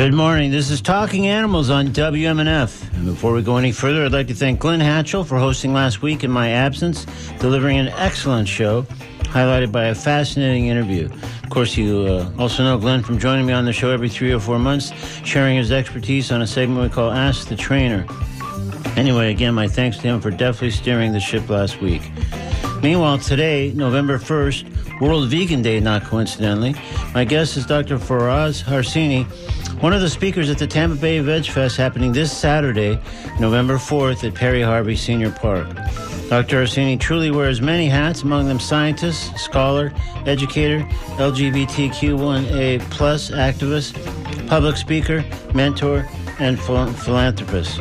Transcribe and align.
Good 0.00 0.14
morning. 0.14 0.50
This 0.50 0.70
is 0.70 0.80
Talking 0.80 1.26
Animals 1.26 1.68
on 1.68 1.88
WMNF. 1.88 2.90
And 2.94 3.04
before 3.04 3.34
we 3.34 3.42
go 3.42 3.58
any 3.58 3.70
further, 3.70 4.06
I'd 4.06 4.12
like 4.12 4.28
to 4.28 4.34
thank 4.34 4.58
Glenn 4.58 4.80
Hatchell 4.80 5.26
for 5.26 5.38
hosting 5.38 5.74
last 5.74 6.00
week 6.00 6.24
in 6.24 6.30
my 6.30 6.48
absence, 6.48 7.04
delivering 7.38 7.76
an 7.76 7.88
excellent 7.88 8.48
show, 8.48 8.84
highlighted 9.24 9.70
by 9.70 9.88
a 9.88 9.94
fascinating 9.94 10.68
interview. 10.68 11.10
Of 11.42 11.50
course, 11.50 11.76
you 11.76 12.00
uh, 12.06 12.32
also 12.38 12.64
know 12.64 12.78
Glenn 12.78 13.02
from 13.02 13.18
joining 13.18 13.44
me 13.44 13.52
on 13.52 13.66
the 13.66 13.74
show 13.74 13.90
every 13.90 14.08
three 14.08 14.32
or 14.32 14.40
four 14.40 14.58
months, 14.58 14.90
sharing 15.22 15.58
his 15.58 15.70
expertise 15.70 16.32
on 16.32 16.40
a 16.40 16.46
segment 16.46 16.80
we 16.80 16.88
call 16.88 17.10
Ask 17.10 17.48
the 17.48 17.56
Trainer. 17.56 18.06
Anyway, 18.96 19.30
again, 19.30 19.52
my 19.52 19.68
thanks 19.68 19.98
to 19.98 20.04
him 20.04 20.18
for 20.22 20.30
definitely 20.30 20.70
steering 20.70 21.12
the 21.12 21.20
ship 21.20 21.46
last 21.50 21.82
week. 21.82 22.00
Meanwhile, 22.82 23.18
today, 23.18 23.70
November 23.76 24.18
1st, 24.18 25.00
World 25.02 25.28
Vegan 25.28 25.60
Day, 25.60 25.78
not 25.78 26.04
coincidentally, 26.04 26.74
my 27.12 27.24
guest 27.24 27.58
is 27.58 27.66
Dr. 27.66 27.98
Faraz 27.98 28.62
Harsini, 28.64 29.26
one 29.80 29.94
of 29.94 30.02
the 30.02 30.10
speakers 30.10 30.50
at 30.50 30.58
the 30.58 30.66
Tampa 30.66 30.94
Bay 30.96 31.20
Veg 31.20 31.46
Fest 31.46 31.76
happening 31.76 32.12
this 32.12 32.36
Saturday, 32.36 32.98
November 33.38 33.76
4th 33.76 34.24
at 34.28 34.34
Perry 34.34 34.60
Harvey 34.60 34.94
Senior 34.94 35.30
Park. 35.30 35.66
Dr. 36.28 36.62
Harsini 36.62 37.00
truly 37.00 37.30
wears 37.30 37.60
many 37.62 37.88
hats, 37.88 38.22
among 38.22 38.46
them 38.46 38.60
scientist, 38.60 39.36
scholar, 39.38 39.92
educator, 40.26 40.80
LGBTQIA 41.16 42.78
plus 42.90 43.30
activist, 43.30 43.96
public 44.48 44.76
speaker, 44.76 45.24
mentor, 45.54 46.06
and 46.38 46.60
phil- 46.60 46.92
philanthropist. 46.92 47.80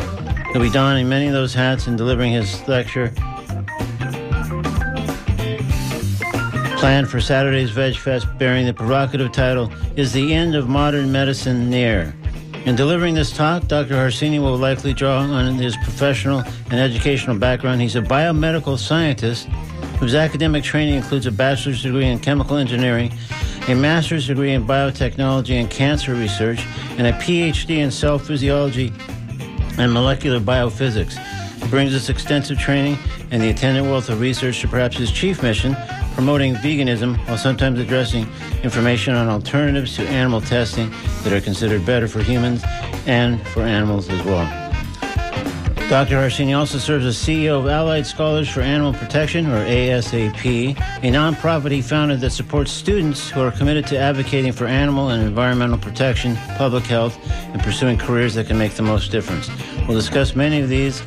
He'll 0.53 0.61
be 0.61 0.69
donning 0.71 1.07
many 1.09 1.27
of 1.27 1.33
those 1.33 1.53
hats 1.53 1.87
and 1.87 1.97
delivering 1.97 2.31
his 2.31 2.67
lecture 2.67 3.13
planned 6.79 7.09
for 7.09 7.19
Saturday's 7.19 7.71
Veg 7.71 7.97
Fest 7.97 8.25
bearing 8.37 8.65
the 8.65 8.73
provocative 8.73 9.33
title, 9.33 9.69
Is 9.97 10.13
the 10.13 10.33
End 10.33 10.55
of 10.55 10.69
Modern 10.69 11.11
Medicine 11.11 11.69
Near? 11.69 12.15
In 12.63 12.77
delivering 12.77 13.15
this 13.15 13.35
talk, 13.35 13.67
Dr. 13.67 13.95
Harsini 13.95 14.39
will 14.39 14.55
likely 14.55 14.93
draw 14.93 15.17
on 15.17 15.55
his 15.55 15.75
professional 15.75 16.39
and 16.39 16.75
educational 16.75 17.37
background. 17.37 17.81
He's 17.81 17.97
a 17.97 18.01
biomedical 18.01 18.77
scientist 18.77 19.47
whose 19.99 20.15
academic 20.15 20.63
training 20.63 20.95
includes 20.95 21.25
a 21.25 21.33
bachelor's 21.33 21.83
degree 21.83 22.05
in 22.05 22.17
chemical 22.17 22.55
engineering, 22.55 23.11
a 23.67 23.75
master's 23.75 24.27
degree 24.27 24.53
in 24.53 24.65
biotechnology 24.65 25.59
and 25.59 25.69
cancer 25.69 26.15
research, 26.15 26.65
and 26.97 27.07
a 27.07 27.11
PhD 27.11 27.79
in 27.79 27.91
cell 27.91 28.17
physiology 28.17 28.93
and 29.77 29.91
molecular 29.91 30.39
biophysics. 30.39 31.17
He 31.61 31.67
brings 31.67 31.93
us 31.93 32.07
extensive 32.07 32.57
training 32.57 32.97
and 33.31 33.41
the 33.41 33.49
attendant 33.49 33.87
wealth 33.87 34.07
of 34.07 34.21
research 34.21 34.61
to 34.61 34.69
perhaps 34.69 34.95
his 34.95 35.11
chief 35.11 35.43
mission, 35.43 35.75
promoting 36.19 36.53
veganism 36.55 37.17
while 37.29 37.37
sometimes 37.37 37.79
addressing 37.79 38.27
information 38.61 39.15
on 39.15 39.29
alternatives 39.29 39.95
to 39.95 40.05
animal 40.09 40.41
testing 40.41 40.91
that 41.23 41.31
are 41.31 41.39
considered 41.39 41.85
better 41.85 42.09
for 42.09 42.21
humans 42.21 42.61
and 43.05 43.39
for 43.47 43.61
animals 43.61 44.09
as 44.09 44.21
well. 44.25 44.45
Dr. 45.87 46.15
Harsini 46.15 46.53
also 46.59 46.77
serves 46.77 47.05
as 47.05 47.15
CEO 47.15 47.57
of 47.57 47.67
Allied 47.67 48.05
Scholars 48.05 48.49
for 48.49 48.59
Animal 48.59 48.93
Protection, 48.93 49.45
or 49.45 49.65
ASAP, 49.65 50.77
a 50.77 51.03
nonprofit 51.03 51.71
he 51.71 51.81
founded 51.81 52.19
that 52.19 52.31
supports 52.31 52.69
students 52.69 53.29
who 53.29 53.39
are 53.39 53.51
committed 53.51 53.87
to 53.87 53.97
advocating 53.97 54.51
for 54.51 54.67
animal 54.67 55.11
and 55.11 55.23
environmental 55.23 55.77
protection, 55.77 56.35
public 56.57 56.83
health, 56.83 57.17
and 57.53 57.63
pursuing 57.63 57.97
careers 57.97 58.33
that 58.33 58.45
can 58.45 58.57
make 58.57 58.73
the 58.73 58.83
most 58.83 59.09
difference. 59.09 59.49
We'll 59.87 59.97
discuss 59.97 60.35
many 60.35 60.59
of 60.59 60.67
these 60.67 61.01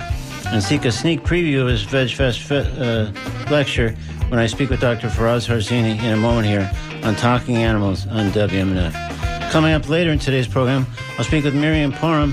and 0.47 0.63
seek 0.63 0.87
a 0.87 0.93
sneak 0.93 1.23
preview 1.23 1.61
of 1.61 1.69
his 1.69 1.85
VegFest 1.85 2.41
fe- 2.41 2.75
uh, 2.79 3.51
lecture 3.51 3.95
when 4.33 4.41
I 4.41 4.47
speak 4.47 4.71
with 4.71 4.81
Dr. 4.81 5.09
Faraz 5.09 5.47
Harsini 5.47 6.03
in 6.03 6.11
a 6.15 6.17
moment 6.17 6.47
here 6.47 6.73
on 7.05 7.15
Talking 7.17 7.59
Animals 7.59 8.07
on 8.07 8.31
WMNF. 8.31 9.51
Coming 9.51 9.75
up 9.75 9.91
later 9.91 10.11
in 10.11 10.19
today's 10.19 10.49
program, 10.49 10.87
I'll 11.19 11.25
speak 11.25 11.45
with 11.45 11.55
Miriam 11.55 11.93
Parham, 11.93 12.33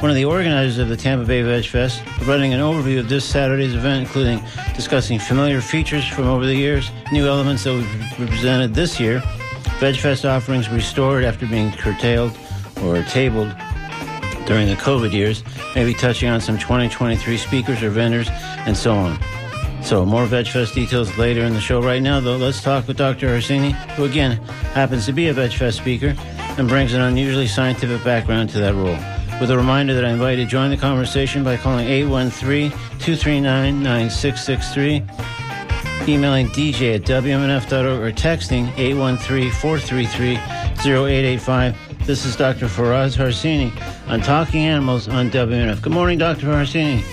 one 0.00 0.10
of 0.10 0.16
the 0.16 0.24
organizers 0.24 0.78
of 0.78 0.88
the 0.88 0.96
Tampa 0.96 1.26
Bay 1.26 1.42
Veg 1.42 1.66
Fest, 1.66 2.02
providing 2.16 2.54
an 2.54 2.60
overview 2.60 3.00
of 3.00 3.10
this 3.10 3.22
Saturday's 3.22 3.74
event, 3.74 4.06
including 4.06 4.42
discussing 4.74 5.18
familiar 5.18 5.60
features 5.60 6.08
from 6.08 6.24
over 6.24 6.46
the 6.46 6.54
years, 6.54 6.90
new 7.12 7.26
elements 7.26 7.64
that 7.64 7.74
we've 7.74 8.28
presented 8.30 8.72
this 8.72 8.98
year, 8.98 9.22
Veg 9.78 9.96
Fest 9.96 10.24
offerings 10.24 10.70
restored 10.70 11.22
after 11.22 11.46
being 11.46 11.70
curtailed 11.70 12.34
or 12.82 13.02
tabled 13.02 13.54
during 14.46 14.68
the 14.68 14.76
COVID 14.76 15.12
years, 15.12 15.44
maybe 15.74 15.92
touching 15.92 16.30
on 16.30 16.40
some 16.40 16.56
2023 16.56 17.36
speakers 17.36 17.82
or 17.82 17.90
vendors, 17.90 18.30
and 18.30 18.74
so 18.74 18.94
on. 18.94 19.18
So, 19.86 20.04
more 20.04 20.26
VegFest 20.26 20.74
details 20.74 21.16
later 21.16 21.44
in 21.44 21.54
the 21.54 21.60
show. 21.60 21.80
Right 21.80 22.02
now, 22.02 22.18
though, 22.18 22.36
let's 22.36 22.60
talk 22.60 22.88
with 22.88 22.96
Dr. 22.96 23.28
Harsini, 23.28 23.70
who 23.92 24.02
again 24.02 24.32
happens 24.74 25.06
to 25.06 25.12
be 25.12 25.28
a 25.28 25.32
VegFest 25.32 25.74
speaker 25.74 26.12
and 26.58 26.66
brings 26.66 26.92
an 26.92 27.02
unusually 27.02 27.46
scientific 27.46 28.02
background 28.02 28.50
to 28.50 28.58
that 28.58 28.74
role. 28.74 28.98
With 29.40 29.48
a 29.52 29.56
reminder 29.56 29.94
that 29.94 30.04
I 30.04 30.10
invite 30.10 30.38
you 30.38 30.44
to 30.44 30.50
join 30.50 30.70
the 30.70 30.76
conversation 30.76 31.44
by 31.44 31.56
calling 31.56 31.86
813 31.86 32.70
239 32.98 33.80
9663, 33.80 35.04
emailing 36.12 36.48
dj 36.48 36.96
at 36.96 37.02
wmnf.org, 37.02 38.00
or 38.00 38.10
texting 38.10 38.76
813 38.76 39.52
433 39.52 40.34
0885. 40.34 42.06
This 42.06 42.24
is 42.24 42.34
Dr. 42.34 42.66
Faraz 42.66 43.16
Harsini 43.16 43.70
on 44.08 44.20
Talking 44.20 44.62
Animals 44.62 45.06
on 45.06 45.30
WMNF. 45.30 45.80
Good 45.80 45.92
morning, 45.92 46.18
Dr. 46.18 46.46
Harsini. 46.48 47.04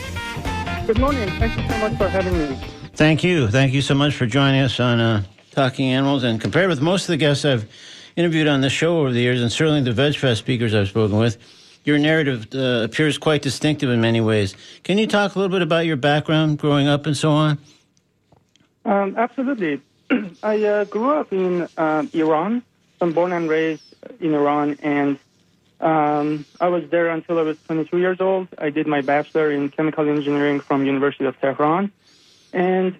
Good 0.85 0.99
morning. 0.99 1.29
Thank 1.39 1.57
you 1.57 1.69
so 1.69 1.77
much 1.77 1.97
for 1.97 2.09
having 2.09 2.37
me. 2.37 2.59
Thank 2.95 3.23
you. 3.23 3.47
Thank 3.47 3.71
you 3.71 3.81
so 3.81 3.95
much 3.95 4.15
for 4.15 4.25
joining 4.25 4.59
us 4.59 4.81
on 4.81 4.99
uh, 4.99 5.23
Talking 5.51 5.85
Animals. 5.89 6.23
And 6.23 6.41
compared 6.41 6.67
with 6.67 6.81
most 6.81 7.03
of 7.03 7.07
the 7.07 7.17
guests 7.17 7.45
I've 7.45 7.71
interviewed 8.17 8.49
on 8.49 8.59
the 8.59 8.69
show 8.69 8.99
over 8.99 9.13
the 9.13 9.21
years, 9.21 9.41
and 9.41 9.49
certainly 9.49 9.81
the 9.81 9.91
VegFest 9.91 10.39
speakers 10.39 10.75
I've 10.75 10.89
spoken 10.89 11.17
with, 11.17 11.37
your 11.85 11.97
narrative 11.97 12.47
uh, 12.53 12.83
appears 12.83 13.17
quite 13.17 13.41
distinctive 13.41 13.89
in 13.89 14.01
many 14.01 14.19
ways. 14.19 14.57
Can 14.83 14.97
you 14.97 15.07
talk 15.07 15.35
a 15.35 15.39
little 15.39 15.55
bit 15.55 15.61
about 15.61 15.85
your 15.85 15.95
background 15.95 16.59
growing 16.59 16.89
up 16.89 17.05
and 17.05 17.15
so 17.15 17.31
on? 17.31 17.59
Um, 18.83 19.15
absolutely. 19.15 19.79
I 20.43 20.61
uh, 20.65 20.83
grew 20.83 21.11
up 21.11 21.31
in 21.31 21.65
um, 21.77 22.09
Iran. 22.13 22.61
I'm 22.99 23.13
born 23.13 23.31
and 23.31 23.49
raised 23.49 23.95
in 24.19 24.33
Iran, 24.33 24.77
and 24.83 25.17
um, 25.83 26.45
I 26.61 26.69
was 26.69 26.89
there 26.89 27.09
until 27.09 27.37
I 27.39 27.41
was 27.41 27.57
22 27.67 27.97
years 27.97 28.21
old. 28.21 28.47
I 28.57 28.69
did 28.69 28.87
my 28.87 29.01
bachelor 29.01 29.51
in 29.51 29.67
chemical 29.67 30.09
engineering 30.09 30.61
from 30.61 30.85
University 30.85 31.25
of 31.25 31.37
Tehran, 31.41 31.91
and 32.53 32.95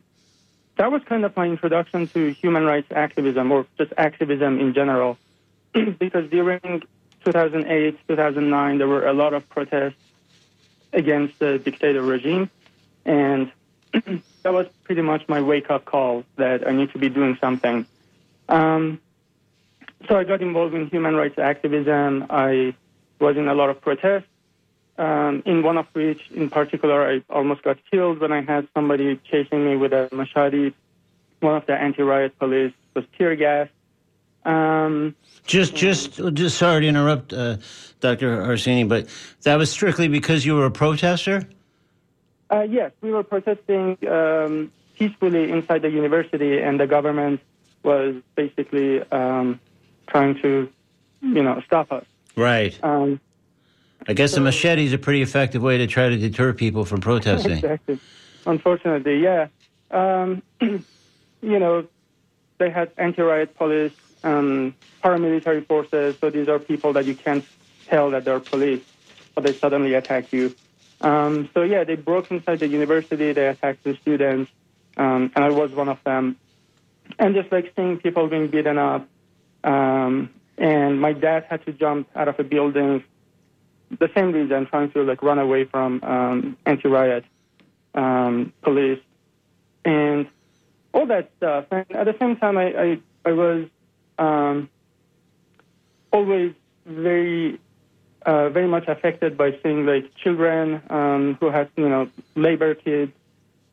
that 0.75 0.91
was 0.91 1.01
kind 1.05 1.23
of 1.23 1.33
my 1.37 1.45
introduction 1.45 2.07
to 2.07 2.33
human 2.33 2.65
rights 2.65 2.91
activism, 2.91 3.53
or 3.53 3.65
just 3.77 3.93
activism 3.97 4.59
in 4.59 4.73
general. 4.73 5.17
because 5.73 6.29
during 6.29 6.83
2008, 7.23 7.97
2009, 8.05 8.77
there 8.77 8.87
were 8.87 9.07
a 9.07 9.13
lot 9.13 9.33
of 9.33 9.47
protests 9.47 9.95
against 10.91 11.39
the 11.39 11.59
dictator 11.59 12.01
regime, 12.01 12.49
and 13.05 13.49
that 13.93 14.51
was 14.51 14.67
pretty 14.83 15.01
much 15.01 15.29
my 15.29 15.39
wake-up 15.39 15.85
call 15.85 16.25
that 16.35 16.67
I 16.67 16.73
need 16.73 16.91
to 16.91 16.97
be 16.97 17.07
doing 17.07 17.37
something. 17.39 17.85
Um, 18.49 18.99
so 20.07 20.17
I 20.17 20.23
got 20.23 20.41
involved 20.41 20.73
in 20.73 20.87
human 20.87 21.15
rights 21.15 21.37
activism. 21.37 22.25
I 22.29 22.75
was 23.19 23.37
in 23.37 23.47
a 23.47 23.53
lot 23.53 23.69
of 23.69 23.81
protests, 23.81 24.27
um, 24.97 25.43
in 25.45 25.63
one 25.63 25.77
of 25.77 25.87
which, 25.93 26.21
in 26.31 26.49
particular, 26.49 27.09
I 27.09 27.23
almost 27.29 27.63
got 27.63 27.77
killed 27.89 28.19
when 28.19 28.31
I 28.31 28.41
had 28.41 28.67
somebody 28.73 29.19
chasing 29.29 29.65
me 29.65 29.75
with 29.75 29.93
a 29.93 30.09
machete. 30.11 30.73
One 31.39 31.55
of 31.55 31.65
the 31.65 31.73
anti-riot 31.73 32.37
police 32.39 32.73
was 32.95 33.05
tear 33.17 33.35
gas. 33.35 33.69
Um, 34.45 35.15
Just, 35.45 35.75
just, 35.75 36.19
just 36.33 36.57
sorry 36.57 36.81
to 36.81 36.87
interrupt, 36.87 37.31
uh, 37.31 37.57
Dr. 38.01 38.43
Harsini, 38.43 38.87
but 38.87 39.07
that 39.43 39.55
was 39.55 39.71
strictly 39.71 40.09
because 40.09 40.45
you 40.45 40.55
were 40.55 40.65
a 40.65 40.71
protester? 40.71 41.47
uh, 42.53 42.61
yes, 42.61 42.91
we 43.01 43.11
were 43.11 43.23
protesting 43.23 43.97
um, 44.07 44.71
peacefully 44.95 45.51
inside 45.51 45.81
the 45.81 45.89
university, 45.89 46.59
and 46.59 46.79
the 46.79 46.87
government 46.87 47.41
was 47.83 48.15
basically 48.35 49.01
um, 49.11 49.59
trying 50.13 50.39
to, 50.41 50.69
you 51.21 51.43
know, 51.43 51.61
stop 51.65 51.91
us. 51.91 52.05
Right. 52.35 52.77
Um, 52.83 53.19
I 54.07 54.13
guess 54.13 54.33
a 54.33 54.41
machete 54.41 54.85
is 54.85 54.93
a 54.93 54.97
pretty 54.97 55.21
effective 55.21 55.61
way 55.61 55.79
to 55.79 55.87
try 55.87 56.09
to 56.09 56.17
deter 56.17 56.53
people 56.53 56.85
from 56.85 57.01
protesting. 57.01 57.53
exactly. 57.57 57.99
Unfortunately, 58.45 59.23
yeah. 59.23 59.47
Um, 59.89 60.43
you 60.61 60.83
know, 61.41 61.87
they 62.59 62.69
had 62.69 62.91
anti-riot 62.97 63.55
police, 63.57 63.93
um, 64.23 64.75
paramilitary 65.03 65.65
forces. 65.65 66.15
So 66.19 66.29
these 66.29 66.47
are 66.47 66.59
people 66.59 66.93
that 66.93 67.05
you 67.05 67.15
can't 67.15 67.45
tell 67.87 68.11
that 68.11 68.23
they're 68.25 68.39
police, 68.39 68.83
but 69.33 69.43
they 69.43 69.53
suddenly 69.53 69.95
attack 69.95 70.31
you. 70.31 70.55
Um, 71.01 71.49
so 71.53 71.63
yeah, 71.63 71.83
they 71.83 71.95
broke 71.95 72.29
inside 72.29 72.59
the 72.59 72.67
university. 72.67 73.33
They 73.33 73.47
attacked 73.47 73.83
the 73.83 73.95
students, 73.97 74.51
um, 74.95 75.31
and 75.35 75.43
I 75.43 75.49
was 75.49 75.71
one 75.71 75.89
of 75.89 76.01
them. 76.03 76.37
And 77.19 77.35
just 77.35 77.51
like 77.51 77.73
seeing 77.75 77.97
people 77.97 78.27
being 78.27 78.47
beaten 78.47 78.77
up, 78.77 79.07
um, 79.63 80.29
and 80.57 80.99
my 80.99 81.13
dad 81.13 81.45
had 81.49 81.65
to 81.65 81.73
jump 81.73 82.09
out 82.15 82.27
of 82.27 82.39
a 82.39 82.43
building. 82.43 83.03
The 83.99 84.09
same 84.15 84.31
reason, 84.31 84.65
trying 84.67 84.91
to 84.91 85.03
like 85.03 85.21
run 85.21 85.39
away 85.39 85.65
from 85.65 86.03
um, 86.03 86.57
anti-riot 86.65 87.25
um, 87.95 88.53
police, 88.61 88.99
and 89.85 90.27
all 90.93 91.05
that 91.07 91.31
stuff. 91.37 91.65
And 91.71 91.85
at 91.91 92.05
the 92.05 92.15
same 92.19 92.35
time, 92.37 92.57
I 92.57 92.73
I, 92.73 92.99
I 93.25 93.31
was 93.31 93.67
um, 94.17 94.69
always 96.11 96.53
very 96.85 97.59
uh, 98.25 98.49
very 98.49 98.67
much 98.67 98.87
affected 98.87 99.37
by 99.37 99.57
seeing 99.61 99.85
like 99.85 100.13
children 100.15 100.81
um, 100.89 101.37
who 101.39 101.49
had 101.49 101.69
you 101.75 101.89
know 101.89 102.09
labor 102.35 102.73
kids 102.75 103.11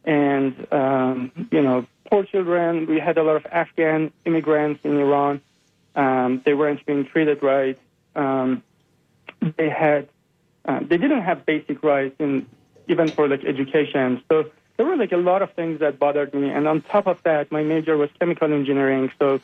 and 0.04 0.66
um, 0.72 1.32
you 1.50 1.62
know 1.62 1.86
poor 2.10 2.24
children. 2.24 2.86
We 2.86 2.98
had 2.98 3.18
a 3.18 3.22
lot 3.22 3.36
of 3.36 3.46
Afghan 3.46 4.12
immigrants 4.24 4.80
in 4.84 4.98
Iran. 4.98 5.40
Um, 5.94 6.42
they 6.44 6.54
weren't 6.54 6.84
being 6.86 7.04
treated 7.06 7.42
right. 7.42 7.78
Um, 8.14 8.62
they 9.56 9.68
had 9.68 10.08
uh, 10.64 10.80
they 10.80 10.98
didn't 10.98 11.22
have 11.22 11.46
basic 11.46 11.82
rights 11.82 12.16
in 12.18 12.46
even 12.88 13.08
for 13.08 13.28
like 13.28 13.44
education. 13.44 14.22
So 14.28 14.50
there 14.76 14.86
were 14.86 14.96
like 14.96 15.12
a 15.12 15.16
lot 15.16 15.42
of 15.42 15.52
things 15.52 15.80
that 15.80 15.98
bothered 15.98 16.34
me. 16.34 16.50
And 16.50 16.66
on 16.66 16.82
top 16.82 17.06
of 17.06 17.22
that, 17.22 17.52
my 17.52 17.62
major 17.62 17.96
was 17.96 18.10
chemical 18.18 18.52
engineering. 18.52 19.10
So 19.18 19.40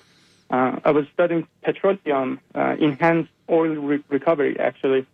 uh, 0.51 0.81
I 0.85 0.91
was 0.91 1.07
studying 1.13 1.47
petroleum, 1.63 2.41
uh, 2.55 2.77
enhanced 2.79 3.31
oil 3.51 3.75
re- 3.75 4.05
recovery, 4.09 4.59
actually. 4.59 5.07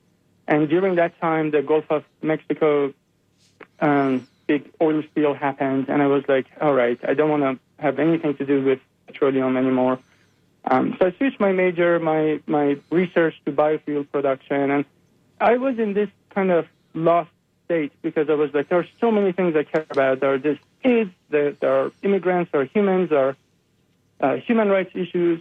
And 0.47 0.69
during 0.69 0.97
that 0.97 1.19
time, 1.21 1.51
the 1.51 1.63
Gulf 1.63 1.85
of 1.91 2.05
Mexico 2.23 2.93
um, 3.81 4.27
big 4.47 4.71
oil 4.81 5.03
spill 5.11 5.35
happened, 5.35 5.89
and 5.89 6.03
I 6.03 6.07
was 6.07 6.25
like, 6.29 6.47
all 6.61 6.75
right, 6.75 6.99
I 7.07 7.15
don't 7.15 7.31
want 7.31 7.43
to 7.43 7.83
have 7.83 7.99
anything 7.99 8.37
to 8.37 8.47
do 8.47 8.63
with 8.63 8.81
petroleum 9.07 9.57
anymore. 9.57 9.99
Um, 10.65 10.97
so 10.99 11.07
I 11.07 11.13
switched 11.13 11.41
my 11.41 11.53
major, 11.53 11.99
my 11.99 12.41
my 12.47 12.77
research 12.91 13.35
to 13.45 13.53
biofuel 13.53 14.11
production, 14.11 14.71
and 14.71 14.85
I 15.41 15.57
was 15.57 15.79
in 15.79 15.93
this 15.95 16.09
kind 16.31 16.51
of 16.51 16.67
lost 16.95 17.31
state 17.65 17.93
because 18.03 18.29
I 18.29 18.35
was 18.35 18.53
like, 18.55 18.69
there 18.69 18.79
are 18.79 18.89
so 19.01 19.11
many 19.11 19.33
things 19.33 19.57
I 19.57 19.65
care 19.65 19.87
about. 19.91 20.21
There 20.21 20.35
are 20.35 20.39
these 20.39 20.59
kids, 20.83 21.11
there, 21.31 21.53
there 21.53 21.73
are 21.73 21.93
immigrants, 22.03 22.53
there 22.53 22.61
are 22.61 22.65
humans, 22.65 23.11
there 23.11 23.29
are 23.29 23.37
uh, 24.21 24.37
human 24.37 24.69
rights 24.69 24.93
issues, 24.95 25.41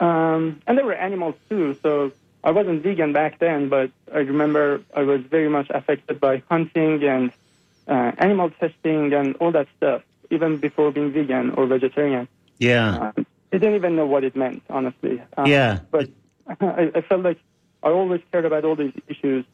um, 0.00 0.60
and 0.66 0.76
there 0.76 0.84
were 0.84 0.94
animals 0.94 1.36
too. 1.48 1.76
So 1.82 2.12
I 2.42 2.50
wasn't 2.50 2.82
vegan 2.82 3.12
back 3.12 3.38
then, 3.38 3.68
but 3.68 3.90
I 4.12 4.18
remember 4.18 4.82
I 4.94 5.02
was 5.02 5.20
very 5.22 5.48
much 5.48 5.68
affected 5.70 6.20
by 6.20 6.42
hunting 6.48 7.02
and 7.04 7.32
uh, 7.86 8.12
animal 8.18 8.50
testing 8.50 9.12
and 9.12 9.36
all 9.36 9.52
that 9.52 9.68
stuff, 9.76 10.02
even 10.30 10.56
before 10.56 10.90
being 10.90 11.12
vegan 11.12 11.50
or 11.50 11.66
vegetarian. 11.66 12.28
Yeah. 12.58 13.12
Um, 13.16 13.26
I 13.52 13.58
didn't 13.58 13.74
even 13.74 13.96
know 13.96 14.06
what 14.06 14.24
it 14.24 14.36
meant, 14.36 14.62
honestly. 14.70 15.22
Um, 15.36 15.46
Yeah. 15.46 15.80
But 15.90 16.08
I, 16.60 16.90
I 16.94 17.00
felt 17.02 17.22
like 17.22 17.38
I 17.82 17.88
always 17.88 18.20
cared 18.30 18.44
about 18.44 18.64
all 18.64 18.76
these 18.76 18.92
issues. 19.08 19.44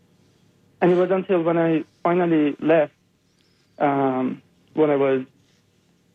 And 0.81 0.93
it 0.93 0.96
was 0.96 1.10
until 1.10 1.43
when 1.43 1.56
I 1.56 1.84
finally 2.02 2.56
left, 2.60 2.93
um, 3.78 4.43
when 4.75 4.90
I 4.90 4.96
was 4.96 5.22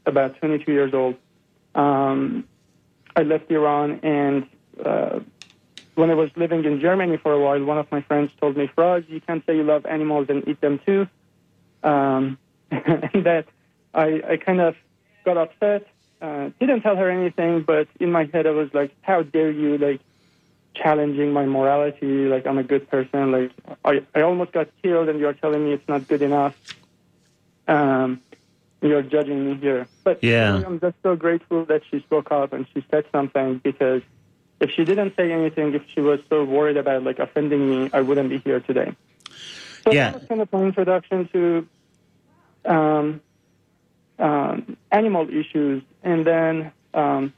about 0.05 0.37
22 0.39 0.71
years 0.71 0.93
old, 0.93 1.15
um, 1.73 2.47
I 3.15 3.23
left 3.23 3.49
Iran. 3.49 3.99
And 4.03 4.47
uh, 4.85 5.19
when 5.95 6.11
I 6.11 6.13
was 6.13 6.29
living 6.35 6.63
in 6.65 6.79
Germany 6.79 7.17
for 7.17 7.33
a 7.33 7.39
while, 7.39 7.63
one 7.63 7.77
of 7.77 7.91
my 7.91 8.01
friends 8.01 8.31
told 8.39 8.55
me, 8.55 8.69
Faraz, 8.77 9.09
you 9.09 9.19
can't 9.21 9.43
say 9.45 9.55
you 9.55 9.63
love 9.63 9.85
animals 9.85 10.27
and 10.29 10.47
eat 10.47 10.61
them 10.61 10.79
too. 10.85 11.07
Um, 11.83 12.37
and 12.71 13.25
that 13.25 13.45
I, 13.93 14.21
I 14.29 14.37
kind 14.37 14.61
of 14.61 14.75
got 15.25 15.37
upset. 15.37 15.87
Uh, 16.21 16.51
didn't 16.59 16.81
tell 16.81 16.95
her 16.95 17.09
anything, 17.09 17.63
but 17.63 17.87
in 17.99 18.11
my 18.11 18.29
head 18.31 18.45
I 18.45 18.51
was 18.51 18.69
like, 18.73 18.91
"How 19.01 19.23
dare 19.23 19.49
you 19.51 19.77
like 19.77 20.01
challenging 20.75 21.33
my 21.33 21.45
morality? 21.45 22.27
Like 22.27 22.45
I'm 22.45 22.59
a 22.59 22.63
good 22.63 22.89
person. 22.89 23.31
Like 23.31 23.51
I, 23.83 24.05
I 24.13 24.21
almost 24.21 24.51
got 24.51 24.69
killed, 24.83 25.09
and 25.09 25.19
you're 25.19 25.33
telling 25.33 25.65
me 25.65 25.73
it's 25.73 25.87
not 25.87 26.07
good 26.07 26.21
enough. 26.21 26.53
Um, 27.67 28.21
you're 28.81 29.01
judging 29.01 29.45
me 29.45 29.55
here." 29.55 29.87
But 30.03 30.23
Yeah. 30.23 30.57
I'm 30.65 30.79
just 30.79 30.95
so 31.01 31.15
grateful 31.15 31.65
that 31.65 31.81
she 31.89 32.01
spoke 32.01 32.31
up 32.31 32.53
and 32.53 32.67
she 32.73 32.85
said 32.91 33.05
something 33.11 33.59
because 33.63 34.03
if 34.59 34.69
she 34.69 34.85
didn't 34.85 35.15
say 35.15 35.31
anything, 35.31 35.73
if 35.73 35.81
she 35.93 36.01
was 36.01 36.19
so 36.29 36.43
worried 36.43 36.77
about 36.77 37.03
like 37.03 37.17
offending 37.17 37.67
me, 37.67 37.89
I 37.93 38.01
wouldn't 38.01 38.29
be 38.29 38.37
here 38.39 38.59
today. 38.59 38.95
So 39.83 39.93
Yeah. 39.93 40.11
that 40.11 40.19
was 40.19 40.29
kind 40.29 40.41
of 40.41 40.53
my 40.53 40.61
introduction 40.61 41.27
to 41.33 41.67
um, 42.65 43.21
um, 44.21 44.77
animal 44.91 45.27
issues. 45.29 45.83
And 46.03 46.25
then, 46.25 46.71
um, 46.93 47.33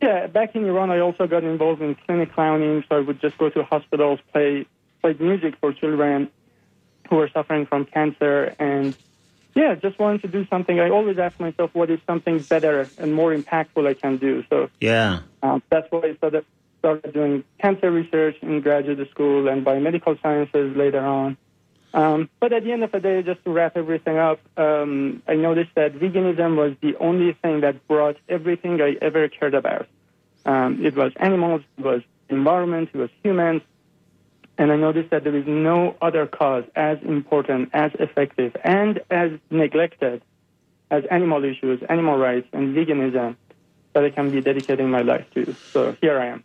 yeah, 0.00 0.26
back 0.26 0.54
in 0.54 0.64
Iran, 0.64 0.90
I 0.90 1.00
also 1.00 1.26
got 1.26 1.44
involved 1.44 1.82
in 1.82 1.96
clinic 2.06 2.32
clowning. 2.32 2.84
So 2.88 2.96
I 2.96 3.00
would 3.00 3.20
just 3.20 3.36
go 3.38 3.50
to 3.50 3.64
hospitals, 3.64 4.20
play 4.32 4.66
play 5.02 5.14
music 5.20 5.54
for 5.60 5.72
children 5.72 6.30
who 7.08 7.16
were 7.16 7.30
suffering 7.32 7.66
from 7.66 7.84
cancer, 7.84 8.54
and 8.58 8.94
yeah, 9.54 9.74
just 9.74 9.98
wanted 9.98 10.22
to 10.22 10.28
do 10.28 10.46
something. 10.48 10.80
I 10.80 10.90
always 10.90 11.18
ask 11.18 11.38
myself, 11.40 11.70
what 11.72 11.90
is 11.90 11.98
something 12.06 12.40
better 12.40 12.90
and 12.98 13.14
more 13.14 13.34
impactful 13.34 13.86
I 13.86 13.94
can 13.94 14.18
do? 14.18 14.44
So 14.50 14.68
Yeah. 14.80 15.20
um, 15.42 15.62
that's 15.70 15.86
why 15.90 16.00
I 16.00 16.14
started, 16.16 16.44
started 16.80 17.14
doing 17.14 17.44
cancer 17.60 17.90
research 17.90 18.36
in 18.42 18.60
graduate 18.60 19.08
school 19.10 19.48
and 19.48 19.64
biomedical 19.64 20.20
sciences 20.22 20.76
later 20.76 21.00
on. 21.00 21.38
Um, 21.96 22.28
but 22.40 22.52
at 22.52 22.62
the 22.62 22.72
end 22.72 22.84
of 22.84 22.92
the 22.92 23.00
day, 23.00 23.22
just 23.22 23.42
to 23.44 23.50
wrap 23.50 23.74
everything 23.74 24.18
up, 24.18 24.38
um, 24.58 25.22
I 25.26 25.34
noticed 25.34 25.70
that 25.76 25.94
veganism 25.94 26.54
was 26.54 26.76
the 26.82 26.94
only 26.96 27.32
thing 27.32 27.62
that 27.62 27.88
brought 27.88 28.18
everything 28.28 28.82
I 28.82 28.98
ever 29.00 29.26
cared 29.30 29.54
about. 29.54 29.88
Um, 30.44 30.84
it 30.84 30.94
was 30.94 31.12
animals, 31.16 31.62
it 31.78 31.84
was 31.84 32.02
environment, 32.28 32.90
it 32.92 32.98
was 32.98 33.08
humans, 33.22 33.62
and 34.58 34.70
I 34.70 34.76
noticed 34.76 35.08
that 35.08 35.24
there 35.24 35.34
is 35.34 35.46
no 35.46 35.96
other 36.02 36.26
cause 36.26 36.64
as 36.76 36.98
important, 37.00 37.70
as 37.72 37.92
effective, 37.98 38.54
and 38.62 39.00
as 39.10 39.30
neglected 39.50 40.20
as 40.90 41.02
animal 41.10 41.44
issues, 41.44 41.82
animal 41.88 42.18
rights, 42.18 42.46
and 42.52 42.76
veganism 42.76 43.36
that 43.94 44.04
I 44.04 44.10
can 44.10 44.30
be 44.30 44.42
dedicating 44.42 44.90
my 44.90 45.00
life 45.00 45.24
to. 45.32 45.56
So 45.72 45.96
here 46.02 46.18
I 46.18 46.26
am. 46.26 46.44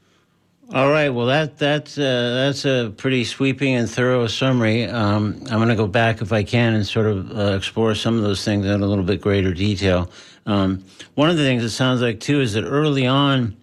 All 0.74 0.90
right. 0.90 1.10
Well, 1.10 1.26
that 1.26 1.58
that's 1.58 1.98
uh, 1.98 2.46
that's 2.46 2.64
a 2.64 2.94
pretty 2.96 3.26
sweeping 3.26 3.76
and 3.76 3.90
thorough 3.90 4.26
summary. 4.28 4.86
Um, 4.86 5.42
I'm 5.50 5.58
going 5.58 5.68
to 5.68 5.76
go 5.76 5.86
back 5.86 6.22
if 6.22 6.32
I 6.32 6.44
can 6.44 6.76
and 6.76 6.88
sort 6.88 7.08
of 7.08 7.38
uh, 7.38 7.58
explore 7.58 7.94
some 7.94 8.16
of 8.16 8.22
those 8.22 8.46
things 8.46 8.66
in 8.66 8.82
a 8.82 8.86
little 8.86 9.04
bit 9.04 9.20
greater 9.20 9.54
detail. 9.54 10.10
Um, 10.46 10.86
one 11.16 11.30
of 11.30 11.36
the 11.36 11.44
things 11.44 11.66
it 11.66 11.72
sounds 11.72 12.02
like 12.02 12.22
too 12.22 12.40
is 12.40 12.54
that 12.54 12.64
early 12.64 13.06
on, 13.06 13.58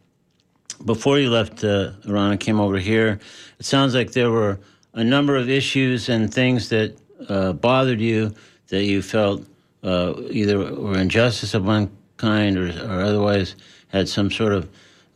before 0.84 1.18
you 1.18 1.30
left 1.30 1.64
uh, 1.64 1.92
Iran 2.06 2.32
and 2.32 2.40
came 2.40 2.60
over 2.60 2.78
here, 2.78 3.20
it 3.58 3.64
sounds 3.64 3.94
like 3.94 4.12
there 4.12 4.30
were 4.30 4.60
a 4.92 5.02
number 5.02 5.34
of 5.34 5.48
issues 5.48 6.10
and 6.10 6.32
things 6.32 6.68
that 6.68 6.94
uh, 7.30 7.54
bothered 7.54 8.02
you 8.02 8.34
that 8.66 8.84
you 8.84 9.00
felt 9.00 9.46
uh, 9.82 10.12
either 10.28 10.58
were 10.58 10.98
injustice 10.98 11.54
of 11.54 11.64
one 11.64 11.90
kind 12.18 12.58
or, 12.58 12.68
or 12.68 13.00
otherwise 13.00 13.56
had 13.86 14.10
some 14.10 14.30
sort 14.30 14.52
of 14.52 14.68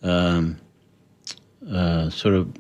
um, 0.02 0.58
uh, 1.71 2.11
sort 2.11 2.35
of 2.35 2.52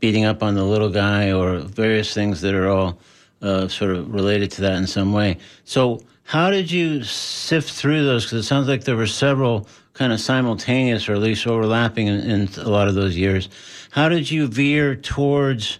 beating 0.00 0.24
up 0.24 0.42
on 0.42 0.54
the 0.54 0.64
little 0.64 0.88
guy 0.88 1.32
or 1.32 1.58
various 1.58 2.12
things 2.14 2.40
that 2.40 2.54
are 2.54 2.68
all 2.68 2.98
uh, 3.42 3.68
sort 3.68 3.92
of 3.92 4.12
related 4.12 4.50
to 4.52 4.62
that 4.62 4.74
in 4.74 4.86
some 4.86 5.12
way. 5.12 5.38
So, 5.64 6.02
how 6.24 6.50
did 6.50 6.70
you 6.70 7.02
sift 7.02 7.70
through 7.72 8.04
those? 8.04 8.24
Because 8.24 8.44
it 8.44 8.48
sounds 8.48 8.68
like 8.68 8.84
there 8.84 8.96
were 8.96 9.06
several 9.06 9.66
kind 9.94 10.12
of 10.12 10.20
simultaneous 10.20 11.08
or 11.08 11.14
at 11.14 11.18
least 11.18 11.46
overlapping 11.46 12.06
in, 12.06 12.20
in 12.20 12.48
a 12.58 12.68
lot 12.68 12.88
of 12.88 12.94
those 12.94 13.16
years. 13.16 13.48
How 13.90 14.08
did 14.08 14.30
you 14.30 14.46
veer 14.46 14.94
towards 14.94 15.78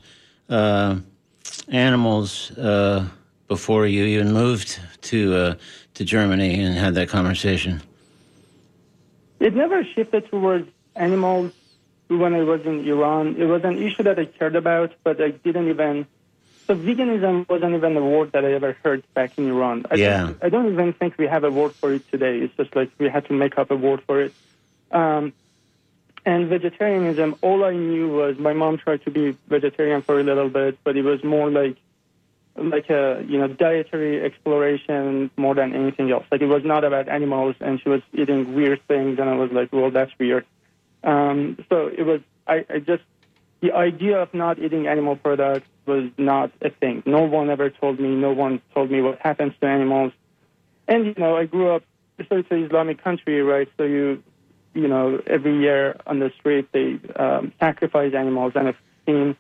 uh, 0.49 0.97
animals 1.69 2.51
uh, 2.59 3.09
before 3.47 3.87
you 3.87 4.05
even 4.05 4.33
moved 4.33 4.81
to 5.03 5.35
uh, 5.35 5.55
to 5.95 6.05
Germany 6.05 6.61
and 6.61 6.75
had 6.75 6.95
that 6.97 7.09
conversation? 7.09 7.81
It 9.39 9.55
never 9.55 9.85
shifted 9.95 10.29
towards 10.29 10.69
animals 10.97 11.53
when 12.19 12.35
I 12.35 12.43
was 12.43 12.63
in 12.65 12.87
Iran. 12.87 13.37
It 13.39 13.47
was 13.47 13.63
an 13.65 13.81
issue 13.83 14.03
that 14.03 14.19
I 14.19 14.25
cared 14.25 14.57
about, 14.57 14.93
but 15.05 15.21
I 15.21 15.31
didn't 15.31 15.69
even. 15.69 16.07
So 16.67 16.77
veganism 16.77 17.49
wasn't 17.49 17.75
even 17.75 17.97
a 17.97 18.05
word 18.05 18.33
that 18.33 18.45
I 18.45 18.53
ever 18.53 18.77
heard 18.85 19.03
back 19.15 19.37
in 19.39 19.49
Iran. 19.49 19.87
I 19.91 19.95
Yeah. 19.97 20.19
Don't, 20.19 20.45
I 20.45 20.49
don't 20.49 20.73
even 20.73 20.93
think 20.93 21.19
we 21.19 21.27
have 21.27 21.45
a 21.45 21.51
word 21.51 21.75
for 21.75 21.93
it 21.93 22.09
today. 22.11 22.39
It's 22.39 22.57
just 22.57 22.77
like 22.77 22.91
we 22.99 23.09
had 23.09 23.27
to 23.27 23.33
make 23.33 23.59
up 23.59 23.71
a 23.71 23.77
word 23.77 24.03
for 24.07 24.21
it. 24.21 24.35
Um, 24.93 25.33
and 26.25 26.49
vegetarianism, 26.49 27.37
all 27.41 27.65
I 27.65 27.75
knew 27.75 28.09
was 28.09 28.39
my 28.39 28.53
mom 28.53 28.79
tried 28.79 29.05
to 29.05 29.11
be 29.11 29.37
vegetarian 29.49 30.03
for 30.03 30.21
a 30.21 30.23
little 30.23 30.49
bit, 30.49 30.79
but 30.85 30.97
it 30.97 31.03
was 31.03 31.25
more 31.25 31.51
like 31.51 31.77
like 32.57 32.91
a 32.91 33.25
you 33.27 33.39
know 33.39 33.49
dietary 33.49 34.23
exploration 34.23 35.31
more 35.37 35.55
than 35.55 35.75
anything 35.75 36.11
else. 36.11 36.27
Like 36.31 36.43
it 36.43 36.47
was 36.47 36.65
not 36.65 36.85
about 36.85 37.09
animals, 37.09 37.57
and 37.61 37.81
she 37.81 37.89
was 37.89 38.03
eating 38.13 38.55
weird 38.55 38.81
things, 38.87 39.19
and 39.19 39.31
I 39.31 39.35
was 39.35 39.51
like, 39.51 39.73
well, 39.73 39.91
that's 39.91 40.13
weird. 40.19 40.45
Um, 41.03 41.65
so 41.69 41.87
it 41.87 42.03
was 42.03 42.21
I, 42.47 42.65
I 42.69 42.79
just 42.79 43.03
the 43.61 43.73
idea 43.73 44.21
of 44.21 44.33
not 44.33 44.59
eating 44.59 44.87
animal 44.87 45.17
products 45.17 45.69
was 45.87 46.11
not 46.17 46.51
a 46.63 46.71
thing. 46.71 47.03
No 47.07 47.23
one 47.23 47.51
ever 47.51 47.71
told 47.71 48.01
me. 48.01 48.09
No 48.09 48.33
one 48.33 48.61
told 48.75 48.91
me 48.91 49.01
what 49.03 49.19
happens 49.21 49.53
to 49.61 49.67
animals. 49.67 50.13
And 50.89 51.07
you 51.07 51.15
know, 51.19 51.37
I 51.37 51.45
grew 51.45 51.71
up. 51.71 51.83
So 52.29 52.37
it's 52.37 52.51
an 52.51 52.65
Islamic 52.65 53.03
country, 53.03 53.41
right? 53.43 53.69
So 53.77 53.85
you, 53.85 54.23
you 54.75 54.89
know, 54.89 55.23
every 55.27 55.59
year 55.59 55.97
on 56.07 56.19
the 56.19 56.31
street 56.39 56.69
they 56.73 56.99
um, 57.17 57.53
sacrifice 57.59 58.13
animals, 58.15 58.53
and 58.55 58.69
I've 58.69 58.77
seen, 59.07 59.37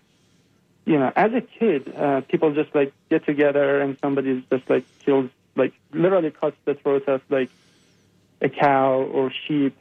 you 0.86 0.98
know, 0.98 1.12
as 1.14 1.32
a 1.34 1.42
kid, 1.42 1.92
uh, 1.94 2.22
people 2.22 2.54
just 2.54 2.74
like 2.74 2.92
get 3.10 3.26
together 3.26 3.80
and 3.80 3.98
somebody's 4.00 4.42
just 4.50 4.68
like 4.70 4.84
kills, 5.00 5.30
like 5.56 5.74
literally 5.92 6.30
cuts 6.30 6.56
the 6.64 6.74
throat 6.74 7.06
of 7.06 7.20
like 7.28 7.50
a 8.40 8.48
cow 8.48 9.02
or 9.02 9.30
sheep 9.46 9.76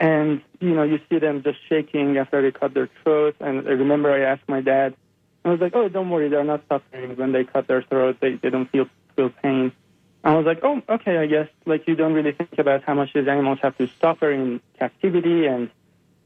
and 0.00 0.40
you 0.60 0.74
know 0.74 0.82
you 0.82 1.00
see 1.08 1.18
them 1.18 1.42
just 1.42 1.58
shaking 1.68 2.16
after 2.18 2.42
they 2.42 2.52
cut 2.52 2.74
their 2.74 2.88
throat. 3.02 3.36
And 3.40 3.66
I 3.66 3.72
remember 3.72 4.12
I 4.12 4.20
asked 4.20 4.48
my 4.48 4.60
dad, 4.60 4.94
I 5.44 5.50
was 5.50 5.60
like, 5.60 5.74
"Oh, 5.74 5.88
don't 5.88 6.10
worry, 6.10 6.28
they're 6.28 6.44
not 6.44 6.62
suffering 6.68 7.16
when 7.16 7.32
they 7.32 7.44
cut 7.44 7.66
their 7.66 7.82
throat. 7.82 8.18
They 8.20 8.34
they 8.34 8.50
don't 8.50 8.70
feel 8.70 8.86
feel 9.16 9.30
pain." 9.42 9.72
I 10.24 10.34
was 10.34 10.46
like, 10.46 10.60
"Oh, 10.62 10.82
okay, 10.88 11.18
I 11.18 11.26
guess 11.26 11.48
like 11.66 11.86
you 11.88 11.94
don't 11.94 12.14
really 12.14 12.32
think 12.32 12.58
about 12.58 12.84
how 12.84 12.94
much 12.94 13.12
these 13.12 13.28
animals 13.28 13.58
have 13.62 13.76
to 13.78 13.88
suffer 14.00 14.30
in 14.30 14.60
captivity 14.78 15.46
and 15.46 15.70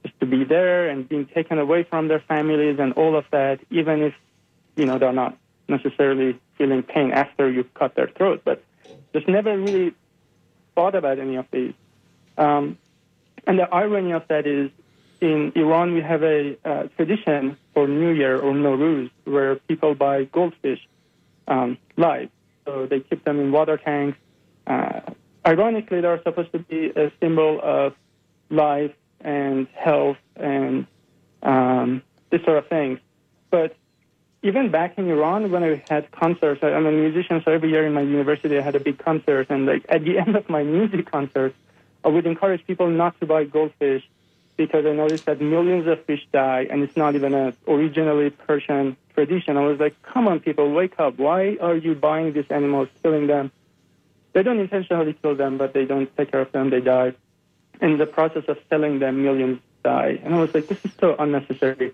just 0.03 0.19
to 0.21 0.27
be 0.27 0.45
there 0.45 0.89
and 0.89 1.09
being 1.09 1.27
taken 1.27 1.59
away 1.59 1.85
from 1.85 2.09
their 2.09 2.21
families 2.21 2.79
and 2.79 2.93
all 2.95 3.17
of 3.17 3.25
that, 3.31 3.61
even 3.71 4.03
if 4.03 4.15
you 4.77 4.87
know 4.87 4.99
they're 4.99 5.13
not 5.13 5.37
necessarily 5.69 6.39
feeling 6.59 6.83
pain 6.83 7.13
after 7.13 7.51
you 7.51 7.65
cut 7.75 7.95
their 7.95 8.09
throat, 8.09 8.43
but 8.45 8.63
just 9.13 9.29
never 9.29 9.57
really 9.57 9.95
thought 10.75 10.95
about 10.95 11.19
any 11.19 11.37
of 11.37 11.47
these." 11.51 11.75
Um, 12.37 12.79
and 13.47 13.59
the 13.59 13.69
irony 13.73 14.13
of 14.13 14.27
that 14.29 14.47
is, 14.47 14.71
in 15.21 15.53
Iran, 15.55 15.95
we 15.95 16.01
have 16.01 16.23
a 16.23 16.57
uh, 16.65 16.89
tradition 16.97 17.57
for 17.75 17.87
New 17.87 18.13
Year 18.13 18.41
or 18.41 18.53
Nowruz 18.53 19.11
where 19.25 19.57
people 19.57 19.95
buy 19.95 20.25
goldfish 20.25 20.81
um, 21.47 21.79
live. 21.97 22.29
So 22.65 22.87
they 22.87 23.01
keep 23.01 23.25
them 23.25 23.39
in 23.39 23.53
water 23.53 23.77
tanks. 23.77 24.19
Uh, 24.67 25.01
ironically, 25.47 26.01
they're 26.01 26.23
supposed 26.23 26.53
to 26.53 26.59
be 26.59 26.87
a 26.97 27.13
symbol 27.21 27.61
of 27.63 27.95
life 28.51 28.93
and 29.21 29.69
health 29.75 30.19
and 30.37 30.87
um, 31.43 32.03
this 32.31 32.43
sort 32.45 32.59
of 32.59 32.69
things. 32.69 32.99
But 33.51 33.77
even 34.43 34.71
back 34.71 34.99
in 34.99 35.09
Iran, 35.09 35.51
when 35.53 35.63
I 35.63 35.83
had 35.89 36.11
concerts, 36.11 36.63
I'm 36.63 36.87
a 36.87 36.93
musician, 36.93 37.43
so 37.45 37.53
every 37.53 37.71
year 37.71 37.87
in 37.87 37.93
my 37.93 38.01
university 38.01 38.59
I 38.59 38.63
had 38.63 38.75
a 38.75 38.81
big 38.81 38.99
concert, 38.99 39.49
and 39.51 39.67
like 39.67 39.85
at 39.89 40.05
the 40.05 40.19
end 40.23 40.35
of 40.37 40.49
my 40.49 40.63
music 40.63 41.11
concert, 41.11 41.55
I 42.05 42.09
would 42.09 42.27
encourage 42.27 42.67
people 42.67 42.89
not 42.89 43.19
to 43.21 43.27
buy 43.27 43.45
goldfish 43.45 44.03
because 44.57 44.85
I 44.87 44.93
noticed 44.93 45.27
that 45.27 45.41
millions 45.41 45.87
of 45.87 46.05
fish 46.05 46.27
die, 46.33 46.67
and 46.71 46.83
it's 46.83 46.97
not 46.97 47.15
even 47.15 47.35
an 47.35 47.57
originally 47.67 48.31
Persian 48.31 48.97
tradition. 49.15 49.57
I 49.57 49.65
was 49.65 49.79
like, 49.81 50.01
come 50.03 50.29
on, 50.29 50.41
people, 50.41 50.71
wake 50.73 50.99
up. 50.99 51.19
Why 51.19 51.57
are 51.61 51.77
you 51.77 51.95
buying 51.95 52.33
these 52.33 52.51
animals, 52.51 52.89
killing 53.03 53.27
them? 53.27 53.51
They 54.33 54.43
don't 54.43 54.59
intentionally 54.59 55.15
kill 55.15 55.35
them, 55.35 55.59
but 55.59 55.73
they 55.75 55.85
don't 55.85 56.15
take 56.17 56.31
care 56.31 56.41
of 56.41 56.53
them. 56.53 56.71
They 56.71 56.81
die. 56.81 57.15
In 57.81 57.99
the 57.99 58.07
process 58.07 58.45
of 58.49 58.59
selling 58.69 58.99
them, 58.99 59.23
millions 59.23 59.61
die. 59.83 60.21
And 60.23 60.35
I 60.35 60.39
was 60.39 60.55
like, 60.55 60.69
this 60.69 60.85
is 60.85 60.93
so 61.01 61.17
unnecessary. 61.19 61.93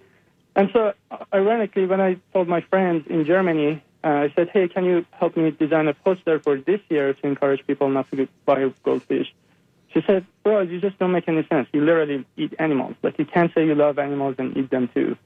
And 0.54 0.70
so, 0.72 0.92
ironically, 1.32 1.86
when 1.86 2.00
I 2.00 2.16
told 2.32 2.48
my 2.48 2.60
friends 2.60 3.06
in 3.08 3.24
Germany, 3.24 3.82
uh, 4.04 4.08
I 4.08 4.32
said, 4.34 4.50
hey, 4.50 4.68
can 4.68 4.84
you 4.84 5.06
help 5.12 5.36
me 5.36 5.50
design 5.50 5.88
a 5.88 5.94
poster 5.94 6.38
for 6.38 6.56
this 6.56 6.80
year 6.88 7.14
to 7.14 7.26
encourage 7.26 7.66
people 7.66 7.88
not 7.88 8.10
to 8.10 8.28
buy 8.44 8.70
goldfish? 8.82 9.32
She 9.92 10.02
said, 10.06 10.26
bro, 10.42 10.60
you 10.60 10.80
just 10.80 10.98
don't 10.98 11.12
make 11.12 11.28
any 11.28 11.46
sense. 11.46 11.68
You 11.72 11.80
literally 11.84 12.24
eat 12.36 12.54
animals. 12.58 12.94
Like, 13.02 13.18
you 13.18 13.24
can't 13.24 13.52
say 13.54 13.64
you 13.64 13.74
love 13.74 13.98
animals 13.98 14.34
and 14.38 14.56
eat 14.56 14.70
them 14.70 14.88
too. 14.94 15.16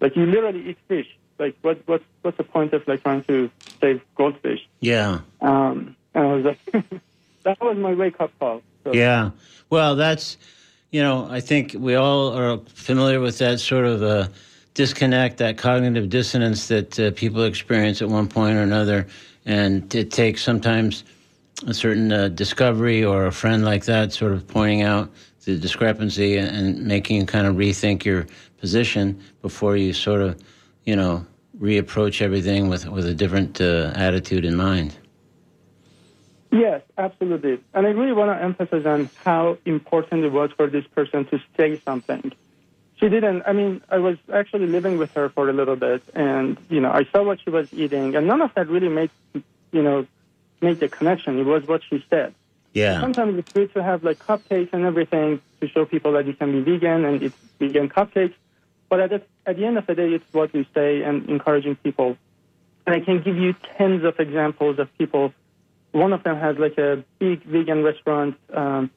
Like, 0.00 0.16
you 0.16 0.26
literally 0.26 0.70
eat 0.70 0.78
fish. 0.88 1.06
Like, 1.38 1.56
what, 1.62 1.80
what, 1.86 2.02
what's 2.22 2.36
the 2.36 2.42
point 2.44 2.72
of, 2.72 2.86
like, 2.88 3.02
trying 3.02 3.22
to 3.24 3.50
save 3.80 4.00
goldfish? 4.16 4.60
Yeah. 4.80 5.20
Um, 5.40 5.96
and 6.14 6.26
I 6.26 6.34
was 6.34 6.44
like, 6.44 6.58
that 7.44 7.60
was 7.60 7.76
my 7.76 7.94
wake-up 7.94 8.36
call. 8.40 8.62
So. 8.82 8.92
Yeah. 8.92 9.30
Well, 9.70 9.94
that's, 9.94 10.36
you 10.90 11.00
know, 11.00 11.28
I 11.30 11.40
think 11.40 11.76
we 11.78 11.94
all 11.94 12.36
are 12.36 12.58
familiar 12.74 13.20
with 13.20 13.38
that 13.38 13.60
sort 13.60 13.84
of 13.84 14.02
uh, 14.02 14.28
disconnect, 14.74 15.38
that 15.38 15.58
cognitive 15.58 16.08
dissonance 16.08 16.66
that 16.68 16.98
uh, 16.98 17.12
people 17.12 17.44
experience 17.44 18.02
at 18.02 18.08
one 18.08 18.26
point 18.26 18.56
or 18.56 18.62
another. 18.62 19.06
And 19.46 19.94
it 19.94 20.10
takes 20.10 20.42
sometimes– 20.42 21.04
a 21.66 21.74
certain 21.74 22.12
uh, 22.12 22.28
discovery 22.28 23.04
or 23.04 23.26
a 23.26 23.32
friend 23.32 23.64
like 23.64 23.84
that 23.86 24.12
sort 24.12 24.32
of 24.32 24.46
pointing 24.46 24.82
out 24.82 25.10
the 25.44 25.58
discrepancy 25.58 26.36
and, 26.36 26.48
and 26.56 26.86
making 26.86 27.16
you 27.16 27.26
kind 27.26 27.46
of 27.46 27.56
rethink 27.56 28.04
your 28.04 28.26
position 28.58 29.20
before 29.42 29.76
you 29.76 29.92
sort 29.92 30.20
of, 30.20 30.40
you 30.84 30.94
know, 30.94 31.26
reapproach 31.60 32.22
everything 32.22 32.68
with, 32.68 32.86
with 32.86 33.06
a 33.06 33.14
different 33.14 33.60
uh, 33.60 33.92
attitude 33.94 34.44
in 34.44 34.54
mind. 34.54 34.96
Yes, 36.50 36.82
absolutely. 36.96 37.60
And 37.74 37.86
I 37.86 37.90
really 37.90 38.12
want 38.12 38.30
to 38.38 38.42
emphasize 38.42 38.86
on 38.86 39.10
how 39.24 39.58
important 39.64 40.24
it 40.24 40.32
was 40.32 40.50
for 40.56 40.66
this 40.66 40.86
person 40.86 41.24
to 41.26 41.40
say 41.56 41.80
something. 41.84 42.32
She 42.96 43.08
didn't, 43.08 43.42
I 43.46 43.52
mean, 43.52 43.82
I 43.90 43.98
was 43.98 44.16
actually 44.32 44.66
living 44.66 44.98
with 44.98 45.12
her 45.12 45.28
for 45.28 45.48
a 45.48 45.52
little 45.52 45.76
bit, 45.76 46.02
and, 46.14 46.56
you 46.68 46.80
know, 46.80 46.90
I 46.90 47.04
saw 47.12 47.22
what 47.22 47.40
she 47.40 47.50
was 47.50 47.72
eating, 47.72 48.16
and 48.16 48.26
none 48.26 48.40
of 48.40 48.52
that 48.54 48.68
really 48.68 48.88
made, 48.88 49.10
you 49.72 49.82
know, 49.82 50.06
make 50.60 50.78
the 50.80 50.88
connection. 50.88 51.38
It 51.38 51.44
was 51.44 51.66
what 51.66 51.82
she 51.88 52.04
said. 52.10 52.34
Yeah. 52.74 53.00
Sometimes 53.00 53.38
it's 53.38 53.52
good 53.52 53.72
to 53.74 53.82
have 53.82 54.04
like 54.04 54.18
cupcakes 54.18 54.72
and 54.72 54.84
everything 54.84 55.40
to 55.60 55.68
show 55.68 55.84
people 55.84 56.12
that 56.12 56.26
you 56.26 56.34
can 56.34 56.52
be 56.52 56.72
vegan 56.72 57.04
and 57.04 57.22
it's 57.22 57.36
vegan 57.58 57.88
cupcakes. 57.88 58.34
But 58.88 59.00
at 59.00 59.10
the, 59.10 59.22
at 59.46 59.56
the 59.56 59.64
end 59.64 59.78
of 59.78 59.86
the 59.86 59.94
day, 59.94 60.08
it's 60.08 60.32
what 60.32 60.52
we 60.52 60.66
say 60.74 61.02
and 61.02 61.28
encouraging 61.28 61.76
people. 61.76 62.16
And 62.86 62.94
I 62.94 63.00
can 63.00 63.22
give 63.22 63.36
you 63.36 63.54
tens 63.76 64.04
of 64.04 64.18
examples 64.18 64.78
of 64.78 64.96
people. 64.96 65.32
One 65.92 66.12
of 66.12 66.22
them 66.22 66.36
has 66.36 66.56
like 66.58 66.78
a 66.78 67.04
big 67.18 67.42
vegan 67.42 67.82
restaurant 67.82 68.36
um, 68.52 68.90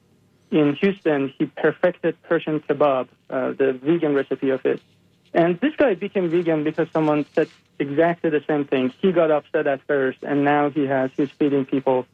in 0.50 0.74
Houston. 0.76 1.32
He 1.38 1.46
perfected 1.46 2.16
Persian 2.22 2.60
kebab, 2.60 3.08
uh, 3.28 3.52
the 3.52 3.72
vegan 3.72 4.14
recipe 4.14 4.50
of 4.50 4.64
it. 4.64 4.80
And 5.34 5.58
this 5.60 5.74
guy 5.76 5.94
became 5.94 6.28
vegan 6.28 6.64
because 6.64 6.88
someone 6.92 7.24
said 7.34 7.48
exactly 7.78 8.30
the 8.30 8.44
same 8.46 8.64
thing. 8.64 8.92
He 9.00 9.12
got 9.12 9.30
upset 9.30 9.66
at 9.66 9.80
first, 9.86 10.18
and 10.22 10.44
now 10.44 10.70
he 10.70 10.86
has 10.86 11.10
he's 11.16 11.30
feeding 11.30 11.64
people 11.64 12.06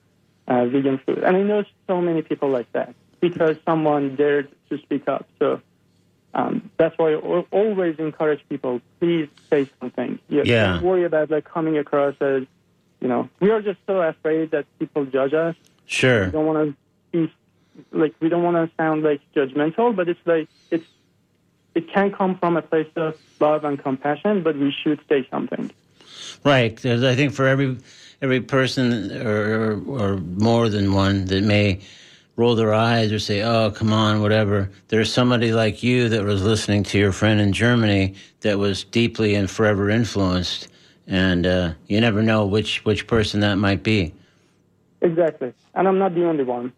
uh, 0.46 0.66
vegan 0.66 0.98
food. 0.98 1.18
And 1.18 1.36
I 1.36 1.42
know 1.42 1.64
so 1.86 2.00
many 2.00 2.22
people 2.22 2.48
like 2.48 2.70
that 2.72 2.94
because 3.20 3.56
someone 3.64 4.16
dared 4.16 4.48
to 4.70 4.78
speak 4.78 5.08
up. 5.08 5.26
So 5.38 5.60
um, 6.34 6.70
that's 6.76 6.96
why 6.98 7.12
I 7.12 7.16
always 7.50 7.98
encourage 7.98 8.40
people: 8.48 8.80
please 9.00 9.28
say 9.50 9.68
something. 9.80 10.18
You 10.28 10.42
yeah. 10.44 10.74
Don't 10.74 10.82
worry 10.84 11.04
about 11.04 11.30
like 11.30 11.44
coming 11.44 11.78
across 11.78 12.14
as 12.20 12.44
you 13.00 13.08
know. 13.08 13.28
We 13.40 13.50
are 13.50 13.62
just 13.62 13.78
so 13.86 14.00
afraid 14.00 14.52
that 14.52 14.66
people 14.78 15.04
judge 15.06 15.34
us. 15.34 15.56
Sure. 15.86 16.26
We 16.26 16.30
don't 16.32 16.46
want 16.46 16.68
to 16.68 16.76
be 17.26 17.32
like 17.92 18.14
we 18.20 18.28
don't 18.28 18.42
want 18.42 18.56
to 18.56 18.74
sound 18.76 19.02
like 19.02 19.20
judgmental, 19.34 19.94
but 19.94 20.08
it's 20.08 20.20
like 20.24 20.48
it's 20.70 20.86
it 21.74 21.92
can 21.92 22.12
come 22.12 22.38
from 22.38 22.56
a 22.56 22.62
place 22.62 22.90
of 22.96 23.16
love 23.40 23.64
and 23.64 23.78
compassion, 23.78 24.42
but 24.42 24.56
we 24.56 24.72
should 24.72 25.00
say 25.08 25.26
something. 25.30 25.70
Right. 26.44 26.74
Because 26.74 27.04
I 27.04 27.14
think 27.14 27.32
for 27.32 27.46
every 27.46 27.78
every 28.20 28.40
person 28.40 29.12
or, 29.16 29.80
or 29.86 30.16
more 30.16 30.68
than 30.68 30.92
one 30.92 31.26
that 31.26 31.44
may 31.44 31.80
roll 32.36 32.54
their 32.54 32.74
eyes 32.74 33.12
or 33.12 33.18
say, 33.18 33.42
"Oh, 33.42 33.70
come 33.70 33.92
on, 33.92 34.20
whatever." 34.20 34.70
There's 34.88 35.12
somebody 35.12 35.52
like 35.52 35.82
you 35.82 36.08
that 36.08 36.24
was 36.24 36.42
listening 36.42 36.84
to 36.84 36.98
your 36.98 37.12
friend 37.12 37.40
in 37.40 37.52
Germany 37.52 38.14
that 38.40 38.58
was 38.58 38.84
deeply 38.84 39.34
and 39.34 39.50
forever 39.50 39.90
influenced, 39.90 40.68
and 41.06 41.46
uh, 41.46 41.72
you 41.86 42.00
never 42.00 42.22
know 42.22 42.46
which 42.46 42.84
which 42.84 43.06
person 43.06 43.40
that 43.40 43.56
might 43.56 43.82
be. 43.82 44.14
Exactly, 45.00 45.52
and 45.74 45.86
I'm 45.86 45.98
not 45.98 46.14
the 46.14 46.24
only 46.24 46.44
one. 46.44 46.72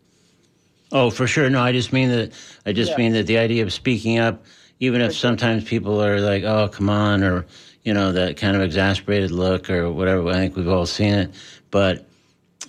Oh, 0.93 1.11
for 1.11 1.27
sure. 1.27 1.49
No, 1.49 1.63
I 1.63 1.73
just 1.73 1.93
mean 1.93 2.09
that. 2.09 2.33
I 2.67 2.73
just 2.73 2.93
yeah. 2.93 2.99
mean 2.99 3.13
that 3.13 3.27
the 3.27 3.39
idea 3.39 3.63
of 3.63 3.73
speaking 3.73 4.19
up 4.19 4.45
even 4.81 5.03
if 5.03 5.15
sometimes 5.15 5.65
people 5.65 6.03
are 6.03 6.21
like, 6.21 6.43
"Oh, 6.43 6.69
come 6.69 6.91
on," 6.91 7.23
or 7.23 7.47
you 7.85 7.95
know, 7.95 8.13
that 8.13 8.37
kind 8.37 8.57
of 8.57 8.63
exasperated 8.63 9.31
look 9.31 9.71
or 9.71 9.91
whatever. 9.91 10.29
I 10.29 10.35
think 10.35 10.57
we've 10.57 10.69
all 10.69 10.87
seen 10.87 11.15
it, 11.15 11.35
but 11.71 12.07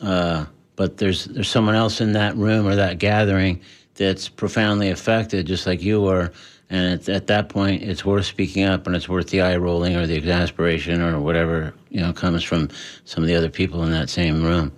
uh, 0.01 0.45
but 0.75 0.97
there's 0.97 1.25
there's 1.25 1.49
someone 1.49 1.75
else 1.75 2.01
in 2.01 2.13
that 2.13 2.35
room 2.35 2.67
or 2.67 2.75
that 2.75 2.99
gathering 2.99 3.61
that's 3.95 4.29
profoundly 4.29 4.89
affected, 4.89 5.47
just 5.47 5.65
like 5.65 5.81
you 5.81 6.01
were. 6.01 6.31
And 6.69 7.01
at, 7.01 7.09
at 7.09 7.27
that 7.27 7.49
point, 7.49 7.83
it's 7.83 8.05
worth 8.05 8.25
speaking 8.25 8.63
up, 8.63 8.87
and 8.87 8.95
it's 8.95 9.09
worth 9.09 9.27
the 9.27 9.41
eye 9.41 9.57
rolling 9.57 9.97
or 9.97 10.07
the 10.07 10.15
exasperation 10.15 11.01
or 11.01 11.19
whatever 11.19 11.73
you 11.89 12.01
know 12.01 12.13
comes 12.13 12.43
from 12.43 12.69
some 13.05 13.23
of 13.23 13.27
the 13.27 13.35
other 13.35 13.49
people 13.49 13.83
in 13.83 13.91
that 13.91 14.09
same 14.09 14.43
room. 14.43 14.71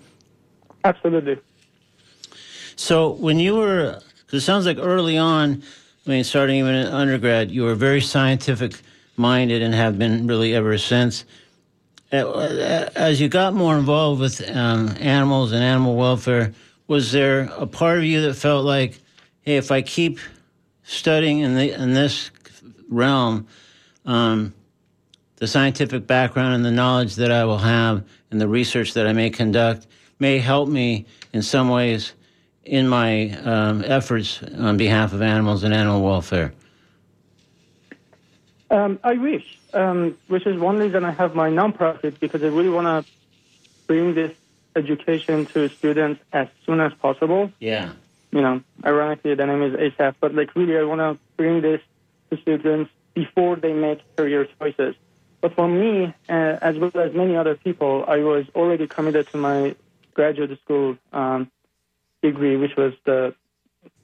Absolutely. 0.84 1.38
So 2.76 3.12
when 3.12 3.38
you 3.38 3.56
were, 3.56 4.02
because 4.26 4.42
it 4.42 4.46
sounds 4.46 4.66
like 4.66 4.78
early 4.80 5.18
on 5.18 5.64
I 6.06 6.10
mean, 6.10 6.24
starting 6.26 6.58
even 6.58 6.76
in 6.76 6.88
undergrad, 6.88 7.50
you 7.50 7.64
were 7.64 7.76
very 7.76 8.02
scientific 8.02 8.74
minded 9.16 9.62
and 9.62 9.74
have 9.74 9.98
been 9.98 10.28
really 10.28 10.54
ever 10.54 10.78
since. 10.78 11.24
uh, 12.12 12.90
as 12.96 13.22
you 13.22 13.30
got 13.30 13.54
more 13.54 13.78
involved 13.78 14.20
with 14.20 14.42
um, 14.50 14.96
animals 15.00 15.54
and 15.54 15.64
animal 15.64 15.96
welfare, 15.96 16.54
was 16.88 17.14
there 17.14 17.50
a 17.58 17.66
part 17.66 18.00
of 18.00 18.04
you 18.04 18.22
that 18.22 18.34
felt 18.34 18.66
like, 18.66 19.00
hey, 19.42 19.56
if 19.56 19.72
I 19.72 19.82
keep 19.82 20.20
studying 20.84 21.40
in 21.40 21.56
the 21.56 21.72
in 21.72 21.94
this 21.94 22.32
realm, 22.90 23.48
um, 24.06 24.54
the 25.38 25.48
scientific 25.48 26.06
background 26.06 26.54
and 26.56 26.66
the 26.66 26.72
knowledge 26.72 27.16
that 27.16 27.32
I 27.32 27.46
will 27.46 27.60
have 27.60 28.04
and 28.30 28.42
the 28.42 28.48
research 28.48 28.94
that 28.94 29.08
I 29.08 29.14
may 29.14 29.30
conduct 29.30 29.88
may 30.20 30.40
help 30.40 30.68
me 30.68 31.06
in 31.32 31.42
some 31.42 31.70
ways 31.70 32.14
in 32.66 32.88
my 32.88 33.32
um, 33.42 33.84
efforts 33.86 34.42
on 34.58 34.78
behalf 34.78 35.14
of 35.14 35.22
animals 35.22 35.64
and 35.64 35.74
animal 35.74 36.02
welfare? 36.02 36.54
Um, 38.70 39.00
I 39.04 39.14
wish, 39.14 39.60
um, 39.74 40.18
which 40.28 40.48
is 40.48 40.60
one 40.60 40.78
reason 40.78 41.06
I 41.06 41.12
have 41.12 41.36
my 41.36 41.50
nonprofit 41.50 42.20
because 42.20 42.42
I 42.42 42.48
really 42.48 42.70
want 42.70 43.06
to 43.06 43.12
bring 43.86 44.16
this 44.16 44.32
education 44.76 45.46
to 45.48 45.70
students 45.70 46.22
as 46.32 46.48
soon 46.66 46.80
as 46.80 46.94
possible. 46.94 47.52
Yeah. 47.60 47.92
You 48.32 48.42
know, 48.42 48.64
ironically, 48.84 49.36
the 49.36 49.46
name 49.46 49.62
is 49.62 49.74
ASAP, 49.74 50.16
but 50.20 50.34
like 50.34 50.56
really, 50.56 50.78
I 50.78 50.84
want 50.84 51.02
to 51.02 51.20
bring 51.38 51.62
this 51.62 51.82
to 52.32 52.42
students 52.42 52.90
before 53.14 53.58
they 53.58 53.74
make 53.74 54.00
career 54.16 54.48
choices. 54.60 54.96
But 55.42 55.54
for 55.56 55.68
me, 55.68 56.14
uh, 56.30 56.58
as 56.62 56.78
well 56.78 56.92
as 56.96 57.14
many 57.14 57.36
other 57.36 57.56
people, 57.56 58.06
I 58.08 58.20
was 58.20 58.46
already 58.56 58.88
committed 58.88 59.28
to 59.30 59.38
my 59.38 59.76
graduate 60.16 60.58
school 60.64 60.98
um, 61.12 61.52
degree, 62.24 62.56
which 62.56 62.76
was 62.76 62.94
the 63.06 63.36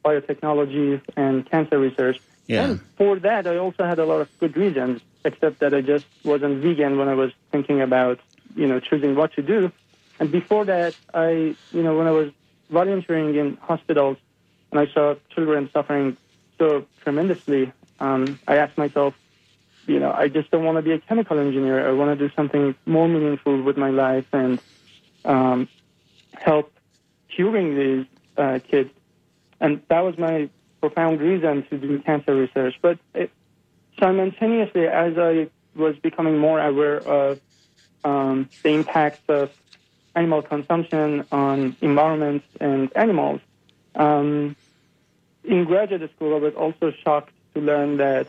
biotechnology 0.06 1.02
and 1.16 1.50
cancer 1.50 1.80
research. 1.80 2.20
Yeah. 2.46 2.66
And 2.66 2.82
for 2.98 3.18
that, 3.20 3.48
I 3.48 3.58
also 3.58 3.84
had 3.86 3.98
a 4.00 4.06
lot 4.06 4.22
of 4.22 4.40
good 4.40 4.56
reasons, 4.56 5.02
except 5.26 5.60
that 5.60 5.74
I 5.74 5.82
just 5.82 6.06
wasn't 6.24 6.62
vegan 6.62 6.98
when 7.00 7.08
I 7.08 7.16
was 7.16 7.32
thinking 7.52 7.82
about, 7.82 8.20
you 8.56 8.68
know, 8.68 8.80
choosing 8.80 9.16
what 9.16 9.34
to 9.34 9.42
do. 9.42 9.72
And 10.20 10.32
before 10.32 10.66
that, 10.66 10.96
I, 11.14 11.56
you 11.72 11.84
know, 11.84 11.98
when 11.98 12.08
I 12.08 12.12
was 12.12 12.32
volunteering 12.70 13.36
in 13.36 13.58
hospitals 13.58 14.18
and 14.72 14.80
I 14.80 14.88
saw 14.94 15.16
children 15.34 15.70
suffering 15.74 16.18
so 16.58 16.86
tremendously, 17.02 17.72
um, 18.00 18.40
I 18.48 18.58
asked 18.58 18.78
myself, 18.78 19.16
you 19.88 20.00
know, 20.00 20.12
I 20.12 20.28
just 20.28 20.52
don't 20.52 20.66
want 20.66 20.78
to 20.78 20.82
be 20.82 20.92
a 20.92 21.00
chemical 21.00 21.40
engineer. 21.40 21.88
I 21.88 21.94
want 21.94 22.18
to 22.18 22.28
do 22.28 22.34
something 22.36 22.76
more 22.86 23.08
meaningful 23.08 23.62
with 23.62 23.78
my 23.78 23.90
life 23.90 24.28
and 24.34 24.60
um, 25.26 25.68
help 26.34 26.72
curing 27.39 27.74
these 27.74 28.05
uh, 28.36 28.60
kids. 28.69 28.89
And 29.62 29.81
that 29.88 30.01
was 30.01 30.17
my 30.17 30.50
profound 30.81 31.22
reason 31.22 31.65
to 31.69 31.77
do 31.77 31.98
cancer 32.00 32.36
research. 32.36 32.75
But 32.81 33.00
it, 33.13 33.31
simultaneously, 33.98 34.88
as 34.88 35.17
I 35.17 35.48
was 35.74 35.96
becoming 36.00 36.38
more 36.38 36.60
aware 36.60 36.98
of 36.98 37.39
um, 38.03 38.50
the 38.62 38.72
impacts 38.72 39.22
of 39.29 39.51
animal 40.17 40.41
consumption 40.41 41.25
on 41.31 41.77
environments 41.79 42.46
and 42.60 42.91
animals, 42.98 43.39
um, 43.96 44.58
in 45.46 45.63
graduate 45.63 46.12
school, 46.17 46.36
I 46.36 46.39
was 46.39 46.55
also 46.55 46.91
shocked 47.05 47.31
to 47.53 47.62
learn 47.62 47.98
that 47.98 48.27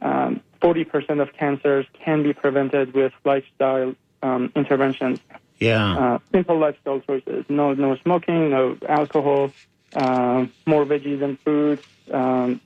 um, 0.00 0.40
40% 0.60 1.20
of 1.20 1.32
cancers 1.32 1.86
can 1.92 2.24
be 2.24 2.32
prevented 2.32 2.92
with 2.92 3.12
lifestyle 3.24 3.94
um, 4.20 4.50
interventions. 4.56 5.20
Yeah. 5.58 5.96
Uh, 6.14 6.18
simple 6.32 6.58
lifestyle 6.58 7.00
choices: 7.00 7.44
no, 7.48 7.74
no 7.74 7.96
smoking, 7.96 8.50
no 8.50 8.76
alcohol, 8.88 9.52
uh, 9.92 10.46
more 10.66 10.84
veggies 10.84 11.22
and 11.22 11.38
fruits, 11.40 11.84
um, 12.12 12.60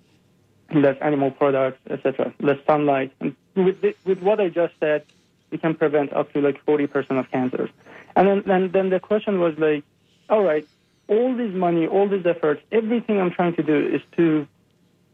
less 0.74 0.96
animal 1.00 1.30
products, 1.30 1.78
etc. 1.90 2.32
Less 2.40 2.58
sunlight. 2.66 3.12
And 3.20 3.36
with 3.54 3.76
with 4.04 4.20
what 4.20 4.40
I 4.40 4.48
just 4.48 4.74
said, 4.80 5.04
we 5.50 5.58
can 5.58 5.74
prevent 5.74 6.12
up 6.12 6.32
to 6.32 6.40
like 6.40 6.64
40% 6.66 7.18
of 7.18 7.30
cancers. 7.30 7.70
And 8.14 8.28
then, 8.28 8.42
then 8.46 8.70
then 8.72 8.90
the 8.90 9.00
question 9.00 9.40
was 9.40 9.54
like, 9.58 9.84
all 10.28 10.42
right, 10.42 10.66
all 11.08 11.36
this 11.36 11.52
money, 11.54 11.86
all 11.86 12.08
these 12.08 12.26
efforts, 12.26 12.62
everything 12.72 13.20
I'm 13.20 13.30
trying 13.30 13.54
to 13.56 13.62
do 13.62 13.76
is 13.94 14.00
to 14.16 14.46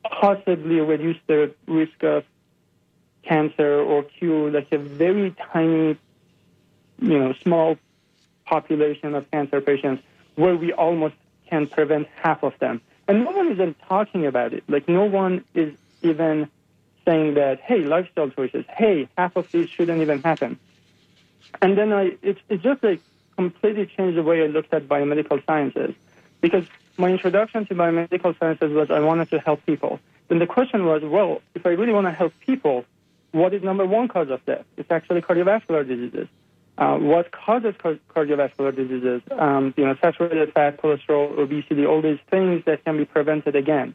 possibly 0.04 0.80
reduce 0.80 1.18
the 1.26 1.54
risk 1.66 2.02
of 2.02 2.24
cancer 3.22 3.80
or 3.80 4.02
cure 4.02 4.50
like 4.50 4.68
a 4.72 4.78
very 4.78 5.34
tiny, 5.52 5.96
you 7.02 7.18
know, 7.18 7.32
small 7.42 7.76
population 8.46 9.14
of 9.14 9.30
cancer 9.30 9.60
patients 9.60 10.02
where 10.36 10.56
we 10.56 10.72
almost 10.72 11.14
can 11.48 11.66
prevent 11.66 12.06
half 12.16 12.42
of 12.42 12.58
them. 12.58 12.80
And 13.08 13.24
no 13.24 13.30
one 13.32 13.48
is 13.48 13.52
even 13.52 13.74
talking 13.88 14.26
about 14.26 14.52
it. 14.52 14.64
Like 14.68 14.88
no 14.88 15.04
one 15.04 15.44
is 15.54 15.74
even 16.02 16.48
saying 17.04 17.34
that, 17.34 17.60
hey, 17.60 17.80
lifestyle 17.80 18.30
choices, 18.30 18.64
hey, 18.68 19.08
half 19.18 19.36
of 19.36 19.50
these 19.50 19.68
shouldn't 19.68 20.00
even 20.00 20.22
happen. 20.22 20.58
And 21.60 21.76
then 21.76 21.92
I, 21.92 22.16
it's, 22.22 22.40
it's 22.48 22.62
just 22.62 22.82
like 22.82 23.00
completely 23.36 23.86
changed 23.86 24.16
the 24.16 24.22
way 24.22 24.42
I 24.42 24.46
looked 24.46 24.72
at 24.72 24.88
biomedical 24.88 25.44
sciences. 25.44 25.94
Because 26.40 26.64
my 26.96 27.10
introduction 27.10 27.66
to 27.66 27.74
biomedical 27.74 28.38
sciences 28.38 28.72
was 28.72 28.90
I 28.90 29.00
wanted 29.00 29.30
to 29.30 29.40
help 29.40 29.64
people. 29.66 30.00
Then 30.28 30.38
the 30.38 30.46
question 30.46 30.86
was, 30.86 31.02
well, 31.02 31.42
if 31.54 31.66
I 31.66 31.70
really 31.70 31.92
want 31.92 32.06
to 32.06 32.12
help 32.12 32.32
people, 32.40 32.84
what 33.32 33.52
is 33.52 33.62
number 33.62 33.84
one 33.84 34.08
cause 34.08 34.30
of 34.30 34.44
death? 34.44 34.64
It's 34.76 34.90
actually 34.90 35.22
cardiovascular 35.22 35.86
diseases. 35.86 36.28
Uh, 36.82 36.98
what 36.98 37.30
causes 37.30 37.76
car- 37.78 38.00
cardiovascular 38.12 38.74
diseases? 38.74 39.22
Um, 39.30 39.72
you 39.76 39.84
know, 39.84 39.94
saturated 40.02 40.52
fat, 40.52 40.78
cholesterol, 40.82 41.38
obesity, 41.38 41.86
all 41.86 42.02
these 42.02 42.18
things 42.28 42.64
that 42.64 42.84
can 42.84 42.96
be 42.96 43.04
prevented 43.04 43.54
again. 43.54 43.94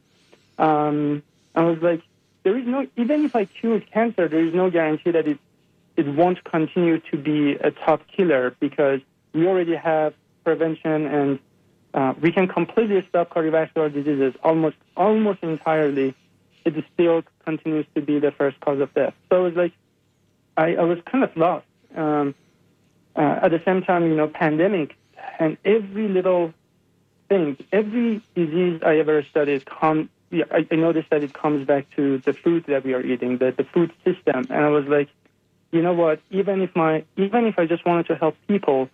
Um, 0.58 1.22
I 1.54 1.64
was 1.64 1.80
like, 1.82 2.02
there 2.44 2.58
is 2.58 2.66
no, 2.66 2.88
even 2.96 3.26
if 3.26 3.36
I 3.36 3.44
cure 3.44 3.82
cancer, 3.82 4.30
there 4.30 4.40
is 4.40 4.54
no 4.54 4.72
guarantee 4.72 5.12
that 5.12 5.28
it, 5.28 5.38
it 5.98 6.08
won't 6.08 6.42
continue 6.46 7.02
to 7.12 7.18
be 7.18 7.56
a 7.56 7.72
top 7.72 8.04
killer 8.16 8.56
because 8.62 9.02
we 9.34 9.46
already 9.48 9.76
have 9.76 10.14
prevention 10.46 11.08
and 11.08 11.40
uh, 11.94 12.14
we 12.22 12.32
can 12.32 12.48
completely 12.48 13.06
stop 13.10 13.32
cardiovascular 13.32 13.94
diseases 13.94 14.34
almost, 14.46 14.78
almost 14.96 15.44
entirely. 15.44 16.16
It 16.64 16.86
still 16.94 17.24
continues 17.44 17.86
to 17.96 18.02
be 18.02 18.20
the 18.20 18.32
first 18.32 18.58
cause 18.62 18.80
of 18.80 18.94
death. 18.94 19.14
So 19.30 19.42
it 19.42 19.50
was 19.50 19.56
like, 19.58 19.74
I, 20.56 20.76
I 20.76 20.84
was 20.84 21.00
kind 21.06 21.26
of 21.26 21.36
lost. 21.36 21.66
Um, 21.94 22.34
uh, 23.18 23.40
at 23.42 23.52
the 23.52 23.62
same 23.66 23.82
time, 23.82 24.08
you 24.08 24.16
know, 24.16 24.28
pandemic 24.28 24.96
and 25.40 25.58
every 25.66 26.08
little 26.08 26.54
thing, 27.30 27.58
every 27.72 28.22
disease 28.36 28.82
I 28.86 28.98
ever 28.98 29.24
studied, 29.24 29.66
come, 29.66 30.10
yeah, 30.30 30.46
I, 30.52 30.66
I 30.72 30.76
noticed 30.76 31.10
that 31.10 31.24
it 31.24 31.34
comes 31.34 31.66
back 31.68 31.90
to 31.96 32.20
the 32.20 32.34
food 32.34 32.66
that 32.68 32.84
we 32.84 32.94
are 32.94 33.02
eating, 33.02 33.38
the, 33.38 33.52
the 33.52 33.64
food 33.64 33.92
system. 34.06 34.46
And 34.50 34.66
I 34.66 34.70
was 34.70 34.86
like, 34.86 35.10
you 35.72 35.82
know 35.82 35.94
what? 35.94 36.22
Even 36.32 36.62
if 36.62 36.76
my, 36.76 37.04
even 37.18 37.46
if 37.46 37.60
I 37.60 37.66
just 37.66 37.86
wanted 37.86 38.08
to 38.08 38.16
help 38.16 38.36
people, 38.48 38.90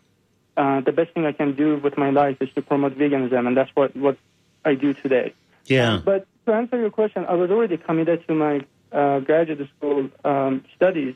uh, 0.57 0.81
the 0.81 0.91
best 0.91 1.11
thing 1.13 1.25
I 1.25 1.31
can 1.31 1.55
do 1.55 1.77
with 1.77 1.97
my 1.97 2.09
life 2.09 2.37
is 2.41 2.49
to 2.53 2.61
promote 2.61 2.97
veganism, 2.97 3.47
and 3.47 3.57
that's 3.57 3.71
what 3.75 3.95
what 3.95 4.17
I 4.63 4.75
do 4.75 4.93
today. 4.93 5.33
Yeah. 5.65 6.01
But 6.03 6.27
to 6.45 6.53
answer 6.53 6.79
your 6.79 6.91
question, 6.91 7.25
I 7.25 7.33
was 7.33 7.49
already 7.51 7.77
committed 7.77 8.27
to 8.27 8.33
my 8.35 8.65
uh, 8.91 9.19
graduate 9.19 9.67
school 9.77 10.09
um, 10.23 10.63
studies, 10.75 11.15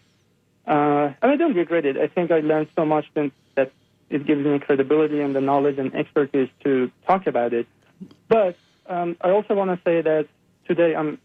uh, 0.68 1.14
and 1.22 1.32
I 1.32 1.36
don't 1.36 1.56
regret 1.56 1.86
it. 1.86 1.98
I 1.98 2.08
think 2.08 2.32
I 2.32 2.42
learned 2.42 2.68
so 2.76 2.86
much 2.86 3.06
that 3.16 3.32
it 4.10 4.26
gives 4.26 4.46
me 4.46 4.60
credibility 4.60 5.22
and 5.22 5.36
the 5.36 5.42
knowledge 5.42 5.78
and 5.80 5.94
expertise 5.96 6.50
to 6.64 6.92
talk 7.06 7.28
about 7.28 7.54
it. 7.54 7.68
But 8.28 8.58
um, 8.88 9.18
I 9.22 9.32
also 9.32 9.54
want 9.54 9.72
to 9.72 9.80
say 9.84 10.02
that 10.02 10.28
today, 10.66 10.96
I'm, 10.96 11.20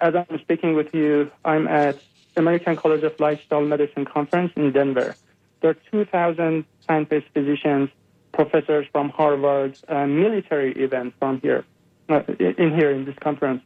as 0.00 0.14
I'm 0.14 0.38
speaking 0.40 0.74
with 0.74 0.94
you, 0.94 1.30
I'm 1.44 1.66
at 1.68 1.98
American 2.36 2.76
College 2.76 3.02
of 3.02 3.18
Lifestyle 3.18 3.62
Medicine 3.62 4.04
conference 4.04 4.52
in 4.56 4.72
Denver. 4.72 5.14
There 5.60 5.70
are 5.70 5.76
2,000 5.90 6.64
scientists, 6.86 7.24
physicians, 7.34 7.90
professors 8.32 8.86
from 8.92 9.10
Harvard, 9.10 9.78
uh, 9.88 10.06
military 10.06 10.72
even 10.82 11.12
from 11.18 11.40
here, 11.40 11.64
uh, 12.08 12.22
in 12.38 12.74
here 12.74 12.90
in 12.90 13.04
this 13.04 13.16
conference. 13.20 13.62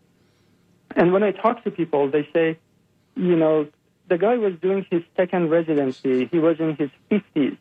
And 0.96 1.12
when 1.12 1.22
I 1.22 1.32
talk 1.32 1.64
to 1.64 1.70
people, 1.70 2.10
they 2.10 2.28
say, 2.32 2.58
you 3.16 3.37
know, 3.37 3.68
the 4.08 4.18
guy 4.18 4.36
was 4.36 4.54
doing 4.56 4.86
his 4.90 5.02
second 5.16 5.50
residency. 5.50 6.26
He 6.26 6.38
was 6.38 6.60
in 6.60 6.76
his 6.76 6.90
50s 7.10 7.56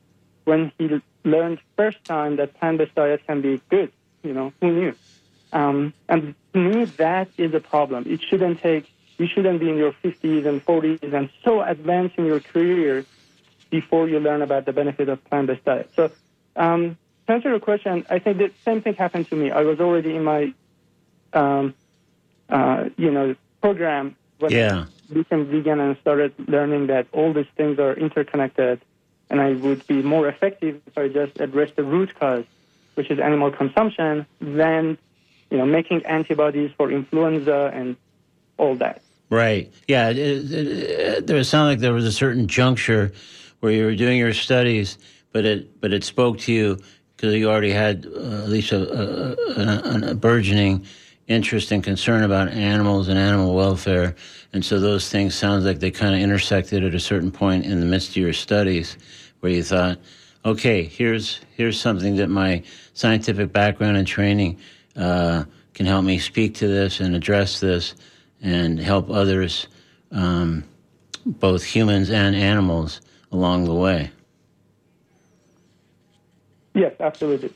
when 0.46 0.72
he 0.78 1.02
learned 1.24 1.60
first 1.78 2.04
time 2.04 2.36
that 2.38 2.54
plant-based 2.60 2.96
diet 2.96 3.26
can 3.26 3.42
be 3.42 3.62
good. 3.70 3.92
You 4.24 4.34
know, 4.34 4.54
who 4.62 4.72
knew? 4.72 4.96
Um, 5.52 5.94
and 6.10 6.36
to 6.54 6.60
me, 6.60 6.86
that 6.86 7.30
is 7.38 7.54
a 7.54 7.60
problem. 7.60 8.06
It 8.08 8.22
shouldn't 8.22 8.62
take, 8.62 8.92
you 9.18 9.28
shouldn't 9.28 9.60
be 9.60 9.70
in 9.70 9.78
your 9.78 9.94
50s 10.04 10.46
and 10.46 10.66
40s 10.66 11.14
and 11.14 11.30
so 11.44 11.62
advanced 11.62 12.18
in 12.18 12.26
your 12.26 12.40
career 12.40 13.06
before 13.70 14.08
you 14.10 14.20
learn 14.20 14.42
about 14.42 14.66
the 14.66 14.74
benefit 14.74 15.10
of 15.10 15.24
plant-based 15.26 15.66
diet. 15.66 15.92
So, 15.96 16.12
um, 16.56 16.98
to 17.28 17.34
answer 17.34 17.50
your 17.50 17.60
question, 17.60 18.06
I 18.10 18.20
think 18.20 18.38
the 18.38 18.52
same 18.66 18.82
thing 18.82 18.96
happened 18.96 19.30
to 19.30 19.36
me. 19.36 19.50
I 19.52 19.62
was 19.62 19.80
already 19.80 20.16
in 20.16 20.24
my, 20.24 20.54
um, 21.34 21.74
uh, 22.50 22.90
you 22.98 23.12
know, 23.12 23.36
program 23.62 24.16
when 24.40 24.52
Yeah. 24.52 24.86
Became 25.14 25.46
vegan 25.46 25.80
and 25.80 25.98
started 26.02 26.34
learning 26.48 26.88
that 26.88 27.08
all 27.12 27.34
these 27.34 27.48
things 27.56 27.80
are 27.80 27.94
interconnected, 27.94 28.82
and 29.30 29.40
I 29.40 29.54
would 29.54 29.86
be 29.88 30.02
more 30.02 30.28
effective 30.28 30.82
if 30.88 30.98
I 30.98 31.08
just 31.08 31.40
address 31.40 31.72
the 31.76 31.84
root 31.84 32.18
cause, 32.20 32.46
which 32.96 33.10
is 33.12 33.20
animal 33.20 33.52
consumption, 33.52 34.26
than, 34.42 34.98
you 35.50 35.58
know, 35.58 35.66
making 35.66 36.06
antibodies 36.06 36.72
for 36.78 36.92
influenza 36.92 37.72
and 37.74 37.96
all 38.58 38.76
that. 38.76 39.02
Right. 39.30 39.72
Yeah. 39.88 40.10
It, 40.10 40.18
it, 40.18 41.30
it, 41.30 41.44
sounded 41.46 41.72
like 41.72 41.80
there 41.80 41.94
was 41.94 42.06
a 42.06 42.12
certain 42.12 42.48
juncture 42.48 43.12
where 43.60 43.72
you 43.72 43.86
were 43.86 43.96
doing 43.96 44.18
your 44.18 44.34
studies, 44.34 44.98
but 45.32 45.46
it 45.46 45.82
but 45.82 45.94
it 45.94 46.04
spoke 46.04 46.38
to 46.40 46.54
you 46.54 46.80
because 47.16 47.34
you 47.34 47.50
already 47.50 47.72
had 47.72 48.06
uh, 48.06 48.44
at 48.44 48.50
least 48.50 48.72
a, 48.72 48.78
a, 48.78 50.08
a, 50.08 50.12
a 50.12 50.16
burgeoning 50.16 50.86
interest 51.28 51.72
and 51.72 51.84
concern 51.84 52.24
about 52.24 52.50
animals 52.50 53.08
and 53.08 53.18
animal 53.18 53.56
welfare, 53.56 54.16
and 54.52 54.64
so 54.64 54.80
those 54.80 55.10
things 55.10 55.34
sounds 55.34 55.66
like 55.66 55.80
they 55.80 55.92
kind 55.92 56.14
of 56.14 56.22
intersected 56.22 56.84
at 56.84 56.94
a 56.94 57.00
certain 57.00 57.32
point 57.32 57.66
in 57.66 57.80
the 57.80 57.86
midst 57.86 58.10
of 58.10 58.18
your 58.18 58.34
studies, 58.34 58.98
where 59.40 59.52
you 59.52 59.64
thought, 59.64 59.98
okay, 60.46 60.84
here's 60.84 61.40
here's 61.56 61.80
something 61.80 62.18
that 62.18 62.28
my 62.30 62.62
scientific 62.94 63.52
background 63.52 63.98
and 63.98 64.08
training 64.08 64.60
uh, 64.96 65.44
can 65.74 65.86
help 65.86 66.06
me 66.06 66.20
speak 66.20 66.54
to 66.56 66.68
this 66.68 67.00
and 67.00 67.16
address 67.16 67.60
this 67.60 67.96
and 68.42 68.80
help 68.80 69.10
others, 69.10 69.68
um, 70.12 70.64
both 71.26 71.64
humans 71.64 72.10
and 72.10 72.36
animals, 72.36 73.00
along 73.32 73.64
the 73.64 73.74
way. 73.74 74.12
Yes, 76.76 76.94
absolutely. 77.00 77.54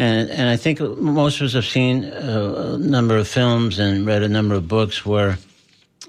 And 0.00 0.30
and 0.30 0.48
I 0.48 0.56
think 0.56 0.80
most 0.80 1.42
of 1.42 1.44
us 1.44 1.52
have 1.52 1.66
seen 1.66 2.04
a, 2.04 2.72
a 2.72 2.78
number 2.78 3.18
of 3.18 3.28
films 3.28 3.78
and 3.78 4.06
read 4.06 4.22
a 4.22 4.28
number 4.28 4.54
of 4.54 4.66
books 4.66 5.04
where, 5.04 5.36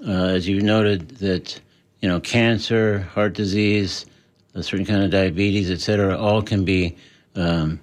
uh, 0.08 0.36
as 0.36 0.48
you 0.48 0.62
noted, 0.62 1.10
that 1.18 1.60
you 2.00 2.08
know 2.08 2.18
cancer, 2.18 3.00
heart 3.14 3.34
disease, 3.34 4.06
a 4.54 4.62
certain 4.62 4.86
kind 4.86 5.02
of 5.04 5.10
diabetes, 5.10 5.70
et 5.70 5.80
cetera, 5.80 6.16
all 6.16 6.40
can 6.40 6.64
be 6.64 6.96
um, 7.34 7.78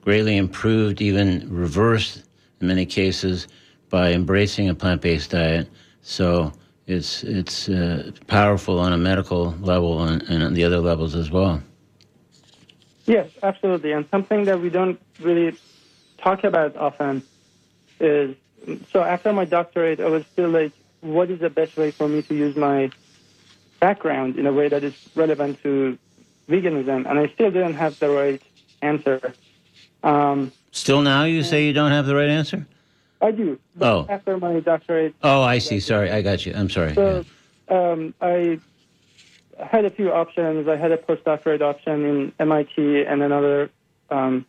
greatly 0.00 0.36
improved, 0.36 1.00
even 1.00 1.48
reversed 1.48 2.24
in 2.60 2.66
many 2.66 2.84
cases, 2.84 3.46
by 3.88 4.12
embracing 4.12 4.68
a 4.68 4.74
plant-based 4.74 5.30
diet. 5.30 5.68
So 6.02 6.52
it's 6.88 7.22
it's 7.22 7.68
uh, 7.68 8.10
powerful 8.26 8.80
on 8.80 8.92
a 8.92 8.98
medical 8.98 9.54
level 9.60 10.02
and, 10.02 10.22
and 10.24 10.42
on 10.42 10.54
the 10.54 10.64
other 10.64 10.80
levels 10.80 11.14
as 11.14 11.30
well. 11.30 11.62
Yes, 13.06 13.30
absolutely. 13.42 13.92
And 13.92 14.06
something 14.10 14.44
that 14.44 14.60
we 14.60 14.68
don't 14.68 15.00
really 15.20 15.56
talk 16.18 16.44
about 16.44 16.76
often 16.76 17.22
is 18.00 18.36
so 18.92 19.02
after 19.02 19.32
my 19.32 19.44
doctorate, 19.44 20.00
I 20.00 20.08
was 20.08 20.24
still 20.32 20.50
like, 20.50 20.72
what 21.00 21.30
is 21.30 21.40
the 21.40 21.50
best 21.50 21.76
way 21.76 21.90
for 21.92 22.08
me 22.08 22.22
to 22.22 22.34
use 22.34 22.56
my 22.56 22.90
background 23.80 24.36
in 24.36 24.46
a 24.46 24.52
way 24.52 24.68
that 24.68 24.82
is 24.82 24.94
relevant 25.14 25.62
to 25.62 25.98
veganism? 26.48 27.08
And 27.08 27.18
I 27.18 27.28
still 27.28 27.50
didn't 27.50 27.74
have 27.74 27.98
the 28.00 28.10
right 28.10 28.42
answer. 28.82 29.34
Um, 30.02 30.52
Still 30.72 31.02
now, 31.02 31.24
you 31.24 31.42
say 31.42 31.66
you 31.66 31.72
don't 31.72 31.92
have 31.92 32.06
the 32.06 32.14
right 32.14 32.28
answer? 32.28 32.66
I 33.22 33.30
do. 33.30 33.58
Oh. 33.80 34.06
After 34.08 34.36
my 34.36 34.60
doctorate, 34.60 35.14
Oh, 35.22 35.42
I 35.42 35.58
see. 35.58 35.80
Sorry, 35.80 36.10
I 36.10 36.22
got 36.22 36.44
you. 36.44 36.52
I'm 36.54 36.68
sorry. 36.68 36.94
So 36.94 37.24
um, 37.68 38.14
I 38.20 38.60
had 39.58 39.84
a 39.84 39.90
few 39.90 40.12
options. 40.12 40.68
I 40.68 40.76
had 40.76 40.92
a 40.92 40.96
postdoctorate 40.96 41.62
option 41.62 42.04
in 42.04 42.32
MIT 42.38 43.04
and 43.04 43.22
another 43.22 43.70
um, 44.10 44.46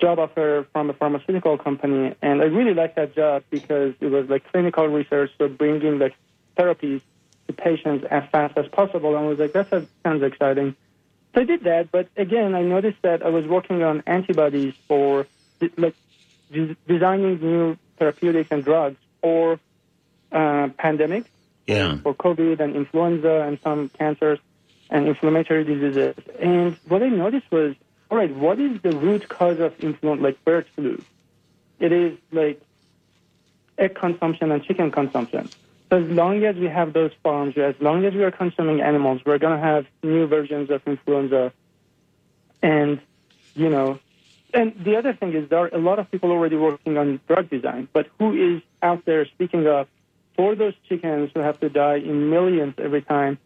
job 0.00 0.18
offer 0.18 0.66
from 0.72 0.90
a 0.90 0.92
pharmaceutical 0.92 1.58
company, 1.58 2.14
and 2.22 2.40
I 2.40 2.44
really 2.44 2.74
liked 2.74 2.96
that 2.96 3.14
job 3.14 3.44
because 3.50 3.94
it 4.00 4.06
was 4.06 4.28
like 4.28 4.50
clinical 4.50 4.86
research, 4.86 5.30
so 5.38 5.48
bringing 5.48 5.98
like 5.98 6.14
therapies 6.56 7.00
to 7.46 7.52
patients 7.52 8.04
as 8.10 8.24
fast 8.30 8.56
as 8.56 8.68
possible. 8.68 9.16
And 9.16 9.24
I 9.24 9.28
was 9.28 9.38
like, 9.38 9.52
that 9.52 9.70
sounds- 9.70 9.88
sounds 10.02 10.22
exciting. 10.22 10.76
So 11.34 11.42
I 11.42 11.44
did 11.44 11.64
that, 11.64 11.90
but 11.92 12.08
again, 12.16 12.54
I 12.54 12.62
noticed 12.62 13.02
that 13.02 13.22
I 13.22 13.28
was 13.28 13.46
working 13.46 13.82
on 13.82 14.02
antibodies 14.06 14.74
for 14.86 15.26
like 15.76 15.94
designing 16.86 17.40
new 17.40 17.76
therapeutics 17.98 18.50
and 18.50 18.64
drugs 18.64 18.96
for 19.20 19.60
uh, 20.32 20.68
pandemics 20.78 21.26
yeah. 21.68 21.98
for 21.98 22.14
COVID 22.14 22.60
and 22.60 22.74
influenza 22.74 23.42
and 23.46 23.60
some 23.62 23.90
cancers 23.90 24.38
and 24.90 25.06
inflammatory 25.06 25.64
diseases. 25.64 26.16
And 26.40 26.76
what 26.88 27.02
I 27.02 27.08
noticed 27.08 27.50
was, 27.52 27.76
all 28.10 28.16
right, 28.16 28.34
what 28.34 28.58
is 28.58 28.80
the 28.80 28.92
root 28.92 29.28
cause 29.28 29.60
of 29.60 29.78
influenza, 29.78 30.22
like 30.22 30.44
bird 30.44 30.66
flu? 30.74 31.02
It 31.78 31.92
is 31.92 32.18
like 32.32 32.60
egg 33.76 33.94
consumption 33.94 34.50
and 34.50 34.64
chicken 34.64 34.90
consumption. 34.90 35.50
So 35.90 36.02
as 36.02 36.08
long 36.08 36.42
as 36.44 36.56
we 36.56 36.66
have 36.66 36.92
those 36.92 37.12
farms, 37.22 37.56
as 37.56 37.74
long 37.80 38.04
as 38.04 38.14
we 38.14 38.24
are 38.24 38.30
consuming 38.30 38.80
animals, 38.80 39.20
we're 39.24 39.38
going 39.38 39.58
to 39.58 39.64
have 39.64 39.86
new 40.02 40.26
versions 40.26 40.70
of 40.70 40.82
influenza. 40.86 41.52
And, 42.62 43.00
you 43.54 43.68
know, 43.68 43.98
and 44.52 44.74
the 44.82 44.96
other 44.96 45.12
thing 45.12 45.34
is 45.34 45.48
there 45.50 45.60
are 45.60 45.68
a 45.68 45.78
lot 45.78 45.98
of 45.98 46.10
people 46.10 46.30
already 46.30 46.56
working 46.56 46.96
on 46.96 47.20
drug 47.26 47.50
design, 47.50 47.88
but 47.92 48.08
who 48.18 48.56
is 48.56 48.62
out 48.82 49.04
there 49.04 49.26
speaking 49.26 49.66
up 49.66 49.88
for 50.38 50.54
those 50.54 50.74
chickens 50.88 51.30
who 51.34 51.40
have 51.40 51.58
to 51.58 51.68
die 51.68 51.96
in 51.96 52.30
millions 52.30 52.74
every 52.78 53.02
time 53.02 53.38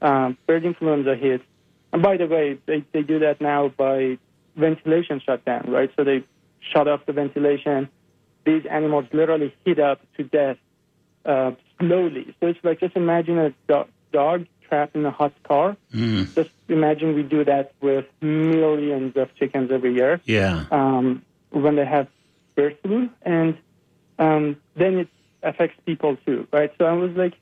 um, 0.00 0.38
bird 0.46 0.64
influenza 0.64 1.14
hits? 1.14 1.44
And 1.92 2.02
by 2.02 2.16
the 2.16 2.26
way, 2.26 2.58
they, 2.66 2.84
they 2.92 3.02
do 3.02 3.18
that 3.18 3.40
now 3.40 3.68
by 3.68 4.16
ventilation 4.56 5.20
shutdown, 5.24 5.70
right? 5.70 5.90
So 5.94 6.04
they 6.04 6.24
shut 6.72 6.88
off 6.88 7.04
the 7.04 7.12
ventilation. 7.12 7.90
These 8.46 8.64
animals 8.64 9.04
literally 9.12 9.54
heat 9.64 9.78
up 9.78 10.00
to 10.16 10.24
death 10.24 10.56
uh, 11.26 11.52
slowly. 11.78 12.34
So 12.40 12.46
it's 12.46 12.58
like 12.62 12.80
just 12.80 12.96
imagine 12.96 13.38
a 13.38 13.50
do- 13.68 13.90
dog 14.10 14.46
trapped 14.68 14.96
in 14.96 15.04
a 15.04 15.10
hot 15.10 15.34
car. 15.42 15.76
Mm, 15.94 16.34
Just 16.34 16.50
imagine 16.68 17.14
we 17.14 17.22
do 17.22 17.44
that 17.44 17.72
with 17.82 18.06
millions 18.22 19.16
of 19.16 19.34
chickens 19.36 19.70
every 19.70 19.94
year 19.94 20.20
yeah. 20.24 20.64
um, 20.70 21.22
when 21.50 21.76
they 21.76 21.84
have 21.84 22.08
bird 22.54 22.76
flu, 22.82 23.10
and 23.22 23.56
um, 24.18 24.56
then 24.76 24.98
it 24.98 25.08
affects 25.42 25.76
people 25.86 26.16
too, 26.26 26.46
right? 26.52 26.72
So 26.78 26.84
I 26.86 26.92
was 26.92 27.12
like, 27.12 27.34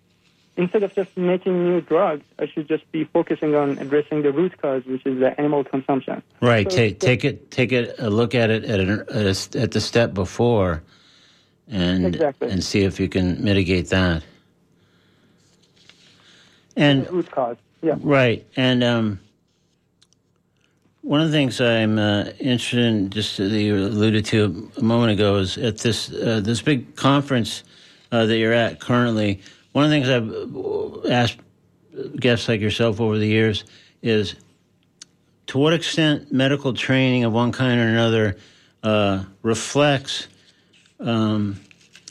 instead 0.56 0.82
of 0.82 0.94
just 0.94 1.16
making 1.16 1.64
new 1.64 1.80
drugs, 1.80 2.24
I 2.38 2.46
should 2.46 2.68
just 2.68 2.90
be 2.92 3.04
focusing 3.04 3.54
on 3.54 3.78
addressing 3.78 4.22
the 4.22 4.32
root 4.32 4.56
cause, 4.61 4.85
which 4.85 5.04
is 5.06 5.18
the 5.20 5.38
animal 5.38 5.64
consumption. 5.64 6.22
Right. 6.40 6.70
So- 6.70 6.76
Take 6.76 7.00
take 7.00 7.24
it 7.24 7.50
take 7.50 7.72
it 7.72 7.94
a 7.98 8.11
look 8.11 8.35
at 8.35 8.50
it 8.50 8.64
at 8.64 8.80
an, 8.80 9.04
at, 9.11 9.56
at 9.56 9.70
the 9.72 9.80
step 9.80 10.14
before, 10.14 10.82
and 11.68 12.06
Exactly. 12.06 12.50
and 12.50 12.62
see 12.62 12.82
if 12.82 13.00
you 13.00 13.09
can 13.09 13.42
mitigate 13.42 13.88
that. 13.90 14.22
And 16.76 17.06
The 17.06 17.12
root 17.12 17.30
cause, 17.30 17.56
yeah. 17.82 17.94
Right, 18.00 18.46
and 18.56 18.85
um, 18.85 19.20
one 21.00 21.22
of 21.22 21.28
the 21.30 21.32
things 21.32 21.59
I'm 21.61 21.98
uh, 21.98 22.24
interested 22.38 22.80
in, 22.80 23.11
just 23.11 23.38
that 23.38 23.48
you 23.48 23.76
alluded 23.76 24.26
to 24.26 24.70
a 24.76 24.82
moment 24.82 25.12
ago, 25.12 25.37
is 25.37 25.56
at 25.56 25.78
this 25.78 26.12
uh, 26.12 26.40
this 26.42 26.61
big 26.61 26.94
conference 26.96 27.64
uh, 28.12 28.27
that 28.27 28.38
you're 28.38 28.53
at 28.53 28.81
currently. 28.81 29.40
One 29.73 29.85
of 29.85 29.90
the 29.90 29.97
things 29.97 30.09
I've 30.09 31.11
asked 31.11 31.38
guests 32.16 32.49
like 32.49 32.61
yourself 32.61 33.01
over 33.01 33.19
the 33.19 33.27
years 33.27 33.64
is, 34.03 34.35
to 35.49 35.59
what 35.59 35.73
extent 35.73 36.33
medical 36.33 36.73
training 36.75 37.25
of 37.25 37.33
one 37.33 37.53
kind 37.53 37.81
or 37.81 37.85
another 37.85 38.37
uh, 38.83 39.25
reflects, 39.42 40.29
um, 41.01 41.61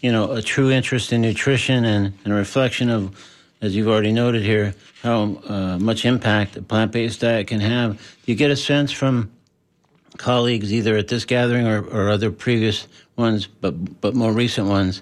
you 0.02 0.12
know, 0.12 0.32
a 0.32 0.42
true 0.42 0.72
interest 0.72 1.12
in 1.12 1.22
nutrition 1.22 1.86
and, 1.86 2.14
and 2.24 2.34
a 2.34 2.36
reflection 2.36 2.90
of 2.90 3.16
as 3.62 3.76
you've 3.76 3.88
already 3.88 4.12
noted 4.12 4.44
here, 4.44 4.76
how 5.02 5.38
uh, 5.48 5.78
much 5.80 6.06
impact 6.06 6.56
a 6.56 6.62
plant 6.62 6.92
based 6.92 7.22
diet 7.22 7.48
can 7.48 7.60
have. 7.60 7.98
Do 7.98 8.32
you 8.32 8.36
get 8.36 8.52
a 8.52 8.56
sense 8.56 8.92
from 8.92 9.32
colleagues, 10.18 10.72
either 10.72 10.96
at 10.96 11.08
this 11.08 11.26
gathering 11.26 11.68
or, 11.68 11.84
or 11.84 12.10
other 12.10 12.32
previous 12.32 12.88
ones, 13.16 13.48
but, 13.48 14.02
but 14.02 14.14
more 14.14 14.32
recent 14.32 14.68
ones, 14.68 15.02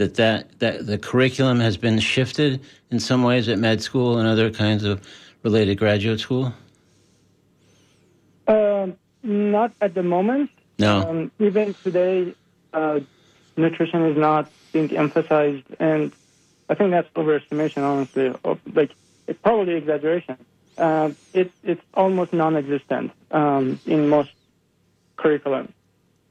that, 0.00 0.14
that, 0.14 0.58
that 0.60 0.86
the 0.86 0.96
curriculum 0.96 1.60
has 1.60 1.76
been 1.76 1.98
shifted 1.98 2.58
in 2.90 2.98
some 2.98 3.22
ways 3.22 3.48
at 3.50 3.58
med 3.58 3.82
school 3.82 4.18
and 4.18 4.26
other 4.26 4.50
kinds 4.50 4.82
of 4.82 5.06
related 5.42 5.76
graduate 5.76 6.18
school? 6.18 6.54
Um, 8.48 8.96
not 9.22 9.72
at 9.82 9.92
the 9.92 10.02
moment. 10.02 10.50
No. 10.78 11.02
Um, 11.02 11.30
even 11.38 11.74
today, 11.84 12.34
uh, 12.72 13.00
nutrition 13.58 14.06
is 14.06 14.16
not 14.16 14.50
being 14.72 14.90
emphasized, 14.96 15.66
and 15.78 16.12
I 16.70 16.74
think 16.74 16.92
that's 16.92 17.10
overestimation, 17.10 17.82
honestly. 17.82 18.32
Like, 18.72 18.92
it's 19.26 19.38
probably 19.42 19.74
exaggeration. 19.74 20.38
Uh, 20.78 21.10
it, 21.34 21.52
it's 21.62 21.82
almost 21.92 22.32
non-existent 22.32 23.12
um, 23.32 23.78
in 23.84 24.08
most 24.08 24.30
curriculum. 25.16 25.74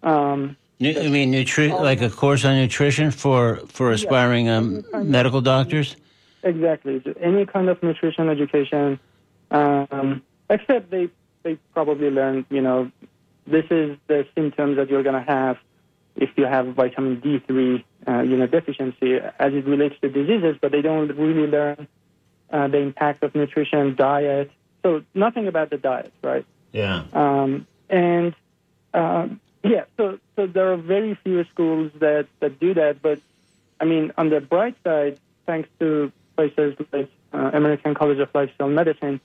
Um, 0.02 0.58
Nu- 0.80 0.98
I 0.98 1.10
mean, 1.10 1.32
nutri- 1.32 1.78
like 1.78 2.02
a 2.02 2.10
course 2.10 2.46
on 2.46 2.56
nutrition 2.56 3.12
for, 3.12 3.58
for 3.68 3.92
aspiring 3.92 4.50
um, 4.50 4.84
medical 4.94 5.42
doctors? 5.42 5.96
Exactly. 6.44 7.02
Any 7.20 7.46
kind 7.46 7.68
of 7.68 7.84
nutrition 7.84 8.30
education, 8.30 9.00
um, 9.52 10.22
except 10.50 10.89
they 10.89 11.10
they 11.44 11.58
probably 11.74 12.10
learn, 12.10 12.46
you 12.50 12.62
know, 12.62 12.92
this 13.48 13.65
is 13.72 13.98
the 14.08 14.26
symptoms 14.36 14.78
that 14.78 14.89
you're 14.89 15.04
going 15.04 15.26
to 15.26 15.32
have 15.32 15.58
if 16.15 16.30
you 16.36 16.46
have 16.46 16.68
vitamin 16.76 17.22
D3, 17.22 17.84
uh, 18.08 18.22
you 18.22 18.36
know, 18.38 18.48
deficiency 18.48 19.15
as 19.15 19.54
it 19.54 19.65
relates 19.65 19.96
to 20.02 20.10
diseases, 20.10 20.58
but 20.62 20.72
they 20.72 20.82
don't 20.82 21.10
really 21.15 21.48
learn 21.48 21.88
uh, 22.52 22.68
the 22.68 22.78
impact 22.78 23.24
of 23.24 23.34
nutrition, 23.36 23.96
diet. 23.96 24.52
So 24.84 25.04
nothing 25.13 25.48
about 25.48 25.70
the 25.70 25.78
diet, 25.78 26.13
right? 26.22 26.46
Yeah. 26.72 27.04
Um, 27.13 27.68
and 27.89 28.36
um, 28.94 29.39
yeah, 29.63 29.86
so 29.98 30.19
so 30.36 30.48
there 30.48 30.72
are 30.72 30.78
very 30.78 31.15
few 31.24 31.43
schools 31.45 31.91
that 32.00 32.28
that 32.39 32.60
do 32.60 32.74
that. 32.74 33.02
But 33.02 33.19
I 33.80 33.86
mean, 33.86 34.12
on 34.17 34.30
the 34.30 34.39
bright 34.39 34.76
side, 34.84 35.19
thanks 35.45 35.69
to 35.80 36.12
places 36.36 36.76
like 36.91 37.10
uh, 37.34 37.52
American 37.54 37.93
College 37.93 38.19
of 38.19 38.30
Lifestyle 38.34 38.69
Medicine, 38.69 39.19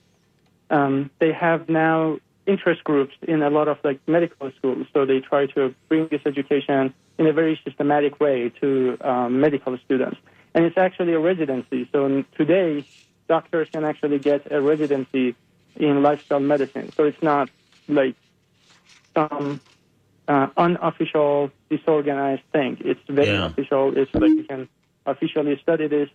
um, 0.69 1.09
they 1.19 1.31
have 1.31 1.69
now 1.69 2.19
interest 2.45 2.83
groups 2.83 3.13
in 3.21 3.41
a 3.41 3.49
lot 3.49 3.67
of 3.67 3.77
like 3.83 3.99
medical 4.07 4.51
schools. 4.57 4.87
So 4.93 5.05
they 5.05 5.19
try 5.19 5.47
to 5.47 5.73
bring 5.87 6.07
this 6.09 6.21
education 6.25 6.93
in 7.17 7.27
a 7.27 7.33
very 7.33 7.59
systematic 7.63 8.19
way 8.19 8.49
to 8.61 8.97
um, 9.01 9.39
medical 9.39 9.77
students. 9.85 10.17
And 10.53 10.65
it's 10.65 10.77
actually 10.77 11.13
a 11.13 11.19
residency. 11.19 11.89
So 11.91 12.23
today, 12.37 12.85
doctors 13.27 13.69
can 13.71 13.83
actually 13.83 14.19
get 14.19 14.51
a 14.51 14.61
residency 14.61 15.35
in 15.75 16.03
lifestyle 16.03 16.39
medicine. 16.39 16.91
So 16.95 17.03
it's 17.05 17.21
not 17.21 17.49
like 17.87 18.15
some 19.13 19.59
uh, 20.27 20.47
unofficial, 20.57 21.51
disorganized 21.69 22.43
thing. 22.51 22.77
It's 22.81 22.99
very 23.07 23.29
Yeah. 23.29 23.45
official. 23.47 23.97
It's 23.97 24.13
like 24.13 24.29
you 24.31 24.43
can 24.43 24.67
officially 25.05 25.57
study 25.61 25.87
this 25.87 26.09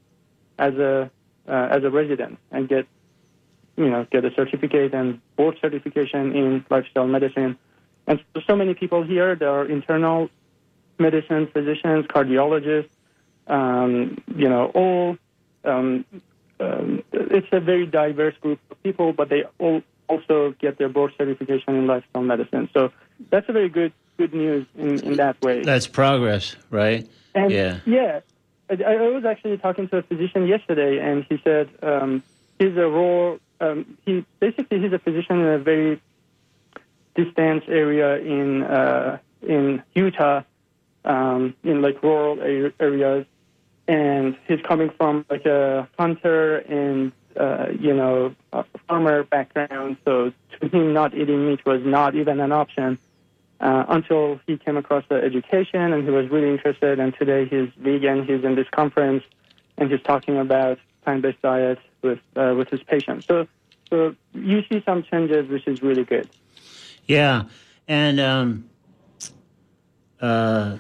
as 0.59 0.75
a 0.75 1.11
uh, 1.49 1.77
as 1.77 1.85
a 1.85 1.91
resident 1.91 2.39
and 2.51 2.69
get 2.69 2.87
you 3.77 3.89
know 3.89 4.07
get 4.11 4.25
a 4.25 4.33
certificate 4.35 4.93
and 4.95 5.21
board 5.37 5.57
certification 5.61 6.33
in 6.33 6.65
lifestyle 6.71 7.07
medicine. 7.07 7.57
And 8.07 8.23
so, 8.35 8.41
so 8.47 8.57
many 8.57 8.75
people 8.75 9.03
here. 9.03 9.35
There 9.37 9.51
are 9.51 9.65
internal 9.65 10.29
medicine 10.99 11.47
physicians, 11.47 12.07
cardiologists. 12.07 12.91
Um, 13.47 14.23
you 14.35 14.49
know, 14.49 14.67
all. 14.75 15.17
Um, 15.65 16.05
um, 16.59 17.03
it's 17.13 17.49
a 17.53 17.61
very 17.61 17.87
diverse 17.87 18.37
group 18.41 18.61
of 18.71 18.83
people, 18.83 19.13
but 19.13 19.29
they 19.29 19.45
all 19.59 19.83
also 20.09 20.55
get 20.61 20.77
their 20.79 20.89
board 20.89 21.13
certification 21.17 21.75
in 21.75 21.87
lifestyle 21.87 22.23
medicine. 22.23 22.69
So 22.75 22.93
that's 23.31 23.49
a 23.49 23.53
very 23.53 23.69
good 23.69 23.93
good 24.21 24.35
news 24.35 24.67
in, 24.77 25.01
in 25.01 25.17
that 25.17 25.41
way. 25.43 25.65
That's 25.65 25.87
progress, 25.87 26.55
right? 26.71 27.09
And 27.35 27.51
Yeah. 27.51 27.81
yeah, 27.87 28.21
I, 28.69 28.75
I 28.83 29.09
was 29.17 29.25
actually 29.25 29.57
talking 29.57 29.89
to 29.89 29.97
a 29.99 30.03
physician 30.03 30.47
yesterday, 30.47 30.99
and 30.99 31.25
he 31.29 31.41
said 31.43 31.71
um, 31.83 32.23
he's 32.59 32.77
a 32.77 32.89
rural. 32.97 33.39
Um, 33.61 33.97
he 34.05 34.25
basically 34.39 34.79
he's 34.83 34.93
a 34.93 34.99
physician 34.99 35.37
in 35.41 35.47
a 35.47 35.59
very 35.59 36.01
distant 37.15 37.63
area 37.69 38.19
in 38.19 38.63
uh, 38.63 39.19
in 39.43 39.83
Utah, 39.95 40.43
um, 41.05 41.55
in 41.65 41.81
like 41.81 42.03
rural 42.03 42.35
areas, 42.79 43.25
and 43.89 44.37
he's 44.47 44.63
coming 44.71 44.91
from 44.99 45.25
like 45.31 45.47
a 45.47 45.89
hunter 45.99 46.59
and 46.59 47.13
uh, 47.37 47.67
you 47.79 47.95
know 47.95 48.35
a 48.53 48.65
farmer 48.87 49.25
background. 49.25 49.97
So 50.05 50.33
to 50.61 50.69
him, 50.69 50.93
not 50.93 51.15
eating 51.15 51.49
meat 51.49 51.65
was 51.65 51.81
not 51.85 52.15
even 52.15 52.39
an 52.41 52.53
option 52.53 52.99
uh, 53.61 53.85
until 53.89 54.41
he 54.47 54.57
came 54.57 54.77
across 54.77 55.05
the 55.09 55.17
education 55.17 55.93
and 55.93 56.05
he 56.05 56.11
was 56.11 56.29
really 56.31 56.51
interested. 56.51 56.99
And 56.99 57.15
today 57.19 57.47
he's 57.47 57.69
vegan. 57.79 58.27
He's 58.27 58.45
in 58.45 58.55
this 58.55 58.69
conference 58.71 59.23
and 59.77 59.91
he's 59.91 60.03
talking 60.03 60.39
about 60.39 60.79
plant-based 61.05 61.43
diet 61.43 61.79
with 62.03 62.19
uh, 62.37 62.55
with 62.57 62.69
his 62.69 62.83
patients. 62.83 63.27
So 63.27 63.47
so 63.89 64.15
you 64.35 64.63
see 64.71 64.83
some 64.87 65.03
changes, 65.03 65.49
which 65.49 65.67
is 65.67 65.83
really 65.83 66.05
good. 66.05 66.29
Yeah, 67.07 67.45
and 67.89 68.21
um, 68.21 68.71
uh, 70.21 70.77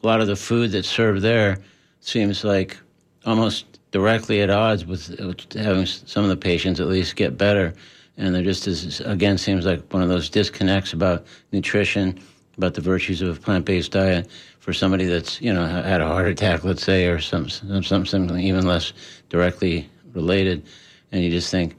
a 0.01 0.07
lot 0.07 0.21
of 0.21 0.27
the 0.27 0.35
food 0.35 0.71
that's 0.71 0.89
served 0.89 1.21
there 1.21 1.59
seems 1.99 2.43
like 2.43 2.79
almost 3.25 3.72
directly 3.93 4.41
at 4.41 4.49
odds 4.49 4.85
with, 4.85 5.09
with 5.19 5.53
having 5.53 5.85
some 5.85 6.23
of 6.23 6.29
the 6.29 6.35
patients 6.35 6.81
at 6.81 6.87
least 6.87 7.15
get 7.15 7.37
better. 7.37 7.73
And 8.17 8.33
there 8.33 8.41
just 8.41 8.67
is, 8.67 8.99
again, 9.01 9.37
seems 9.37 9.65
like 9.65 9.93
one 9.93 10.01
of 10.01 10.09
those 10.09 10.29
disconnects 10.29 10.93
about 10.93 11.25
nutrition, 11.51 12.19
about 12.57 12.73
the 12.73 12.81
virtues 12.81 13.21
of 13.21 13.37
a 13.37 13.39
plant 13.39 13.65
based 13.65 13.91
diet 13.91 14.29
for 14.59 14.73
somebody 14.73 15.05
that's, 15.05 15.39
you 15.41 15.53
know, 15.53 15.65
had 15.65 16.01
a 16.01 16.07
heart 16.07 16.27
attack, 16.27 16.63
let's 16.63 16.83
say, 16.83 17.05
or 17.05 17.19
some, 17.19 17.47
some, 17.49 17.83
something 17.83 18.39
even 18.39 18.65
less 18.65 18.93
directly 19.29 19.87
related. 20.13 20.65
And 21.11 21.23
you 21.23 21.29
just 21.29 21.51
think, 21.51 21.75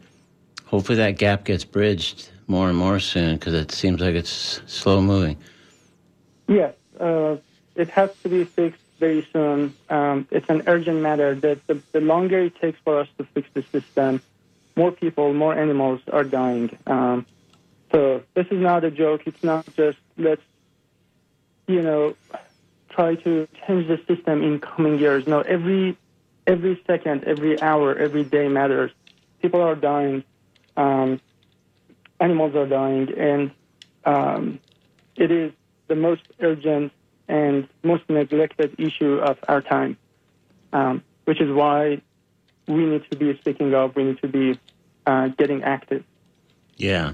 hopefully 0.67 0.97
that 0.99 1.19
gap 1.19 1.45
gets 1.45 1.65
bridged 1.65 2.31
more 2.47 2.69
and 2.69 2.79
more 2.79 3.01
soon 3.01 3.35
because 3.37 3.55
it 3.55 3.73
seems 3.73 4.01
like 4.01 4.15
it's 4.15 4.61
slow 4.67 5.01
moving. 5.01 5.37
Yes, 6.47 6.75
uh, 7.01 7.39
it 7.75 7.89
has 7.89 8.11
to 8.23 8.29
be 8.29 8.45
fixed 8.45 8.84
very 8.99 9.27
soon. 9.33 9.75
Um, 9.89 10.27
it's 10.31 10.49
an 10.49 10.63
urgent 10.67 11.01
matter 11.01 11.35
that 11.35 11.67
the, 11.67 11.81
the 11.93 12.01
longer 12.01 12.41
it 12.41 12.57
takes 12.61 12.79
for 12.85 12.99
us 13.01 13.09
to 13.19 13.25
fix 13.25 13.49
the 13.55 13.63
system, 13.63 14.23
more 14.77 14.93
people, 14.93 15.33
more 15.33 15.55
animals 15.55 16.01
are 16.13 16.25
dying. 16.25 16.77
Um, 16.87 17.27
so 17.93 18.23
this 18.35 18.47
is 18.49 18.61
not 18.61 18.85
a 18.85 18.91
joke. 18.91 19.23
It's 19.27 19.45
not 19.45 19.67
just 19.77 19.99
let's, 20.17 20.43
you 21.67 21.83
know, 21.83 22.17
try 22.91 23.15
to 23.17 23.49
change 23.67 23.89
the 23.89 24.01
system 24.07 24.43
in 24.43 24.61
coming 24.61 24.99
years. 24.99 25.27
No, 25.27 25.41
every 25.41 25.97
every 26.47 26.83
second, 26.87 27.25
every 27.25 27.61
hour, 27.61 27.95
every 27.97 28.25
day 28.25 28.49
matters. 28.49 28.91
People 29.41 29.63
are 29.63 29.75
dying. 29.75 30.25
Um, 30.77 31.21
animals 32.21 32.55
are 32.55 32.67
dying, 32.67 33.13
and 33.17 33.51
um, 34.05 34.61
it 35.17 35.31
is 35.31 35.53
the 35.87 35.95
most 35.95 36.23
urgent 36.41 36.93
and 37.29 37.69
most 37.83 38.09
neglected 38.09 38.75
issue 38.79 39.15
of 39.19 39.39
our 39.49 39.61
time, 39.61 39.97
um, 40.73 41.03
which 41.25 41.41
is 41.41 41.51
why 41.51 42.01
we 42.69 42.87
need 42.87 43.05
to 43.11 43.17
be 43.17 43.37
speaking 43.39 43.75
up. 43.75 43.97
We 43.97 44.05
need 44.05 44.21
to 44.23 44.29
be 44.29 44.59
uh, 45.07 45.29
getting 45.29 45.63
active. 45.63 46.05
Yeah. 46.77 47.13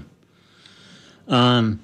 Um, 1.27 1.81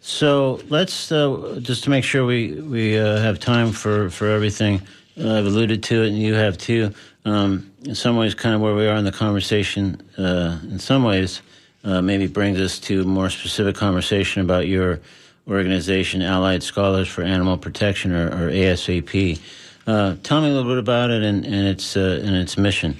so 0.00 0.60
let's 0.68 1.10
uh, 1.10 1.58
just 1.60 1.84
to 1.84 1.90
make 1.90 2.04
sure 2.04 2.24
we 2.24 2.52
we 2.60 2.98
uh, 2.98 3.18
have 3.18 3.38
time 3.38 3.72
for 3.72 4.10
for 4.10 4.28
everything. 4.28 4.82
Uh, 5.18 5.38
I've 5.38 5.46
alluded 5.46 5.82
to 5.84 6.02
it, 6.02 6.08
and 6.08 6.18
you 6.18 6.34
have 6.34 6.58
too. 6.58 6.92
Um, 7.24 7.72
in 7.82 7.94
some 7.94 8.16
ways, 8.16 8.34
kind 8.34 8.54
of 8.54 8.60
where 8.60 8.74
we 8.74 8.86
are 8.86 8.96
in 8.96 9.04
the 9.04 9.12
conversation. 9.12 10.00
Uh, 10.16 10.60
in 10.64 10.78
some 10.78 11.02
ways, 11.02 11.42
uh, 11.84 12.00
maybe 12.02 12.26
brings 12.26 12.60
us 12.60 12.78
to 12.80 13.02
a 13.02 13.04
more 13.04 13.30
specific 13.30 13.74
conversation 13.74 14.42
about 14.42 14.68
your 14.68 15.00
organization, 15.48 16.22
Allied 16.22 16.62
Scholars 16.62 17.08
for 17.08 17.22
Animal 17.22 17.56
Protection, 17.56 18.12
or, 18.12 18.26
or 18.28 18.50
ASAP. 18.50 19.40
Uh, 19.86 20.16
tell 20.22 20.40
me 20.40 20.48
a 20.48 20.52
little 20.52 20.70
bit 20.70 20.78
about 20.78 21.10
it 21.10 21.22
and, 21.22 21.44
and 21.44 21.66
its 21.68 21.96
uh, 21.96 22.20
and 22.24 22.34
its 22.34 22.58
mission. 22.58 22.96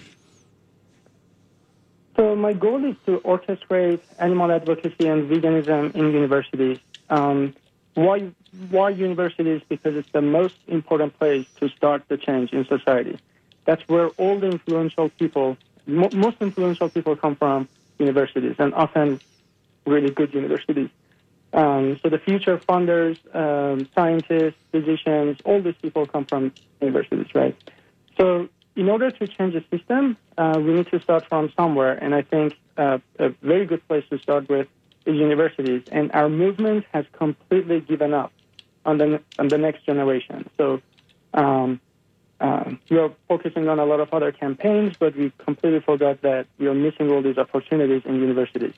So 2.16 2.34
my 2.34 2.54
goal 2.54 2.84
is 2.84 2.96
to 3.04 3.18
orchestrate 3.20 4.00
animal 4.18 4.50
advocacy 4.50 5.06
and 5.06 5.28
veganism 5.28 5.94
in 5.94 6.12
universities. 6.12 6.78
Um, 7.10 7.54
why, 7.92 8.30
why 8.70 8.90
universities? 8.90 9.60
Because 9.68 9.96
it's 9.96 10.10
the 10.12 10.22
most 10.22 10.56
important 10.66 11.18
place 11.18 11.46
to 11.60 11.68
start 11.68 12.04
the 12.08 12.16
change 12.16 12.52
in 12.52 12.64
society. 12.66 13.18
That's 13.66 13.86
where 13.88 14.08
all 14.16 14.38
the 14.38 14.46
influential 14.46 15.10
people, 15.10 15.58
mo- 15.86 16.10
most 16.14 16.36
influential 16.40 16.88
people 16.88 17.16
come 17.16 17.36
from 17.36 17.68
universities, 17.98 18.56
and 18.58 18.72
often 18.72 19.20
really 19.84 20.10
good 20.10 20.32
universities. 20.32 20.88
Um, 21.52 21.98
so 22.02 22.08
the 22.08 22.18
future 22.18 22.58
funders, 22.58 23.18
um, 23.34 23.88
scientists, 23.94 24.56
physicians, 24.72 25.38
all 25.44 25.62
these 25.62 25.76
people 25.80 26.06
come 26.06 26.24
from 26.24 26.52
universities, 26.80 27.28
right? 27.34 27.56
So 28.18 28.48
in 28.74 28.88
order 28.88 29.10
to 29.10 29.26
change 29.26 29.54
the 29.54 29.64
system, 29.76 30.16
uh, 30.36 30.58
we 30.58 30.74
need 30.74 30.88
to 30.88 31.00
start 31.00 31.26
from 31.28 31.52
somewhere, 31.56 31.94
and 31.94 32.14
I 32.14 32.22
think 32.22 32.56
uh, 32.76 32.98
a 33.18 33.30
very 33.42 33.64
good 33.64 33.86
place 33.88 34.04
to 34.10 34.18
start 34.18 34.48
with 34.48 34.68
is 35.06 35.14
universities. 35.14 35.82
And 35.90 36.10
our 36.12 36.28
movement 36.28 36.84
has 36.92 37.06
completely 37.12 37.80
given 37.80 38.12
up 38.12 38.32
on 38.84 38.98
the 38.98 39.22
on 39.38 39.48
the 39.48 39.58
next 39.58 39.86
generation. 39.86 40.48
So 40.56 40.82
um, 41.32 41.80
um, 42.40 42.80
we 42.90 42.98
are 42.98 43.10
focusing 43.28 43.68
on 43.68 43.78
a 43.78 43.86
lot 43.86 44.00
of 44.00 44.12
other 44.12 44.32
campaigns, 44.32 44.96
but 44.98 45.16
we 45.16 45.32
completely 45.38 45.80
forgot 45.80 46.20
that 46.22 46.46
we 46.58 46.66
are 46.66 46.74
missing 46.74 47.10
all 47.10 47.22
these 47.22 47.38
opportunities 47.38 48.02
in 48.04 48.16
universities. 48.16 48.74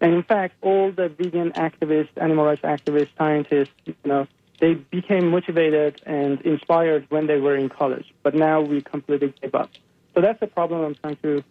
And 0.00 0.14
in 0.14 0.22
fact, 0.22 0.54
all 0.62 0.90
the 0.90 1.08
vegan 1.08 1.52
activists, 1.52 2.10
animal 2.16 2.44
rights 2.44 2.62
activists, 2.62 3.10
scientists, 3.18 3.74
you 3.84 3.94
know, 4.04 4.26
they 4.58 4.74
became 4.74 5.30
motivated 5.30 6.00
and 6.04 6.40
inspired 6.42 7.06
when 7.08 7.26
they 7.26 7.38
were 7.38 7.56
in 7.56 7.68
college. 7.68 8.12
But 8.22 8.34
now 8.34 8.60
we 8.60 8.82
completely 8.82 9.34
gave 9.40 9.54
up. 9.54 9.70
So 10.14 10.20
that's 10.20 10.40
the 10.40 10.46
problem 10.46 10.84
I'm 10.84 10.94
trying 10.94 11.16
to 11.16 11.44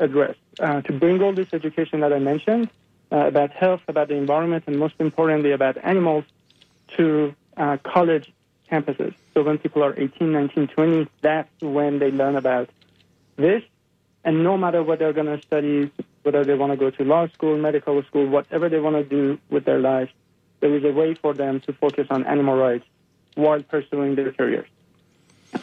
address. 0.00 0.36
Uh, 0.58 0.80
to 0.82 0.92
bring 0.92 1.22
all 1.22 1.32
this 1.32 1.48
education 1.52 2.00
that 2.00 2.12
I 2.12 2.18
mentioned 2.18 2.70
uh, 3.12 3.26
about 3.26 3.50
health, 3.50 3.82
about 3.88 4.08
the 4.08 4.14
environment, 4.14 4.64
and 4.66 4.78
most 4.78 4.94
importantly 4.98 5.52
about 5.52 5.76
animals 5.84 6.24
to 6.96 7.34
uh, 7.56 7.76
college 7.84 8.32
campuses. 8.70 9.14
So 9.34 9.42
when 9.42 9.58
people 9.58 9.84
are 9.84 9.94
18, 9.98 10.32
19, 10.32 10.68
20, 10.68 11.08
that's 11.20 11.48
when 11.60 11.98
they 11.98 12.10
learn 12.10 12.36
about 12.36 12.70
this. 13.36 13.62
And 14.24 14.42
no 14.42 14.56
matter 14.56 14.82
what 14.82 14.98
they're 14.98 15.12
going 15.12 15.26
to 15.26 15.40
study, 15.42 15.90
whether 16.26 16.44
they 16.44 16.54
want 16.54 16.72
to 16.72 16.76
go 16.76 16.90
to 16.90 17.04
law 17.04 17.28
school, 17.28 17.56
medical 17.56 18.02
school, 18.02 18.26
whatever 18.26 18.68
they 18.68 18.80
want 18.80 18.96
to 18.96 19.04
do 19.04 19.38
with 19.48 19.64
their 19.64 19.78
lives, 19.78 20.10
there 20.58 20.74
is 20.74 20.82
a 20.82 20.90
way 20.90 21.14
for 21.14 21.32
them 21.32 21.60
to 21.60 21.72
focus 21.72 22.08
on 22.10 22.26
animal 22.26 22.56
rights 22.56 22.84
while 23.36 23.62
pursuing 23.62 24.16
their 24.16 24.32
careers. 24.32 24.68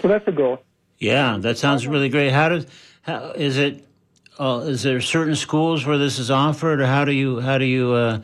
So 0.02 0.08
that's 0.08 0.26
the 0.26 0.32
goal. 0.32 0.64
Yeah, 1.00 1.38
that 1.42 1.58
sounds 1.58 1.86
really 1.86 2.08
great. 2.08 2.32
How 2.32 2.48
does 2.48 2.66
how 3.02 3.32
is 3.32 3.58
it? 3.58 3.86
Uh, 4.40 4.64
is 4.66 4.82
there 4.84 5.02
certain 5.02 5.36
schools 5.36 5.86
where 5.86 5.98
this 5.98 6.18
is 6.18 6.32
offered, 6.32 6.80
or 6.80 6.86
how 6.86 7.04
do 7.04 7.12
you 7.12 7.42
how 7.42 7.58
do 7.58 7.66
you 7.66 7.92
uh, 7.92 8.22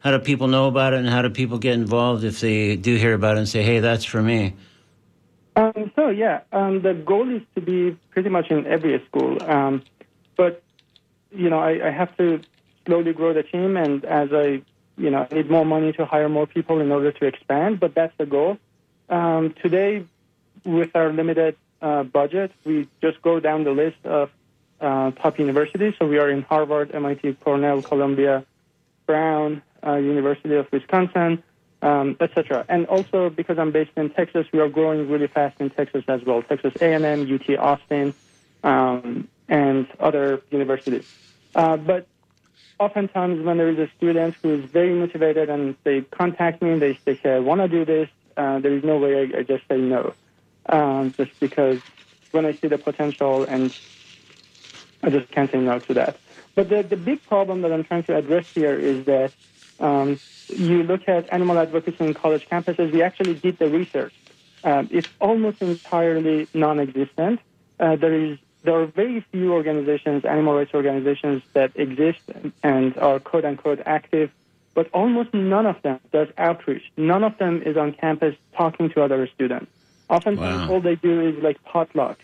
how 0.00 0.10
do 0.12 0.18
people 0.18 0.48
know 0.48 0.68
about 0.68 0.94
it, 0.94 1.00
and 1.00 1.08
how 1.08 1.20
do 1.20 1.28
people 1.28 1.58
get 1.58 1.74
involved 1.74 2.24
if 2.24 2.40
they 2.40 2.74
do 2.74 2.96
hear 2.96 3.12
about 3.12 3.36
it 3.36 3.40
and 3.40 3.48
say, 3.48 3.62
"Hey, 3.62 3.80
that's 3.80 4.06
for 4.06 4.22
me"? 4.22 4.54
Um, 5.56 5.92
so 5.94 6.08
yeah, 6.08 6.40
um, 6.52 6.80
the 6.80 6.94
goal 6.94 7.28
is 7.28 7.42
to 7.54 7.60
be 7.60 7.98
pretty 8.10 8.30
much 8.30 8.50
in 8.50 8.66
every 8.66 9.04
school, 9.08 9.36
um, 9.42 9.82
but 10.36 10.62
you 11.34 11.50
know 11.50 11.58
I, 11.58 11.88
I 11.88 11.90
have 11.90 12.16
to 12.16 12.40
slowly 12.86 13.12
grow 13.12 13.32
the 13.32 13.42
team, 13.42 13.76
and 13.76 14.04
as 14.04 14.32
I 14.32 14.62
you 14.96 15.10
know 15.10 15.26
I 15.30 15.34
need 15.34 15.50
more 15.50 15.64
money 15.64 15.92
to 15.94 16.04
hire 16.04 16.28
more 16.28 16.46
people 16.46 16.80
in 16.80 16.90
order 16.92 17.12
to 17.12 17.26
expand. 17.26 17.80
But 17.80 17.94
that's 17.94 18.16
the 18.18 18.26
goal. 18.26 18.58
Um, 19.08 19.54
today, 19.62 20.04
with 20.64 20.94
our 20.94 21.12
limited 21.12 21.56
uh, 21.80 22.02
budget, 22.04 22.52
we 22.64 22.88
just 23.00 23.20
go 23.22 23.40
down 23.40 23.64
the 23.64 23.72
list 23.72 23.98
of 24.04 24.30
uh, 24.80 25.10
top 25.12 25.38
universities. 25.38 25.94
So 25.98 26.06
we 26.06 26.18
are 26.18 26.30
in 26.30 26.42
Harvard, 26.42 26.94
MIT, 26.94 27.34
Cornell, 27.44 27.82
Columbia, 27.82 28.44
Brown, 29.06 29.62
uh, 29.86 29.96
University 29.96 30.54
of 30.54 30.70
Wisconsin, 30.72 31.42
um, 31.82 32.16
etc. 32.20 32.64
And 32.68 32.86
also 32.86 33.30
because 33.30 33.58
I'm 33.58 33.72
based 33.72 33.90
in 33.96 34.10
Texas, 34.10 34.46
we 34.52 34.60
are 34.60 34.68
growing 34.68 35.08
really 35.08 35.26
fast 35.26 35.60
in 35.60 35.70
Texas 35.70 36.04
as 36.08 36.22
well. 36.24 36.42
Texas 36.42 36.74
A&M, 36.80 37.32
UT 37.32 37.58
Austin, 37.58 38.14
um, 38.62 39.28
and 39.52 39.86
other 40.00 40.40
universities. 40.50 41.06
Uh, 41.54 41.76
but 41.76 42.06
oftentimes 42.80 43.44
when 43.44 43.58
there 43.58 43.68
is 43.68 43.78
a 43.78 43.88
student 43.98 44.34
who 44.42 44.54
is 44.54 44.64
very 44.70 44.94
motivated 44.94 45.50
and 45.50 45.76
they 45.84 46.00
contact 46.00 46.62
me 46.62 46.78
they, 46.78 46.98
they 47.04 47.16
say, 47.18 47.34
I 47.34 47.38
want 47.38 47.60
to 47.60 47.68
do 47.68 47.84
this, 47.84 48.08
uh, 48.38 48.60
there 48.60 48.72
is 48.72 48.82
no 48.82 48.96
way 48.96 49.12
I, 49.20 49.40
I 49.40 49.42
just 49.42 49.68
say 49.68 49.76
no 49.76 50.14
um, 50.66 51.12
just 51.18 51.38
because 51.38 51.80
when 52.30 52.46
I 52.46 52.54
see 52.54 52.68
the 52.68 52.78
potential 52.78 53.44
and 53.44 53.76
I 55.02 55.10
just 55.10 55.30
can't 55.30 55.52
say 55.52 55.58
no 55.58 55.78
to 55.80 55.94
that. 55.94 56.16
But 56.54 56.70
the, 56.70 56.82
the 56.82 56.96
big 56.96 57.22
problem 57.26 57.60
that 57.62 57.72
I'm 57.72 57.84
trying 57.84 58.04
to 58.04 58.16
address 58.16 58.46
here 58.54 58.78
is 58.78 59.04
that 59.04 59.32
um, 59.80 60.18
you 60.48 60.82
look 60.82 61.06
at 61.08 61.30
animal 61.30 61.58
advocacy 61.58 61.96
in 62.00 62.14
college 62.14 62.48
campuses, 62.48 62.90
we 62.90 63.02
actually 63.02 63.34
did 63.34 63.58
the 63.58 63.68
research. 63.68 64.14
Um, 64.64 64.88
it's 64.90 65.08
almost 65.20 65.60
entirely 65.60 66.48
non-existent. 66.54 67.40
Uh, 67.78 67.96
there 67.96 68.14
is 68.14 68.38
there 68.64 68.80
are 68.80 68.86
very 68.86 69.20
few 69.32 69.52
organizations, 69.52 70.24
animal 70.24 70.54
rights 70.54 70.72
organizations, 70.74 71.42
that 71.54 71.72
exist 71.74 72.20
and 72.62 72.96
are 72.98 73.18
quote 73.20 73.44
unquote 73.44 73.80
active, 73.86 74.30
but 74.74 74.88
almost 74.92 75.34
none 75.34 75.66
of 75.66 75.80
them 75.82 75.98
does 76.12 76.28
outreach. 76.38 76.82
None 76.96 77.24
of 77.24 77.36
them 77.38 77.62
is 77.62 77.76
on 77.76 77.92
campus 77.92 78.34
talking 78.56 78.90
to 78.90 79.02
other 79.02 79.26
students. 79.34 79.70
Oftentimes, 80.08 80.68
Wow. 80.68 80.74
all 80.74 80.80
they 80.80 80.94
do 80.96 81.20
is 81.28 81.42
like 81.42 81.62
potluck. 81.64 82.18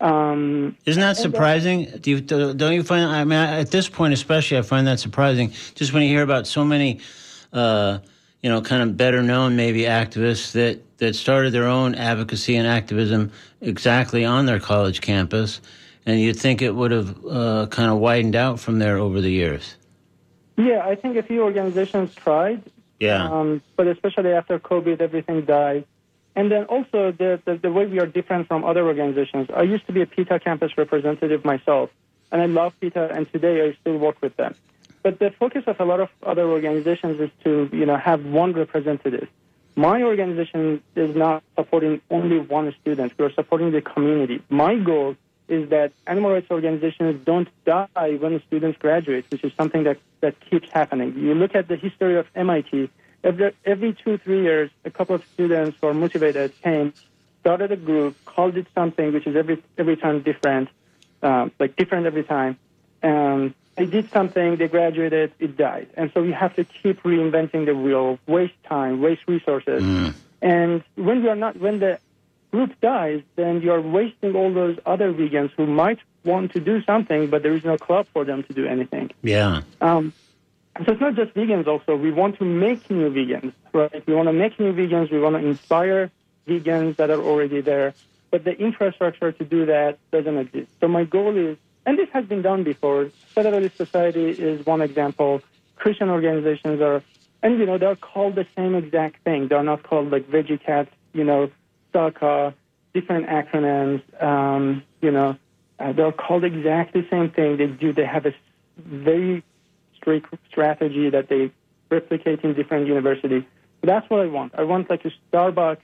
Um, 0.00 0.76
Isn't 0.84 1.00
that 1.00 1.16
surprising? 1.16 1.86
Do 2.00 2.10
you 2.10 2.20
don't 2.20 2.72
you 2.72 2.82
find? 2.82 3.04
I 3.06 3.24
mean, 3.24 3.38
at 3.38 3.70
this 3.70 3.88
point, 3.88 4.12
especially, 4.12 4.58
I 4.58 4.62
find 4.62 4.86
that 4.86 5.00
surprising. 5.00 5.52
Just 5.74 5.92
when 5.92 6.02
you 6.02 6.08
hear 6.08 6.22
about 6.22 6.46
so 6.46 6.64
many, 6.64 7.00
uh, 7.52 7.98
you 8.44 8.50
know, 8.50 8.60
kind 8.60 8.82
of 8.82 8.94
better 8.94 9.22
known 9.22 9.56
maybe 9.56 9.84
activists 9.84 10.52
that 10.52 10.78
that 10.98 11.16
started 11.16 11.50
their 11.54 11.64
own 11.66 11.94
advocacy 11.94 12.56
and 12.56 12.68
activism 12.68 13.32
exactly 13.62 14.22
on 14.22 14.44
their 14.44 14.60
college 14.60 15.00
campus, 15.00 15.62
and 16.04 16.20
you'd 16.20 16.36
think 16.38 16.60
it 16.60 16.74
would 16.74 16.90
have 16.90 17.24
uh, 17.24 17.66
kind 17.70 17.90
of 17.90 17.96
widened 17.96 18.36
out 18.36 18.60
from 18.60 18.78
there 18.80 18.98
over 18.98 19.22
the 19.22 19.30
years. 19.30 19.76
yeah, 20.58 20.84
I 20.84 20.94
think 20.94 21.16
a 21.16 21.22
few 21.22 21.42
organizations 21.42 22.14
tried, 22.14 22.62
Yeah. 23.00 23.24
um, 23.24 23.62
but 23.76 23.86
especially 23.86 24.32
after 24.32 24.58
COVID, 24.58 25.00
everything 25.00 25.46
died. 25.46 25.86
And 26.36 26.50
then 26.52 26.64
also 26.64 27.12
the, 27.12 27.40
the, 27.46 27.56
the 27.56 27.72
way 27.72 27.86
we 27.86 27.98
are 27.98 28.06
different 28.06 28.46
from 28.46 28.62
other 28.62 28.84
organizations. 28.86 29.48
I 29.56 29.62
used 29.62 29.86
to 29.86 29.92
be 29.92 30.02
a 30.02 30.06
PETA 30.06 30.40
campus 30.40 30.76
representative 30.76 31.46
myself, 31.46 31.88
and 32.30 32.42
I 32.42 32.46
love 32.46 32.78
PETA, 32.78 33.04
and 33.14 33.22
today 33.32 33.66
I 33.66 33.76
still 33.80 33.96
work 33.96 34.20
with 34.20 34.36
them. 34.36 34.54
But 35.04 35.18
the 35.18 35.30
focus 35.38 35.64
of 35.66 35.78
a 35.78 35.84
lot 35.84 36.00
of 36.00 36.08
other 36.22 36.48
organizations 36.48 37.20
is 37.20 37.30
to, 37.44 37.68
you 37.72 37.84
know, 37.84 37.98
have 37.98 38.24
one 38.24 38.54
representative. 38.54 39.28
My 39.76 40.02
organization 40.02 40.82
is 40.96 41.14
not 41.14 41.44
supporting 41.56 42.00
only 42.10 42.38
one 42.38 42.74
student. 42.80 43.12
We 43.18 43.26
are 43.26 43.32
supporting 43.32 43.70
the 43.70 43.82
community. 43.82 44.42
My 44.48 44.76
goal 44.76 45.16
is 45.46 45.68
that 45.68 45.92
animal 46.06 46.30
rights 46.32 46.50
organizations 46.50 47.22
don't 47.22 47.48
die 47.66 48.16
when 48.18 48.42
students 48.46 48.78
graduate, 48.78 49.26
which 49.28 49.44
is 49.44 49.52
something 49.58 49.84
that, 49.84 49.98
that 50.22 50.40
keeps 50.48 50.70
happening. 50.70 51.12
You 51.18 51.34
look 51.34 51.54
at 51.54 51.68
the 51.68 51.76
history 51.76 52.16
of 52.16 52.26
MIT, 52.34 52.88
every, 53.22 53.52
every 53.66 53.92
two, 53.92 54.16
three 54.16 54.42
years, 54.42 54.70
a 54.86 54.90
couple 54.90 55.16
of 55.16 55.24
students 55.34 55.76
who 55.82 55.88
are 55.88 55.94
motivated 55.94 56.58
came, 56.62 56.94
started 57.40 57.72
a 57.72 57.76
group, 57.76 58.16
called 58.24 58.56
it 58.56 58.66
something, 58.74 59.12
which 59.12 59.26
is 59.26 59.36
every, 59.36 59.62
every 59.76 59.98
time 59.98 60.22
different, 60.22 60.70
um, 61.22 61.52
like 61.58 61.76
different 61.76 62.06
every 62.06 62.24
time. 62.24 62.56
Um, 63.04 63.54
they 63.76 63.86
did 63.86 64.10
something, 64.10 64.56
they 64.56 64.68
graduated, 64.68 65.32
it 65.38 65.56
died. 65.56 65.88
And 65.96 66.10
so 66.12 66.22
we 66.22 66.32
have 66.32 66.54
to 66.56 66.64
keep 66.64 67.02
reinventing 67.02 67.66
the 67.66 67.74
wheel, 67.74 68.18
waste 68.26 68.60
time, 68.64 69.00
waste 69.00 69.22
resources. 69.26 69.82
And 70.40 70.84
when 70.96 71.22
we 71.22 71.28
are 71.28 71.36
not, 71.36 71.56
when 71.56 71.80
the 71.80 71.98
group 72.50 72.80
dies, 72.80 73.22
then 73.36 73.62
you 73.62 73.72
are 73.72 73.80
wasting 73.80 74.36
all 74.36 74.52
those 74.52 74.78
other 74.86 75.12
vegans 75.12 75.50
who 75.56 75.66
might 75.66 75.98
want 76.24 76.52
to 76.52 76.60
do 76.60 76.82
something, 76.84 77.28
but 77.28 77.42
there 77.42 77.52
is 77.52 77.64
no 77.64 77.76
club 77.76 78.06
for 78.12 78.24
them 78.24 78.42
to 78.44 78.52
do 78.52 78.66
anything. 78.66 79.10
Yeah. 79.22 79.62
Um, 79.80 80.12
so 80.78 80.92
it's 80.92 81.00
not 81.00 81.14
just 81.14 81.34
vegans. 81.34 81.66
Also, 81.66 81.96
we 81.96 82.10
want 82.10 82.38
to 82.38 82.44
make 82.44 82.88
new 82.90 83.10
vegans, 83.10 83.52
right? 83.72 84.06
We 84.06 84.14
want 84.14 84.28
to 84.28 84.32
make 84.32 84.58
new 84.60 84.72
vegans. 84.72 85.10
We 85.10 85.20
want 85.20 85.36
to 85.36 85.44
inspire 85.46 86.10
vegans 86.46 86.96
that 86.96 87.10
are 87.10 87.20
already 87.20 87.60
there, 87.60 87.94
but 88.30 88.44
the 88.44 88.56
infrastructure 88.58 89.32
to 89.32 89.44
do 89.44 89.66
that 89.66 89.98
doesn't 90.10 90.38
exist. 90.38 90.68
So 90.80 90.88
my 90.88 91.04
goal 91.04 91.36
is, 91.36 91.56
and 91.86 91.98
this 91.98 92.08
has 92.12 92.24
been 92.24 92.42
done 92.42 92.64
before. 92.64 93.10
Federalist 93.34 93.76
Society 93.76 94.30
is 94.30 94.64
one 94.64 94.80
example. 94.80 95.42
Christian 95.76 96.08
organizations 96.08 96.80
are, 96.80 97.02
and 97.42 97.58
you 97.58 97.66
know, 97.66 97.78
they're 97.78 97.96
called 97.96 98.34
the 98.36 98.46
same 98.56 98.74
exact 98.74 99.22
thing. 99.24 99.48
They're 99.48 99.62
not 99.62 99.82
called 99.82 100.10
like 100.10 100.28
VeggieCat, 100.28 100.88
you 101.12 101.24
know, 101.24 101.50
SACA, 101.92 102.54
different 102.94 103.26
acronyms. 103.26 104.02
Um, 104.22 104.82
you 105.02 105.10
know, 105.10 105.36
uh, 105.78 105.92
they're 105.92 106.12
called 106.12 106.44
exactly 106.44 107.02
the 107.02 107.08
same 107.10 107.30
thing. 107.30 107.56
They 107.56 107.66
do. 107.66 107.92
They 107.92 108.06
have 108.06 108.26
a 108.26 108.34
very 108.78 109.42
strict 109.96 110.34
strategy 110.48 111.10
that 111.10 111.28
they 111.28 111.50
replicate 111.90 112.40
in 112.40 112.54
different 112.54 112.86
universities. 112.86 113.42
That's 113.82 114.08
what 114.08 114.20
I 114.20 114.26
want. 114.26 114.54
I 114.56 114.64
want 114.64 114.88
like 114.88 115.04
a 115.04 115.12
Starbucks 115.30 115.78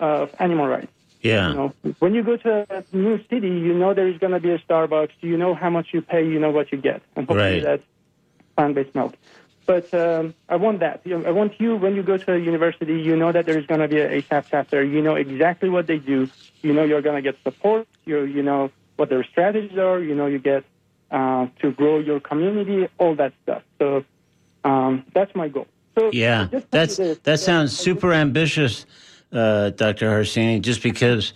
of 0.00 0.34
animal 0.38 0.66
rights. 0.66 0.92
Yeah. 1.20 1.48
You 1.48 1.54
know, 1.54 1.72
when 1.98 2.14
you 2.14 2.22
go 2.22 2.36
to 2.36 2.66
a 2.70 2.96
new 2.96 3.18
city, 3.28 3.48
you 3.48 3.74
know 3.74 3.94
there 3.94 4.08
is 4.08 4.18
going 4.18 4.32
to 4.32 4.40
be 4.40 4.50
a 4.50 4.58
Starbucks. 4.58 5.10
You 5.20 5.36
know 5.36 5.54
how 5.54 5.70
much 5.70 5.88
you 5.92 6.02
pay. 6.02 6.24
You 6.26 6.38
know 6.38 6.50
what 6.50 6.70
you 6.72 6.78
get, 6.78 7.02
and 7.16 7.26
hopefully 7.26 7.54
Right. 7.54 7.62
that's 7.62 7.82
plant-based 8.56 8.94
milk. 8.94 9.14
But 9.66 9.92
um, 9.92 10.34
I 10.48 10.56
want 10.56 10.80
that. 10.80 11.02
You 11.04 11.18
know, 11.18 11.28
I 11.28 11.30
want 11.32 11.60
you 11.60 11.76
when 11.76 11.94
you 11.94 12.02
go 12.02 12.16
to 12.16 12.34
a 12.34 12.38
university, 12.38 13.00
you 13.00 13.16
know 13.16 13.32
that 13.32 13.44
there 13.46 13.58
is 13.58 13.66
going 13.66 13.80
to 13.80 13.88
be 13.88 13.98
a 14.00 14.22
ASAP 14.22 14.46
chapter. 14.50 14.82
You 14.82 15.02
know 15.02 15.14
exactly 15.16 15.68
what 15.68 15.86
they 15.86 15.98
do. 15.98 16.28
You 16.62 16.72
know 16.72 16.84
you're 16.84 17.02
going 17.02 17.16
to 17.16 17.22
get 17.22 17.36
support. 17.42 17.86
You 18.06 18.22
you 18.24 18.42
know 18.42 18.70
what 18.96 19.10
their 19.10 19.24
strategies 19.24 19.76
are. 19.76 20.00
You 20.00 20.14
know 20.14 20.26
you 20.26 20.38
get 20.38 20.64
uh, 21.10 21.48
to 21.60 21.72
grow 21.72 21.98
your 21.98 22.20
community. 22.20 22.88
All 22.98 23.14
that 23.16 23.32
stuff. 23.42 23.62
So 23.78 24.04
um, 24.64 25.04
that's 25.14 25.34
my 25.34 25.48
goal. 25.48 25.66
So 25.98 26.10
Yeah, 26.12 26.48
that's 26.70 26.96
that 26.96 27.40
sounds 27.40 27.76
super 27.76 28.12
ambitious, 28.14 28.86
uh, 29.32 29.70
Dr. 29.70 30.10
Harsini. 30.10 30.60
Just 30.60 30.82
because 30.82 31.32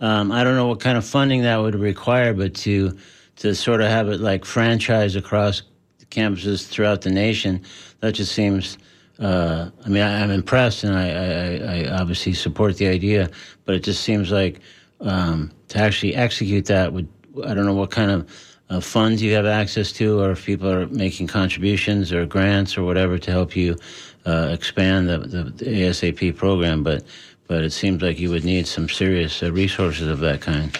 um, 0.00 0.32
I 0.32 0.44
don't 0.44 0.56
know 0.56 0.66
what 0.66 0.80
kind 0.80 0.98
of 0.98 1.04
funding 1.04 1.42
that 1.42 1.56
would 1.56 1.74
require, 1.74 2.34
but 2.34 2.54
to 2.56 2.96
to 3.36 3.54
sort 3.54 3.80
of 3.80 3.88
have 3.88 4.08
it 4.08 4.20
like 4.20 4.44
franchise 4.44 5.14
across 5.16 5.62
campuses 6.10 6.66
throughout 6.66 7.02
the 7.02 7.10
nation, 7.10 7.62
that 8.00 8.12
just 8.12 8.32
seems. 8.32 8.78
Uh, 9.18 9.70
I 9.82 9.88
mean, 9.88 10.02
I, 10.02 10.22
I'm 10.22 10.30
impressed, 10.30 10.84
and 10.84 10.94
I, 10.94 11.08
I, 11.08 11.86
I 11.86 12.00
obviously 12.00 12.34
support 12.34 12.76
the 12.76 12.86
idea, 12.86 13.30
but 13.64 13.74
it 13.74 13.82
just 13.82 14.02
seems 14.02 14.30
like 14.30 14.60
um, 15.00 15.52
to 15.68 15.78
actually 15.78 16.14
execute 16.14 16.66
that 16.66 16.92
would 16.92 17.08
I 17.44 17.54
don't 17.54 17.66
know 17.66 17.74
what 17.74 17.90
kind 17.90 18.10
of 18.10 18.30
uh, 18.70 18.80
funds 18.80 19.22
you 19.22 19.34
have 19.34 19.46
access 19.46 19.92
to, 19.92 20.20
or 20.20 20.32
if 20.32 20.44
people 20.44 20.70
are 20.70 20.86
making 20.88 21.26
contributions 21.26 22.12
or 22.12 22.26
grants 22.26 22.76
or 22.76 22.84
whatever 22.84 23.18
to 23.18 23.30
help 23.30 23.54
you 23.54 23.76
uh, 24.24 24.48
expand 24.50 25.08
the, 25.08 25.18
the, 25.18 25.42
the, 25.44 25.64
ASAP 25.64 26.36
program. 26.36 26.82
But 26.82 27.04
but 27.48 27.62
it 27.64 27.72
seems 27.72 28.02
like 28.02 28.18
you 28.18 28.30
would 28.30 28.44
need 28.44 28.66
some 28.66 28.88
serious 28.88 29.42
uh, 29.42 29.52
resources 29.52 30.08
of 30.08 30.20
that 30.20 30.40
kind. 30.40 30.76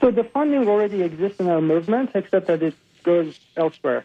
So 0.00 0.10
the 0.10 0.24
funding 0.24 0.66
already 0.68 1.02
exists 1.02 1.38
in 1.40 1.48
our 1.48 1.60
movement, 1.60 2.10
except 2.14 2.46
that 2.48 2.62
it 2.62 2.74
goes 3.04 3.38
elsewhere. 3.56 4.04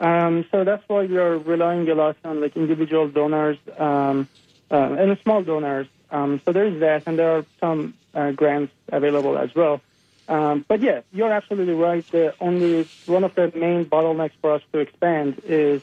Um, 0.00 0.44
so 0.50 0.64
that's 0.64 0.84
why 0.88 1.06
we 1.06 1.16
are 1.18 1.38
relying 1.38 1.88
a 1.88 1.94
lot 1.94 2.16
on 2.24 2.40
like 2.40 2.56
individual 2.56 3.08
donors 3.08 3.58
um, 3.78 4.28
uh, 4.70 4.74
and 4.76 5.18
small 5.22 5.42
donors. 5.42 5.86
Um, 6.10 6.40
so 6.44 6.52
there 6.52 6.66
is 6.66 6.80
that, 6.80 7.02
and 7.06 7.18
there 7.18 7.38
are 7.38 7.44
some 7.60 7.94
uh, 8.14 8.30
grants 8.32 8.72
available 8.92 9.36
as 9.38 9.54
well. 9.54 9.80
Um, 10.28 10.64
but 10.68 10.80
yeah, 10.82 11.00
you're 11.12 11.32
absolutely 11.32 11.74
right. 11.74 12.06
The 12.10 12.34
only 12.40 12.86
one 13.06 13.24
of 13.24 13.34
the 13.34 13.50
main 13.54 13.86
bottlenecks 13.86 14.32
for 14.40 14.52
us 14.52 14.62
to 14.72 14.78
expand 14.78 15.40
is 15.46 15.82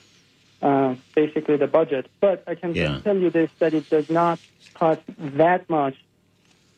uh, 0.61 0.95
basically 1.15 1.57
the 1.57 1.67
budget. 1.67 2.07
But 2.19 2.43
I 2.47 2.55
can 2.55 2.75
Yeah. 2.75 2.99
tell 3.03 3.17
you 3.17 3.29
this: 3.31 3.49
that 3.59 3.73
it 3.73 3.89
does 3.89 4.09
not 4.09 4.39
cost 4.75 5.01
that 5.17 5.69
much 5.69 5.95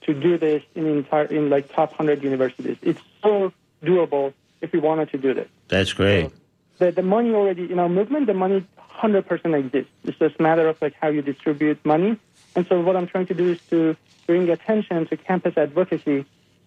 to 0.02 0.14
do 0.14 0.38
this 0.38 0.64
in 0.76 0.88
entire 0.88 1.26
in 1.26 1.50
like 1.50 1.72
top 1.74 1.94
hundred 1.94 2.24
universities. 2.24 2.78
It's 2.82 3.02
so 3.22 3.52
doable 3.84 4.34
if 4.62 4.72
we 4.72 4.80
wanted 4.80 5.12
to 5.12 5.18
do 5.18 5.34
this. 5.34 5.50
That's 5.68 5.94
great. 5.94 6.32
The 6.78 6.92
the 6.92 7.04
money 7.04 7.34
already 7.34 7.72
in 7.72 7.80
our 7.80 7.90
movement, 7.90 8.28
the 8.28 8.34
money 8.34 8.66
hundred 8.78 9.28
percent 9.28 9.54
exists. 9.56 9.92
It's 10.06 10.18
just 10.18 10.40
a 10.40 10.42
matter 10.42 10.68
of 10.68 10.82
like 10.82 10.94
how 11.02 11.10
you 11.10 11.22
distribute 11.22 11.84
money. 11.86 12.18
And 12.56 12.66
so 12.68 12.82
what 12.82 12.96
I'm 12.96 13.08
trying 13.08 13.28
to 13.28 13.34
do 13.34 13.52
is 13.52 13.60
to 13.70 13.96
bring 14.26 14.50
attention 14.50 15.06
to 15.08 15.18
campus 15.18 15.58
advocacy 15.58 16.26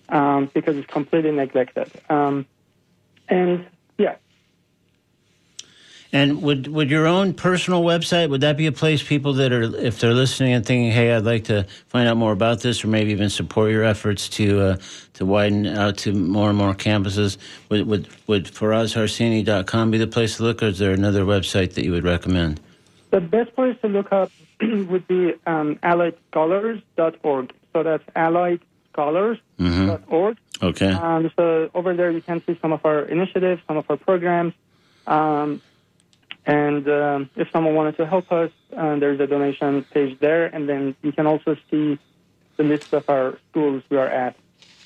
um, 0.08 0.50
because 0.52 0.76
it's 0.76 0.86
completely 0.86 1.32
neglected. 1.32 1.90
Um, 2.08 2.46
and 3.28 3.66
yeah, 3.98 4.16
And 6.12 6.42
would 6.42 6.66
would 6.66 6.90
your 6.90 7.06
own 7.06 7.34
personal 7.34 7.84
website 7.84 8.30
would 8.30 8.40
that 8.40 8.56
be 8.56 8.66
a 8.66 8.72
place 8.72 9.02
people 9.02 9.32
that 9.34 9.52
are 9.52 9.62
if 9.76 10.00
they're 10.00 10.12
listening 10.12 10.54
and 10.54 10.66
thinking, 10.66 10.90
hey, 10.90 11.14
I'd 11.14 11.24
like 11.24 11.44
to 11.44 11.64
find 11.86 12.08
out 12.08 12.16
more 12.16 12.32
about 12.32 12.60
this, 12.60 12.84
or 12.84 12.88
maybe 12.88 13.12
even 13.12 13.30
support 13.30 13.70
your 13.70 13.84
efforts 13.84 14.28
to 14.30 14.60
uh, 14.60 14.76
to 15.14 15.24
widen 15.24 15.66
out 15.66 15.98
to 15.98 16.12
more 16.12 16.48
and 16.48 16.58
more 16.58 16.74
campuses, 16.74 17.38
would 17.68 17.86
would 17.86 18.08
would 18.26 18.46
farazharsini.com 18.46 19.90
be 19.90 19.98
the 19.98 20.08
place 20.08 20.38
to 20.38 20.42
look, 20.42 20.62
or 20.62 20.66
is 20.66 20.80
there 20.80 20.92
another 20.92 21.24
website 21.24 21.74
that 21.74 21.84
you 21.84 21.92
would 21.92 22.04
recommend? 22.04 22.60
the 23.10 23.20
best 23.20 23.54
place 23.54 23.76
to 23.82 23.88
look 23.88 24.10
up 24.12 24.30
would 24.60 25.06
be 25.06 25.34
um, 25.46 25.76
alliedscholars.org. 25.76 27.52
So 27.72 27.82
that's 27.82 28.04
alliedscholars.org. 28.16 30.38
Okay. 30.62 30.92
Um, 30.92 31.30
so 31.36 31.70
over 31.74 31.94
there, 31.94 32.10
you 32.10 32.22
can 32.22 32.42
see 32.44 32.58
some 32.60 32.72
of 32.72 32.84
our 32.84 33.02
initiatives, 33.02 33.62
some 33.66 33.76
of 33.76 33.88
our 33.90 33.96
programs. 33.96 34.54
Um, 35.06 35.62
and 36.46 36.88
um, 36.88 37.30
if 37.36 37.50
someone 37.50 37.74
wanted 37.74 37.96
to 37.98 38.06
help 38.06 38.32
us, 38.32 38.50
uh, 38.76 38.96
there's 38.96 39.20
a 39.20 39.26
donation 39.26 39.84
page 39.84 40.18
there. 40.20 40.46
And 40.46 40.68
then 40.68 40.96
you 41.02 41.12
can 41.12 41.26
also 41.26 41.56
see 41.70 41.98
the 42.56 42.62
list 42.62 42.92
of 42.92 43.08
our 43.08 43.38
schools 43.50 43.82
we 43.90 43.96
are 43.96 44.08
at 44.08 44.36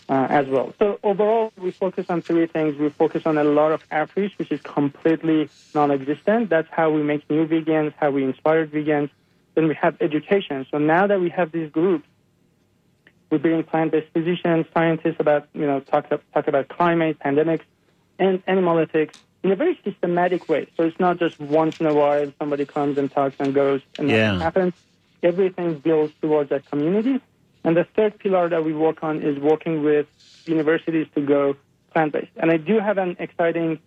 uh, 0.08 0.26
as 0.28 0.46
well. 0.48 0.74
So 0.78 0.98
overall, 1.02 1.52
we 1.56 1.70
focus 1.70 2.06
on 2.08 2.22
three 2.22 2.46
things. 2.46 2.76
We 2.76 2.90
focus 2.90 3.22
on 3.24 3.38
a 3.38 3.44
lot 3.44 3.72
of 3.72 3.84
outreach, 3.90 4.32
which 4.36 4.50
is 4.50 4.60
completely 4.62 5.48
non-existent. 5.74 6.50
That's 6.50 6.68
how 6.70 6.90
we 6.90 7.02
make 7.02 7.28
new 7.30 7.46
vegans, 7.46 7.94
how 7.96 8.10
we 8.10 8.24
inspire 8.24 8.66
vegans. 8.66 9.10
Then 9.54 9.68
we 9.68 9.74
have 9.74 9.96
education. 10.00 10.66
So 10.70 10.78
now 10.78 11.06
that 11.06 11.20
we 11.20 11.30
have 11.30 11.52
these 11.52 11.70
groups, 11.70 12.06
we 13.30 13.38
bring 13.38 13.62
plant-based 13.62 14.12
physicians, 14.12 14.66
scientists 14.74 15.16
about, 15.18 15.48
you 15.54 15.66
know, 15.66 15.80
talk, 15.80 16.08
talk 16.10 16.48
about 16.48 16.68
climate, 16.68 17.18
pandemics, 17.24 17.62
and 18.18 18.42
animal 18.46 18.78
ethics 18.78 19.18
in 19.44 19.52
a 19.52 19.56
very 19.56 19.78
systematic 19.84 20.48
way. 20.48 20.66
So 20.76 20.84
it's 20.84 20.98
not 20.98 21.18
just 21.18 21.38
once 21.38 21.78
in 21.78 21.86
a 21.86 21.94
while 21.94 22.32
somebody 22.38 22.64
comes 22.64 22.96
and 22.98 23.12
talks 23.12 23.36
and 23.38 23.54
goes 23.54 23.82
and 23.98 24.08
Yeah. 24.08 24.28
nothing 24.32 24.40
happens. 24.40 24.74
Everything 25.22 25.74
builds 25.78 26.14
towards 26.20 26.48
that 26.50 26.68
community. 26.70 27.20
And 27.62 27.76
the 27.76 27.84
third 27.84 28.18
pillar 28.18 28.48
that 28.48 28.64
we 28.64 28.72
work 28.72 29.04
on 29.04 29.22
is 29.22 29.38
working 29.38 29.84
with 29.84 30.06
universities 30.46 31.06
to 31.14 31.20
go 31.20 31.56
plant-based. 31.92 32.32
And 32.36 32.50
I 32.50 32.56
do 32.56 32.78
have 32.78 32.98
an 32.98 33.16
exciting 33.18 33.78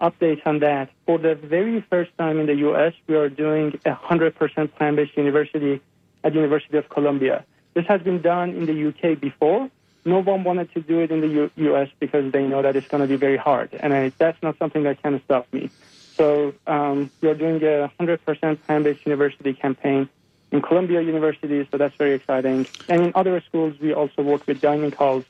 update 0.00 0.40
on 0.44 0.58
that. 0.60 0.90
For 1.06 1.18
the 1.18 1.34
very 1.34 1.80
first 1.80 2.10
time 2.18 2.38
in 2.40 2.46
the 2.46 2.56
U.S., 2.68 2.92
we 3.06 3.14
are 3.14 3.28
doing 3.28 3.78
a 3.84 3.94
100% 3.94 4.74
plant-based 4.76 5.16
university 5.16 5.80
at 6.24 6.32
the 6.32 6.38
University 6.38 6.76
of 6.76 6.88
Columbia. 6.88 7.44
This 7.74 7.86
has 7.86 8.02
been 8.02 8.20
done 8.20 8.50
in 8.50 8.66
the 8.66 8.74
U.K. 8.74 9.14
before. 9.14 9.70
No 10.04 10.20
one 10.20 10.44
wanted 10.44 10.72
to 10.74 10.80
do 10.80 11.00
it 11.00 11.10
in 11.10 11.20
the 11.20 11.28
U- 11.28 11.50
U.S. 11.56 11.88
because 11.98 12.30
they 12.32 12.46
know 12.46 12.62
that 12.62 12.76
it's 12.76 12.88
going 12.88 13.00
to 13.00 13.08
be 13.08 13.16
very 13.16 13.36
hard, 13.36 13.70
and 13.74 13.94
I, 13.94 14.12
that's 14.18 14.42
not 14.42 14.58
something 14.58 14.82
that 14.82 15.02
can 15.02 15.20
stop 15.24 15.50
me. 15.52 15.70
So 16.16 16.54
um, 16.66 17.10
we 17.20 17.28
are 17.28 17.34
doing 17.34 17.56
a 17.62 17.90
100% 17.98 18.62
plant-based 18.62 19.04
university 19.06 19.52
campaign 19.52 20.08
in 20.52 20.62
Columbia 20.62 21.00
University, 21.00 21.66
so 21.70 21.78
that's 21.78 21.96
very 21.96 22.12
exciting. 22.12 22.66
And 22.88 23.02
in 23.02 23.12
other 23.14 23.40
schools, 23.40 23.74
we 23.80 23.92
also 23.92 24.22
work 24.22 24.46
with 24.46 24.60
dining 24.60 24.92
halls 24.92 25.24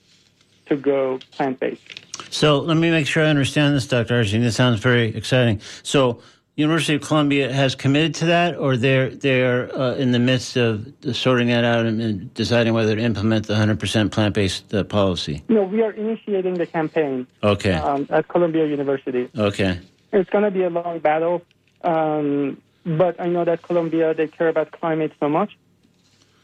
to 0.66 0.76
go 0.76 1.18
plant-based. 1.32 2.04
So 2.30 2.58
let 2.58 2.76
me 2.76 2.90
make 2.90 3.06
sure 3.06 3.22
I 3.24 3.28
understand 3.28 3.74
this, 3.74 3.86
Dr. 3.86 4.20
Harsini. 4.20 4.40
This 4.40 4.56
sounds 4.56 4.80
very 4.80 5.14
exciting. 5.14 5.60
So 5.82 6.20
University 6.56 6.94
of 6.94 7.00
Columbia 7.02 7.52
has 7.52 7.74
committed 7.74 8.14
to 8.16 8.26
that, 8.26 8.56
or 8.56 8.76
they're 8.76 9.10
they're 9.10 9.74
uh, 9.76 9.94
in 9.96 10.12
the 10.12 10.20
midst 10.20 10.56
of 10.56 10.86
sorting 11.12 11.48
that 11.48 11.64
out 11.64 11.84
and, 11.84 12.00
and 12.00 12.32
deciding 12.34 12.72
whether 12.74 12.94
to 12.94 13.02
implement 13.02 13.48
the 13.48 13.54
100% 13.54 14.12
plant-based 14.12 14.72
uh, 14.72 14.84
policy. 14.84 15.42
No, 15.48 15.64
we 15.64 15.82
are 15.82 15.90
initiating 15.90 16.54
the 16.54 16.66
campaign 16.66 17.26
Okay. 17.42 17.72
um, 17.72 18.06
at 18.10 18.28
Columbia 18.28 18.66
University. 18.66 19.28
Okay. 19.36 19.80
It's 20.12 20.30
going 20.30 20.44
to 20.44 20.52
be 20.52 20.62
a 20.62 20.70
long 20.70 21.00
battle, 21.00 21.42
um, 21.82 22.62
but 22.86 23.20
I 23.20 23.26
know 23.26 23.44
that 23.44 23.62
Columbia 23.62 24.14
they 24.14 24.28
care 24.28 24.46
about 24.48 24.70
climate 24.70 25.12
so 25.18 25.28
much, 25.28 25.58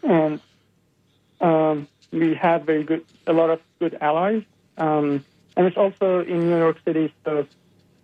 and 0.03 0.41
um, 1.41 1.87
we 2.11 2.35
have 2.35 2.65
very 2.65 2.83
good, 2.83 3.05
a 3.29 3.33
lot 3.33 3.51
of 3.51 3.61
good 3.79 3.97
allies, 4.01 4.43
um, 4.77 5.25
and 5.57 5.67
it's 5.69 5.77
also 5.77 6.19
in 6.25 6.51
New 6.51 6.59
York 6.59 6.79
City. 6.85 7.15
So 7.25 7.47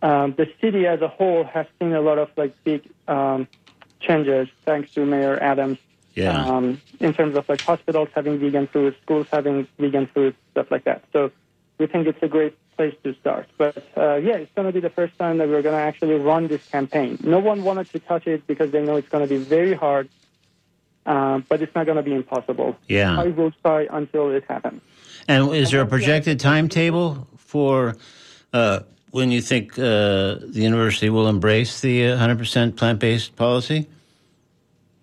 um, 0.07 0.34
the 0.36 0.46
city 0.61 0.86
as 0.86 1.00
a 1.00 1.09
whole 1.09 1.42
has 1.42 1.66
seen 1.78 1.92
a 1.92 2.00
lot 2.00 2.18
of 2.18 2.30
like 2.36 2.52
big 2.62 2.88
um, 3.09 3.48
changes 3.98 4.48
thanks 4.64 4.92
to 4.94 5.04
Mayor 5.04 5.36
Adams. 5.42 5.78
Yeah. 6.14 6.44
Um, 6.46 6.80
in 7.00 7.12
terms 7.12 7.36
of 7.36 7.48
like 7.48 7.61
hospitals 7.61 8.09
having 8.14 8.38
vegan 8.38 8.68
food, 8.68 8.94
schools 9.02 9.26
having 9.30 9.66
vegan 9.78 10.07
food, 10.07 10.34
stuff 10.52 10.70
like 10.70 10.84
that. 10.84 11.04
So 11.12 11.32
we 11.78 11.86
think 11.88 12.07
it's 12.07 12.22
a 12.22 12.28
great 12.28 12.57
place 12.76 12.94
to 13.02 13.14
start. 13.20 13.48
But 13.59 13.76
uh, 13.96 14.14
yeah, 14.14 14.36
it's 14.36 14.52
going 14.54 14.66
to 14.66 14.72
be 14.72 14.80
the 14.80 14.90
first 14.90 15.18
time 15.18 15.38
that 15.38 15.48
we're 15.48 15.62
going 15.62 15.74
to 15.74 15.86
actually 15.90 16.14
run 16.14 16.46
this 16.46 16.64
campaign. 16.68 17.18
No 17.22 17.40
one 17.40 17.64
wanted 17.64 17.90
to 17.90 17.98
touch 17.98 18.26
it 18.28 18.46
because 18.46 18.70
they 18.70 18.82
know 18.82 18.96
it's 18.96 19.09
going 19.09 19.28
to 19.28 19.28
be 19.28 19.42
very 19.42 19.74
hard, 19.74 20.09
uh, 21.04 21.40
but 21.48 21.61
it's 21.62 21.74
not 21.74 21.84
going 21.84 21.96
to 21.96 22.02
be 22.02 22.14
impossible. 22.14 22.76
Yeah. 22.86 23.20
I 23.20 23.26
will 23.26 23.52
try 23.62 23.88
until 23.90 24.30
it 24.30 24.44
happens. 24.48 24.80
And 25.26 25.52
is 25.52 25.72
there 25.72 25.82
a 25.82 25.86
projected 25.86 26.38
timetable 26.38 27.26
for 27.36 27.96
uh, 28.52 28.80
when 29.11 29.30
you 29.30 29.40
think 29.40 29.78
uh, 29.78 29.82
the 30.40 30.61
university 30.61 31.11
will 31.11 31.28
embrace 31.28 31.80
the 31.80 32.09
uh, 32.09 32.18
100% 32.18 32.76
plant-based 32.76 33.36
policy? 33.36 33.86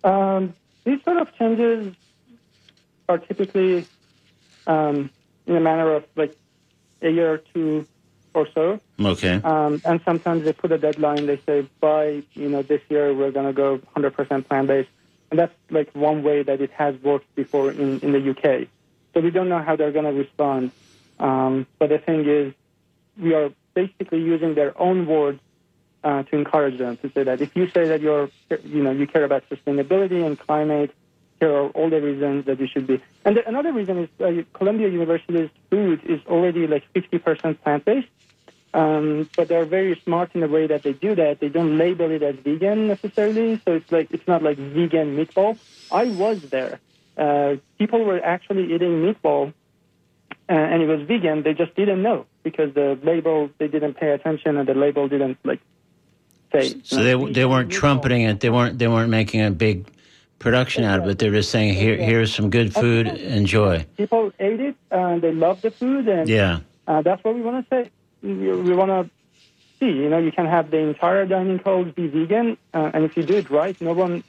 Um, 0.02 0.54
these 0.84 1.02
sort 1.02 1.16
of 1.16 1.34
changes 1.36 1.94
are 3.08 3.18
typically 3.18 3.86
um, 4.66 5.10
in 5.46 5.56
a 5.56 5.60
manner 5.60 5.94
of 5.94 6.04
like 6.16 6.36
a 7.02 7.10
year 7.10 7.32
or 7.32 7.38
two 7.38 7.86
or 8.34 8.48
so. 8.54 8.80
Okay. 9.00 9.40
Um, 9.44 9.80
and 9.84 10.00
sometimes 10.04 10.44
they 10.44 10.52
put 10.52 10.72
a 10.72 10.78
deadline. 10.78 11.26
They 11.26 11.40
say 11.46 11.68
by 11.80 12.22
you 12.34 12.48
know 12.48 12.62
this 12.62 12.82
year 12.88 13.14
we're 13.14 13.30
going 13.30 13.46
to 13.46 13.52
go 13.52 13.78
100% 13.96 14.48
plant 14.48 14.68
based, 14.68 14.90
and 15.30 15.38
that's 15.38 15.54
like 15.70 15.90
one 15.94 16.22
way 16.22 16.42
that 16.42 16.60
it 16.60 16.70
has 16.72 16.94
worked 17.02 17.32
before 17.34 17.70
in, 17.70 18.00
in 18.00 18.12
the 18.12 18.30
UK. 18.30 18.68
So 19.14 19.20
we 19.20 19.30
don't 19.30 19.48
know 19.48 19.62
how 19.62 19.76
they're 19.76 19.92
going 19.92 20.06
to 20.06 20.12
respond. 20.12 20.72
Um, 21.20 21.66
but 21.78 21.90
the 21.90 21.98
thing 21.98 22.28
is, 22.28 22.52
we 23.16 23.34
are 23.34 23.50
basically 23.74 24.20
using 24.20 24.54
their 24.54 24.80
own 24.80 25.06
words 25.06 25.40
uh, 26.04 26.22
to 26.24 26.36
encourage 26.36 26.78
them 26.78 26.96
to 26.98 27.10
say 27.12 27.22
that 27.24 27.40
if 27.40 27.56
you 27.56 27.68
say 27.70 27.88
that 27.88 28.00
you're 28.00 28.28
you 28.62 28.82
know 28.82 28.90
you 28.90 29.06
care 29.06 29.24
about 29.24 29.42
sustainability 29.48 30.24
and 30.24 30.38
climate, 30.38 30.90
here 31.40 31.50
are 31.50 31.68
all 31.70 31.90
the 31.90 32.00
reasons 32.00 32.44
that 32.44 32.60
you 32.60 32.66
should 32.66 32.86
be. 32.86 33.02
And 33.24 33.36
the, 33.36 33.48
another 33.48 33.72
reason 33.72 33.98
is 34.04 34.08
uh, 34.20 34.42
Columbia 34.52 34.88
University's 34.88 35.50
food 35.70 36.02
is 36.04 36.20
already 36.26 36.66
like 36.66 36.84
50% 36.94 37.60
plant 37.62 37.84
based. 37.84 38.08
Um, 38.74 39.30
but 39.36 39.46
they're 39.46 39.64
very 39.64 39.98
smart 40.00 40.34
in 40.34 40.40
the 40.40 40.48
way 40.48 40.66
that 40.66 40.82
they 40.82 40.92
do 40.92 41.14
that. 41.14 41.38
They 41.38 41.48
don't 41.48 41.78
label 41.78 42.10
it 42.10 42.24
as 42.24 42.34
vegan 42.36 42.88
necessarily, 42.88 43.60
so 43.64 43.74
it's 43.74 43.90
like 43.92 44.08
it's 44.10 44.26
not 44.26 44.42
like 44.42 44.58
vegan 44.58 45.16
meatball. 45.16 45.58
I 45.92 46.06
was 46.06 46.42
there. 46.42 46.80
Uh, 47.16 47.56
people 47.78 48.04
were 48.04 48.20
actually 48.22 48.74
eating 48.74 49.00
meatball, 49.04 49.54
uh, 50.48 50.52
and 50.52 50.82
it 50.82 50.86
was 50.86 51.02
vegan. 51.02 51.44
They 51.44 51.54
just 51.54 51.76
didn't 51.76 52.02
know 52.02 52.26
because 52.44 52.72
the 52.74 52.96
label 53.02 53.50
they 53.58 53.66
didn't 53.66 53.94
pay 53.94 54.10
attention, 54.10 54.56
and 54.56 54.68
the 54.68 54.74
label 54.74 55.08
didn't 55.08 55.38
like 55.44 55.60
say. 56.52 56.80
So 56.84 57.02
they 57.02 57.16
they 57.32 57.44
weren't 57.46 57.72
trumpeting 57.72 58.22
it. 58.22 58.38
They 58.40 58.50
weren't 58.50 58.78
they 58.78 58.86
weren't 58.86 59.10
making 59.10 59.42
a 59.42 59.50
big 59.50 59.88
production 60.38 60.84
out 60.84 61.00
of 61.00 61.08
it. 61.08 61.18
They're 61.18 61.32
just 61.32 61.50
saying 61.50 61.74
here 61.74 61.96
here's 61.96 62.32
some 62.32 62.50
good 62.50 62.72
food. 62.72 63.08
Enjoy. 63.08 63.84
People 63.96 64.30
ate 64.38 64.60
it, 64.60 64.76
and 64.90 65.20
they 65.22 65.32
loved 65.32 65.62
the 65.62 65.70
food, 65.72 66.06
and 66.06 66.28
Yeah. 66.28 66.60
uh, 66.86 67.02
that's 67.02 67.24
what 67.24 67.34
we 67.34 67.40
want 67.40 67.68
to 67.68 67.74
say. 67.74 67.90
we, 68.22 68.52
we 68.52 68.74
want 68.74 68.90
to 68.90 69.10
see. 69.80 69.90
You 69.90 70.08
know, 70.10 70.18
you 70.18 70.32
can 70.32 70.46
have 70.46 70.70
the 70.70 70.78
entire 70.78 71.26
dining 71.26 71.58
hall 71.58 71.84
be 71.84 72.06
vegan, 72.06 72.56
uh, 72.74 72.90
and 72.94 73.04
if 73.04 73.16
you 73.16 73.22
do 73.22 73.34
it 73.36 73.50
right, 73.50 73.78
no 73.80 73.92
one 73.94 74.22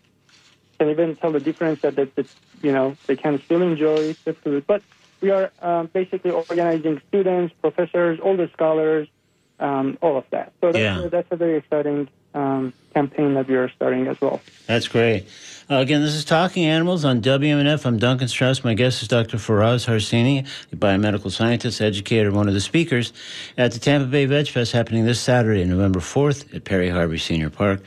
can 0.79 0.89
even 0.89 1.15
tell 1.15 1.31
the 1.31 1.39
difference 1.39 1.81
that, 1.81 1.95
that, 1.95 2.15
that 2.15 2.27
you 2.61 2.71
know 2.71 2.95
they 3.07 3.15
can 3.15 3.41
still 3.43 3.61
enjoy 3.61 4.13
the 4.25 4.33
food. 4.33 4.65
But 4.67 4.81
we 5.25 5.31
are 5.31 5.51
um, 5.59 5.89
basically 5.91 6.29
organizing 6.29 7.01
students, 7.07 7.51
professors, 7.59 8.19
all 8.19 8.37
the 8.37 8.47
scholars, 8.53 9.07
um, 9.59 9.97
all 10.01 10.17
of 10.17 10.25
that. 10.29 10.53
So 10.61 10.71
that's, 10.71 10.77
Yeah. 10.77 11.07
that's 11.09 11.27
a 11.31 11.35
very 11.35 11.57
exciting 11.57 12.07
um, 12.35 12.73
campaign 12.93 13.33
that 13.33 13.47
we 13.47 13.55
are 13.55 13.69
starting 13.69 14.05
as 14.07 14.21
well. 14.21 14.39
That's 14.67 14.87
great. 14.87 15.25
Uh, 15.71 15.77
again, 15.77 16.01
this 16.03 16.13
is 16.13 16.25
Talking 16.25 16.65
Animals 16.65 17.03
on 17.05 17.21
WMNF. 17.21 17.85
I'm 17.85 17.97
Duncan 17.97 18.27
Strauss. 18.27 18.63
My 18.63 18.75
guest 18.75 19.01
is 19.01 19.07
Dr. 19.07 19.37
Faraz 19.37 19.87
Harsini, 19.87 20.45
a 20.71 20.75
biomedical 20.75 21.31
scientist, 21.31 21.81
educator, 21.81 22.31
one 22.31 22.47
of 22.47 22.53
the 22.53 22.61
speakers 22.61 23.11
at 23.57 23.71
the 23.71 23.79
Tampa 23.79 24.05
Bay 24.05 24.25
Veg 24.27 24.47
Fest 24.49 24.73
happening 24.73 25.05
this 25.05 25.19
Saturday, 25.19 25.65
November 25.65 26.01
4th 26.01 26.53
at 26.53 26.65
Perry 26.65 26.89
Harvey 26.89 27.17
Senior 27.17 27.49
Park. 27.49 27.81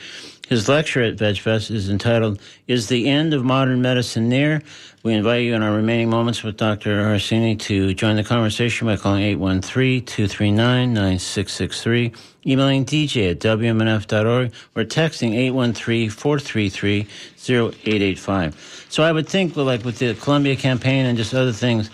His 0.49 0.67
lecture 0.67 1.03
at 1.03 1.17
VegFest 1.17 1.71
is 1.71 1.91
entitled, 1.91 2.41
Is 2.67 2.89
the 2.89 3.07
End 3.07 3.35
of 3.35 3.45
Modern 3.45 3.83
Medicine 3.83 4.31
Near? 4.31 4.63
We 5.03 5.13
invite 5.13 5.43
you 5.43 5.55
in 5.55 5.63
our 5.63 5.73
remaining 5.73 6.09
moments 6.09 6.43
with 6.43 6.57
Dr. 6.57 7.03
Harsini 7.03 7.59
to 7.61 7.93
join 7.93 8.17
the 8.17 8.25
conversation 8.25 8.87
by 8.87 8.97
calling 8.97 9.25
813 9.25 10.07
239 10.07 10.95
9663, 10.95 12.13
emailing 12.47 12.87
dj 12.87 13.33
at 13.33 13.41
wmnf.org, 13.41 14.53
or 14.75 14.85
texting 14.85 15.35
813 15.35 16.09
433 16.09 17.07
0885. 17.47 18.87
So 18.89 19.03
I 19.03 19.13
would 19.13 19.29
think, 19.29 19.55
like 19.55 19.85
with 19.85 19.99
the 19.99 20.15
Columbia 20.15 20.57
campaign 20.57 21.05
and 21.05 21.19
just 21.19 21.35
other 21.35 21.53
things, 21.53 21.91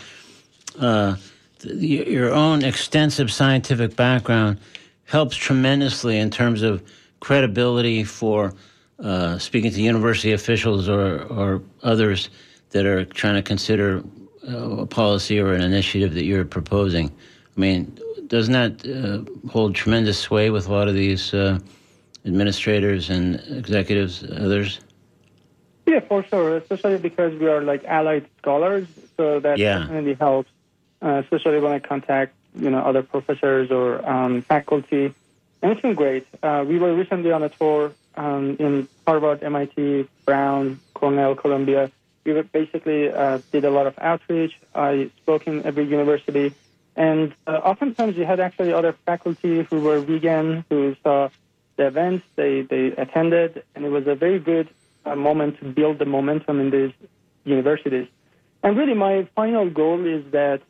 uh, 0.78 1.16
your 1.64 2.32
own 2.32 2.62
extensive 2.62 3.32
scientific 3.32 3.96
background 3.96 4.60
helps 5.06 5.34
tremendously 5.34 6.18
in 6.18 6.30
terms 6.30 6.62
of 6.62 6.80
credibility 7.24 8.04
for 8.04 8.52
uh, 9.02 9.38
speaking 9.38 9.70
to 9.70 9.80
university 9.80 10.32
officials 10.32 10.90
or, 10.90 11.22
or 11.22 11.62
others 11.82 12.28
that 12.70 12.84
are 12.84 13.04
trying 13.06 13.34
to 13.34 13.42
consider 13.42 14.04
uh, 14.46 14.82
a 14.84 14.86
policy 14.86 15.40
or 15.40 15.54
an 15.54 15.62
initiative 15.62 16.12
that 16.12 16.24
you're 16.24 16.44
proposing. 16.44 17.06
I 17.56 17.60
mean, 17.60 17.98
doesn't 18.26 18.52
that 18.52 18.74
uh, 18.86 19.48
hold 19.48 19.74
tremendous 19.74 20.18
sway 20.18 20.50
with 20.50 20.68
a 20.68 20.72
lot 20.72 20.86
of 20.86 20.94
these 20.94 21.32
uh, 21.32 21.58
administrators 22.26 23.08
and 23.08 23.42
executives, 23.48 24.22
others? 24.24 24.80
Yeah, 25.86 26.00
for 26.00 26.24
sure, 26.24 26.58
especially 26.58 26.98
because 26.98 27.32
we 27.40 27.46
are 27.46 27.62
like 27.62 27.84
allied 27.86 28.26
scholars, 28.38 28.86
so 29.16 29.40
that 29.40 29.58
Yeah. 29.58 29.78
definitely 29.78 30.14
helps, 30.14 30.50
uh, 31.00 31.22
especially 31.24 31.60
when 31.60 31.72
I 31.72 31.78
contact, 31.78 32.34
you 32.54 32.68
know, 32.68 32.80
other 32.80 33.02
professors 33.02 33.70
or 33.70 34.06
um, 34.08 34.42
faculty. 34.42 35.14
And 35.64 35.72
it's 35.72 35.80
been 35.80 35.94
great. 35.94 36.26
Uh, 36.42 36.62
we 36.68 36.78
were 36.78 36.94
recently 36.94 37.32
on 37.32 37.42
a 37.42 37.48
tour 37.48 37.94
um, 38.16 38.58
in 38.60 38.86
Harvard, 39.06 39.42
MIT, 39.42 40.06
Brown, 40.26 40.78
Cornell, 40.92 41.34
Columbia. 41.34 41.90
We 42.22 42.38
basically 42.42 43.10
uh, 43.10 43.38
did 43.50 43.64
a 43.64 43.70
lot 43.70 43.86
of 43.86 43.94
outreach. 43.98 44.52
I 44.74 45.10
spoke 45.22 45.46
in 45.46 45.64
every 45.64 45.84
university. 45.84 46.52
And 46.96 47.34
uh, 47.46 47.52
oftentimes 47.52 48.14
we 48.14 48.26
had 48.26 48.40
actually 48.40 48.74
other 48.74 48.92
faculty 49.06 49.62
who 49.62 49.80
were 49.80 50.00
vegan 50.00 50.66
who 50.68 50.96
saw 51.02 51.30
the 51.76 51.86
events, 51.86 52.26
they, 52.36 52.60
they 52.60 52.88
attended, 52.88 53.64
and 53.74 53.86
it 53.86 53.90
was 53.90 54.06
a 54.06 54.14
very 54.14 54.40
good 54.40 54.68
uh, 55.06 55.16
moment 55.16 55.60
to 55.60 55.64
build 55.64 55.98
the 55.98 56.04
momentum 56.04 56.60
in 56.60 56.68
these 56.68 56.92
universities. 57.44 58.06
And 58.62 58.76
really, 58.76 58.92
my 58.92 59.26
final 59.34 59.70
goal 59.70 60.04
is 60.04 60.30
that 60.32 60.60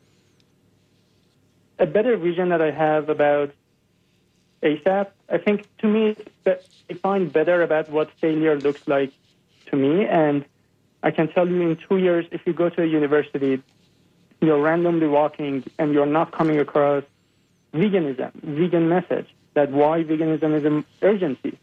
a 1.79 1.85
better 1.85 2.15
vision 2.15 2.47
that 2.47 2.61
I 2.61 2.71
have 2.71 3.09
about 3.09 3.51
ASAP, 4.63 5.07
I 5.29 5.37
think 5.37 5.67
to 5.79 5.87
me, 5.87 6.15
I 6.45 6.93
find 7.01 7.31
better 7.31 7.61
about 7.61 7.89
what 7.89 8.09
failure 8.19 8.59
looks 8.59 8.87
like 8.87 9.11
to 9.67 9.75
me. 9.75 10.05
And 10.05 10.45
I 11.03 11.11
can 11.11 11.27
tell 11.27 11.47
you 11.47 11.61
in 11.61 11.77
two 11.77 11.97
years, 11.97 12.25
if 12.31 12.41
you 12.45 12.53
go 12.53 12.69
to 12.69 12.83
a 12.83 12.85
university, 12.85 13.61
you're 14.41 14.61
randomly 14.61 15.07
walking 15.07 15.63
and 15.77 15.93
you're 15.93 16.05
not 16.05 16.31
coming 16.31 16.59
across 16.59 17.03
veganism, 17.73 18.31
vegan 18.43 18.89
message, 18.89 19.27
that 19.53 19.71
why 19.71 20.03
veganism 20.03 20.57
is 20.57 20.65
an 20.65 20.85
urgency. 21.01 21.57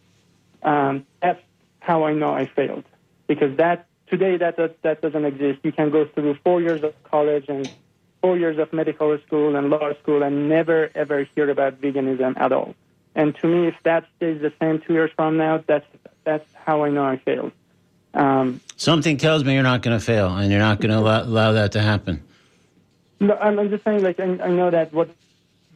Um, 0.62 1.06
that's 1.20 1.40
how 1.80 2.04
I 2.04 2.14
know 2.14 2.32
I 2.32 2.46
failed. 2.46 2.84
Because 3.26 3.56
that 3.56 3.86
today 4.08 4.36
that, 4.36 4.56
that 4.58 4.82
that 4.82 5.00
doesn't 5.00 5.24
exist. 5.24 5.60
You 5.62 5.72
can 5.72 5.90
go 5.90 6.06
through 6.06 6.36
four 6.44 6.60
years 6.60 6.82
of 6.82 6.94
college 7.04 7.46
and 7.48 7.68
four 8.20 8.36
years 8.38 8.58
of 8.58 8.72
medical 8.72 9.18
school 9.26 9.56
and 9.56 9.70
law 9.70 9.92
school 10.02 10.22
and 10.22 10.48
never 10.48 10.90
ever 10.94 11.26
hear 11.34 11.50
about 11.50 11.80
veganism 11.80 12.38
at 12.38 12.52
all. 12.52 12.74
And 13.14 13.36
to 13.36 13.46
me, 13.46 13.68
if 13.68 13.74
that 13.82 14.06
stays 14.16 14.40
the 14.40 14.52
same 14.60 14.80
two 14.80 14.94
years 14.94 15.10
from 15.14 15.36
now, 15.36 15.62
that's 15.66 15.86
that's 16.24 16.46
how 16.54 16.84
I 16.84 16.90
know 16.90 17.04
I 17.04 17.16
failed. 17.18 17.52
Um, 18.14 18.60
Something 18.76 19.16
tells 19.16 19.44
me 19.44 19.54
you're 19.54 19.62
not 19.62 19.82
going 19.82 19.98
to 19.98 20.04
fail, 20.04 20.28
and 20.36 20.50
you're 20.50 20.60
not 20.60 20.80
going 20.80 20.90
to 20.90 20.98
allow, 20.98 21.22
allow 21.22 21.52
that 21.52 21.72
to 21.72 21.80
happen. 21.80 22.22
No, 23.20 23.34
I'm, 23.36 23.58
I'm 23.58 23.70
just 23.70 23.84
saying, 23.84 24.02
like, 24.02 24.18
I, 24.20 24.24
I 24.24 24.50
know 24.50 24.70
that 24.70 24.92
what 24.92 25.10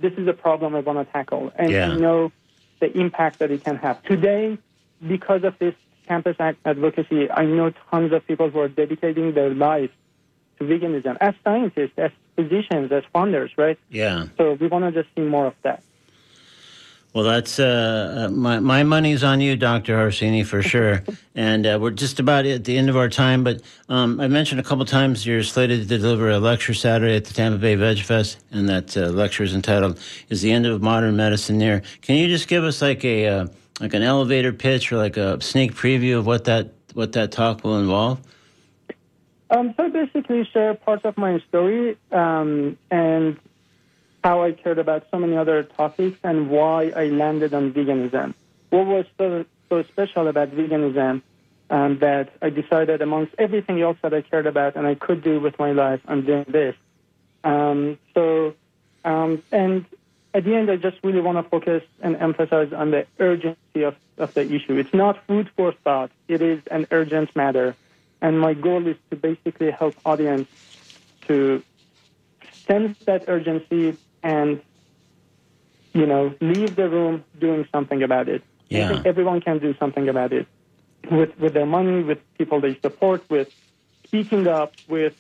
this 0.01 0.13
is 0.15 0.27
a 0.29 0.33
problem 0.33 0.75
I 0.75 0.81
want 0.81 1.07
to 1.07 1.13
tackle, 1.13 1.53
and 1.57 1.71
Yeah. 1.71 1.91
I 1.91 1.97
know 1.97 2.33
the 2.81 2.97
impact 2.99 3.39
that 3.39 3.51
it 3.51 3.65
can 3.65 3.77
have. 3.77 4.03
Today, 4.03 4.59
because 5.07 5.45
of 5.45 5.59
this 5.59 5.75
campus 6.07 6.37
act 6.39 6.59
advocacy, 6.65 7.31
I 7.31 7.45
know 7.47 7.73
tons 7.91 8.13
of 8.13 8.27
people 8.27 8.51
who 8.51 8.61
are 8.61 8.69
dedicating 8.69 9.33
their 9.33 9.55
lives 9.55 9.93
to 10.59 10.65
veganism 10.65 11.17
as 11.21 11.35
scientists, 11.45 11.93
as 11.97 12.11
physicians, 12.35 12.93
as 12.93 13.03
funders, 13.15 13.51
right? 13.57 13.79
Yeah. 13.91 14.27
So 14.37 14.55
we 14.55 14.69
want 14.69 14.85
to 14.85 15.03
just 15.03 15.15
see 15.15 15.23
more 15.23 15.47
of 15.47 15.55
that. 15.63 15.83
Well, 17.15 17.25
that's 17.25 17.59
uh, 17.59 18.27
uh, 18.27 18.31
my 18.31 18.61
my 18.61 18.83
money's 18.83 19.25
on 19.25 19.41
you, 19.41 19.57
Doctor 19.57 19.97
Harsini, 19.97 20.45
for 20.45 20.63
sure. 20.63 21.03
and 21.35 21.67
uh, 21.67 21.79
we're 21.81 21.91
just 21.91 22.21
about 22.21 22.45
at 22.45 22.65
the 22.65 22.77
end 22.77 22.91
of 22.91 22.97
our 22.97 23.09
time. 23.09 23.43
But 23.43 23.63
um, 23.89 24.21
I 24.21 24.29
mentioned 24.29 24.61
a 24.61 24.63
couple 24.63 24.85
times 24.85 25.27
you're 25.27 25.43
slated 25.43 25.89
to 25.89 25.99
deliver 25.99 26.31
a 26.31 26.39
lecture 26.39 26.75
Saturday 26.75 27.17
at 27.17 27.25
the 27.25 27.33
Tampa 27.33 27.59
Bay 27.59 27.75
Veg 27.75 28.01
Fest, 28.01 28.39
and 28.51 28.69
that 28.69 28.97
uh, 28.97 29.09
lecture 29.09 29.45
is 29.45 29.55
entitled 29.55 29.99
"Is 30.29 30.43
the 30.43 30.53
End 30.53 30.67
of 30.67 30.83
Modern 30.83 31.17
Medicine 31.17 31.57
Near?" 31.57 31.83
Can 32.03 32.17
you 32.17 32.29
just 32.29 32.49
give 32.49 32.65
us 32.65 32.83
like 32.83 33.03
a 33.05 33.27
uh, 33.27 33.47
like 33.81 33.95
an 33.95 34.03
elevator 34.03 34.53
pitch 34.53 34.93
or 34.93 34.99
like 34.99 35.17
a 35.17 35.41
sneak 35.41 35.75
preview 35.75 36.19
of 36.19 36.27
what 36.27 36.45
that 36.45 36.73
what 36.93 37.13
that 37.13 37.33
talk 37.33 37.65
will 37.65 37.79
involve? 37.79 38.21
Um, 39.51 39.75
so 39.77 39.89
basically 39.89 40.45
share 40.53 40.75
parts 40.75 41.05
of 41.05 41.17
my 41.17 41.41
story 41.49 41.97
um, 42.11 42.77
and 42.91 43.39
how 44.27 44.43
I 44.43 44.51
cared 44.51 44.81
about 44.81 45.07
so 45.13 45.21
many 45.21 45.37
other 45.37 45.63
topics 45.63 46.19
and 46.25 46.51
why 46.51 46.91
I 46.97 47.05
landed 47.05 47.55
on 47.55 47.73
veganism. 47.73 48.35
What 48.71 48.85
was 48.85 49.05
so, 49.17 49.45
so 49.69 49.85
special 49.85 50.27
about 50.27 50.51
veganism 50.51 51.23
um, 51.71 51.99
that 52.01 52.31
I 52.43 52.51
decided 52.51 53.03
amongst 53.03 53.37
everything 53.39 53.81
else 53.81 53.99
that 54.03 54.13
I 54.13 54.23
cared 54.23 54.49
about 54.49 54.75
and 54.75 54.85
I 54.85 54.97
could 54.97 55.23
do 55.23 55.39
with 55.39 55.57
my 55.61 55.71
life, 55.71 56.01
I'm 56.09 56.23
doing 56.27 56.45
this. 56.49 56.75
Um, 57.45 58.01
so, 58.15 58.57
um, 59.05 59.45
and 59.53 59.85
at 60.35 60.43
the 60.43 60.57
end, 60.57 60.73
I 60.73 60.77
just 60.77 60.97
really 61.05 61.21
want 61.21 61.39
to 61.39 61.49
focus 61.49 61.85
and 62.01 62.17
emphasize 62.17 62.73
on 62.73 62.91
the 62.91 63.07
urgency 63.21 63.83
of, 63.85 63.95
of 64.19 64.35
the 64.35 64.43
issue. 64.43 64.75
It's 64.77 64.93
not 64.93 65.25
food 65.29 65.49
for 65.57 65.71
thought. 65.85 66.11
It 66.27 66.43
is 66.43 66.61
an 66.69 66.89
urgent 66.91 67.37
matter. 67.37 67.77
And 68.21 68.41
my 68.41 68.55
goal 68.55 68.89
is 68.89 68.97
to 69.11 69.17
basically 69.17 69.71
help 69.71 69.95
audience 70.05 70.49
to 71.29 71.63
sense 72.67 72.99
that 73.05 73.27
urgency 73.29 73.97
and, 74.27 74.61
you 75.95 76.07
know, 76.07 76.35
leave 76.41 76.77
the 76.77 76.89
room 76.89 77.25
doing 77.39 77.63
something 77.75 78.03
about 78.03 78.29
it. 78.29 78.43
I 78.43 78.79
Yeah. 78.79 78.89
think 78.89 79.07
everyone 79.07 79.41
can 79.41 79.59
do 79.67 79.71
something 79.81 80.09
about 80.09 80.33
it 80.33 80.47
with, 81.11 81.31
with 81.43 81.53
their 81.55 81.71
money, 81.79 82.03
with 82.03 82.19
people 82.39 82.61
they 82.61 82.75
support, 82.87 83.21
with 83.31 83.49
speaking 84.07 84.45
up, 84.49 84.73
with 84.89 85.15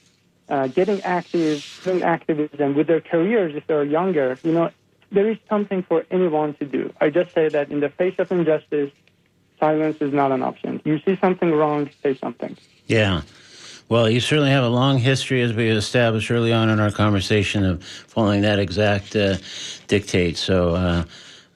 uh, 0.48 0.66
getting 0.78 1.00
active, 1.02 1.62
doing 1.84 2.02
activism, 2.02 2.74
with 2.78 2.86
their 2.88 3.00
careers 3.12 3.54
if 3.54 3.64
they're 3.68 3.84
younger. 3.98 4.28
You 4.42 4.52
know, 4.57 4.70
there 5.12 5.28
is 5.30 5.38
something 5.48 5.84
for 5.88 6.04
anyone 6.11 6.54
to 6.61 6.64
do. 6.64 6.82
I 7.00 7.11
just 7.11 7.30
say 7.34 7.48
that 7.48 7.70
in 7.70 7.78
the 7.80 7.90
face 8.00 8.16
of 8.18 8.30
injustice, 8.32 8.90
silence 9.61 9.98
is 10.00 10.12
not 10.12 10.32
an 10.32 10.42
option. 10.42 10.82
You 10.84 10.98
see 11.04 11.16
something 11.20 11.50
wrong, 11.52 11.90
say 12.02 12.18
something. 12.22 12.57
Yeah. 12.86 13.22
Well, 13.89 14.11
you 14.11 14.18
certainly 14.18 14.51
have 14.51 14.64
a 14.64 14.68
long 14.68 14.99
history, 14.99 15.43
as 15.43 15.53
we 15.53 15.68
established 15.68 16.28
early 16.32 16.53
on 16.53 16.70
in 16.70 16.80
our 16.80 16.91
conversation, 16.91 17.64
of 17.64 17.84
following 17.84 18.41
that 18.41 18.59
exact 18.59 19.14
uh, 19.14 19.37
dictate. 19.87 20.37
So 20.37 20.74
uh, 20.74 21.05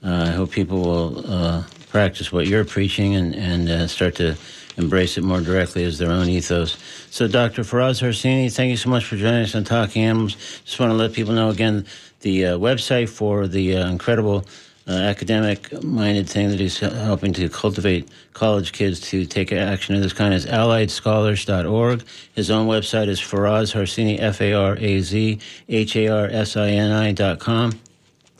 uh, 0.05 0.27
I 0.29 0.31
hope 0.31 0.53
people 0.53 0.81
will 0.81 1.29
uh, 1.29 1.65
practice 1.89 2.31
what 2.31 2.47
you're 2.47 2.65
preaching 2.65 3.17
and, 3.17 3.35
and 3.35 3.69
uh, 3.69 3.87
start 3.89 4.15
to 4.17 4.37
embrace 4.77 5.19
it 5.19 5.25
more 5.25 5.41
directly 5.41 5.83
as 5.83 5.99
their 5.99 6.13
own 6.13 6.29
ethos. 6.29 6.79
So, 7.11 7.27
Dr. 7.27 7.63
Faraz 7.63 8.01
Harsini, 8.01 8.55
thank 8.55 8.71
you 8.71 8.77
so 8.77 8.91
much 8.91 9.07
for 9.07 9.17
joining 9.17 9.43
us 9.43 9.57
on 9.57 9.65
Talking 9.65 10.05
Animals. 10.05 10.37
Just 10.65 10.79
want 10.79 10.91
to 10.91 10.97
let 10.97 11.13
people 11.13 11.35
know 11.35 11.51
again 11.51 11.85
the 12.21 12.47
uh, 12.47 12.59
website 12.59 13.09
for 13.09 13.49
the 13.49 13.73
incredible 13.73 14.45
uh, 14.91 14.95
academic 14.95 15.83
minded 15.85 16.29
thing 16.29 16.49
that 16.49 16.59
he's 16.59 16.79
helping 16.79 17.33
to 17.33 17.49
cultivate 17.49 18.09
college 18.33 18.73
kids 18.73 18.99
to 19.01 19.25
take 19.25 19.53
action 19.53 19.95
of 19.95 20.03
this 20.03 20.13
kind 20.13 20.35
is 20.35 20.47
alliedscholars.org. 20.47 22.03
His 22.35 22.51
own 22.51 22.67
website 22.67 23.07
is 23.07 23.21
Faraz 23.21 23.73
Harsini, 23.73 24.21
F 24.21 24.41
A 24.41 24.53
R 24.53 24.77
A 24.79 25.01
Z 25.01 25.39
H 25.69 25.97
A 25.97 26.09
R 26.09 26.27
S 26.27 26.57
I 26.57 26.71
N 26.71 26.91
I 26.91 27.13
dot 27.13 27.39
com. 27.39 27.79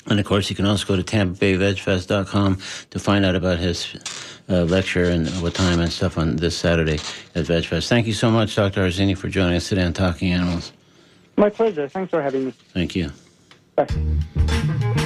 And 0.07 0.19
of 0.19 0.27
course, 0.27 0.51
you 0.51 0.57
can 0.57 0.67
also 0.67 0.87
go 0.87 0.97
to 1.01 1.05
TampaBayVegFest.com 1.05 2.59
to 2.91 2.99
find 2.99 3.25
out 3.25 3.37
about 3.37 3.59
his 3.59 3.95
uh, 4.49 4.65
lecture 4.65 5.05
and 5.05 5.29
what 5.43 5.55
time 5.55 5.79
and 5.79 5.93
stuff 5.93 6.19
on 6.19 6.37
this 6.37 6.57
Saturday 6.57 6.95
at 7.35 7.45
VegFest. 7.47 7.89
Thank 7.89 8.09
you 8.09 8.15
so 8.15 8.29
much, 8.31 8.57
Dr. 8.57 8.81
Harsini, 8.81 9.17
for 9.17 9.29
joining 9.29 9.57
us 9.57 9.69
today 9.69 9.85
on 9.85 9.93
Talking 9.93 10.33
Animals. 10.33 10.73
My 11.37 11.49
pleasure. 11.49 11.89
Thanks 11.89 12.11
for 12.11 12.21
having 12.21 12.47
me. 12.47 12.55
Thank 12.73 12.97
you. 12.97 13.13
Bye. 13.77 14.97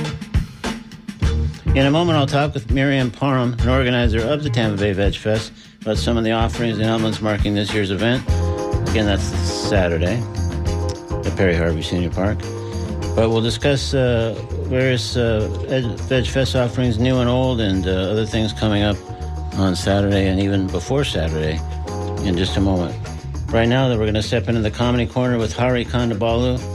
In 1.67 1.87
a 1.87 1.91
moment, 1.91 2.17
I'll 2.17 2.27
talk 2.27 2.55
with 2.55 2.71
Miriam 2.71 3.11
Parham, 3.11 3.55
an 3.55 3.69
organizer 3.69 4.21
of 4.21 4.45
the 4.45 4.51
Tampa 4.51 4.81
Bay 4.81 4.93
Veg 4.93 5.17
Fest, 5.17 5.51
about 5.83 5.97
some 5.97 6.17
of 6.17 6.23
the 6.23 6.31
offerings 6.31 6.79
and 6.79 6.87
elements 6.87 7.21
marking 7.21 7.55
this 7.55 7.75
year's 7.75 7.91
event. 7.91 8.23
Again, 8.91 9.07
that's 9.07 9.25
Saturday 9.25 10.23
at 11.27 11.37
Perry 11.37 11.57
Harvey 11.57 11.83
Senior 11.83 12.11
Park. 12.11 12.39
But 13.17 13.31
we'll 13.31 13.41
discuss 13.41 13.93
uh, 13.93 14.41
various 14.69 15.17
uh, 15.17 15.49
Veg 16.09 16.27
Fest 16.27 16.55
offerings, 16.55 16.99
new 16.99 17.19
and 17.19 17.29
old, 17.29 17.61
and 17.61 17.87
uh, 17.89 17.91
other 17.91 18.27
things 18.27 18.53
coming 18.53 18.85
up 18.85 18.97
on 19.55 19.75
Saturday 19.75 20.29
and 20.29 20.39
even 20.39 20.69
before 20.69 21.03
Saturday 21.03 21.59
in 22.25 22.37
just 22.37 22.57
a 22.57 22.61
moment. 22.61 22.95
Right 23.51 23.69
now, 23.69 23.89
that 23.89 23.99
we're 23.99 24.05
going 24.05 24.15
to 24.15 24.23
step 24.23 24.49
into 24.49 24.61
the 24.61 24.71
comedy 24.71 25.07
corner 25.07 25.39
with 25.39 25.53
Hari 25.53 25.85
Kondabolu 25.85 26.74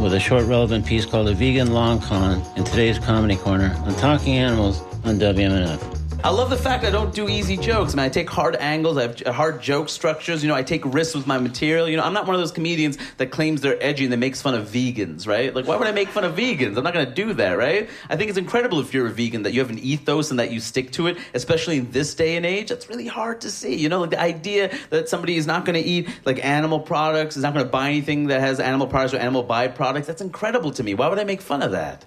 with 0.00 0.14
a 0.14 0.20
short 0.20 0.44
relevant 0.44 0.84
piece 0.84 1.06
called 1.06 1.28
A 1.28 1.34
Vegan 1.34 1.72
Long 1.72 2.00
Con 2.00 2.42
in 2.56 2.64
today's 2.64 2.98
Comedy 2.98 3.36
Corner 3.36 3.74
on 3.84 3.94
Talking 3.94 4.34
Animals 4.34 4.80
on 5.04 5.18
WMNF. 5.18 5.95
I 6.26 6.30
love 6.30 6.50
the 6.50 6.56
fact 6.56 6.84
I 6.84 6.90
don't 6.90 7.14
do 7.14 7.28
easy 7.28 7.56
jokes. 7.56 7.92
I 7.92 7.98
mean, 7.98 8.04
I 8.04 8.08
take 8.08 8.28
hard 8.28 8.56
angles. 8.56 8.96
I 8.96 9.02
have 9.02 9.22
uh, 9.24 9.30
hard 9.30 9.62
joke 9.62 9.88
structures. 9.88 10.42
You 10.42 10.48
know, 10.48 10.56
I 10.56 10.64
take 10.64 10.84
risks 10.84 11.14
with 11.14 11.24
my 11.24 11.38
material. 11.38 11.88
You 11.88 11.96
know, 11.96 12.02
I'm 12.02 12.14
not 12.14 12.26
one 12.26 12.34
of 12.34 12.40
those 12.40 12.50
comedians 12.50 12.98
that 13.18 13.30
claims 13.30 13.60
they're 13.60 13.80
edgy 13.80 14.02
and 14.02 14.12
that 14.12 14.16
makes 14.16 14.42
fun 14.42 14.54
of 14.54 14.66
vegans, 14.66 15.28
right? 15.28 15.54
Like, 15.54 15.68
why 15.68 15.76
would 15.76 15.86
I 15.86 15.92
make 15.92 16.08
fun 16.08 16.24
of 16.24 16.34
vegans? 16.34 16.76
I'm 16.76 16.82
not 16.82 16.94
going 16.94 17.06
to 17.06 17.14
do 17.14 17.34
that, 17.34 17.52
right? 17.52 17.88
I 18.10 18.16
think 18.16 18.28
it's 18.28 18.38
incredible 18.38 18.80
if 18.80 18.92
you're 18.92 19.06
a 19.06 19.10
vegan 19.10 19.44
that 19.44 19.52
you 19.52 19.60
have 19.60 19.70
an 19.70 19.78
ethos 19.78 20.32
and 20.32 20.40
that 20.40 20.50
you 20.50 20.58
stick 20.58 20.90
to 20.94 21.06
it, 21.06 21.16
especially 21.32 21.76
in 21.76 21.92
this 21.92 22.16
day 22.16 22.36
and 22.36 22.44
age. 22.44 22.70
That's 22.70 22.88
really 22.88 23.06
hard 23.06 23.42
to 23.42 23.50
see. 23.52 23.76
You 23.76 23.88
know, 23.88 24.00
like 24.00 24.10
the 24.10 24.20
idea 24.20 24.76
that 24.90 25.08
somebody 25.08 25.36
is 25.36 25.46
not 25.46 25.64
going 25.64 25.80
to 25.80 25.88
eat 25.88 26.08
like 26.24 26.44
animal 26.44 26.80
products, 26.80 27.36
is 27.36 27.44
not 27.44 27.54
going 27.54 27.64
to 27.64 27.70
buy 27.70 27.86
anything 27.90 28.26
that 28.26 28.40
has 28.40 28.58
animal 28.58 28.88
products 28.88 29.14
or 29.14 29.18
animal 29.18 29.44
byproducts. 29.44 30.06
That's 30.06 30.22
incredible 30.22 30.72
to 30.72 30.82
me. 30.82 30.94
Why 30.94 31.06
would 31.06 31.20
I 31.20 31.24
make 31.24 31.40
fun 31.40 31.62
of 31.62 31.70
that? 31.70 32.04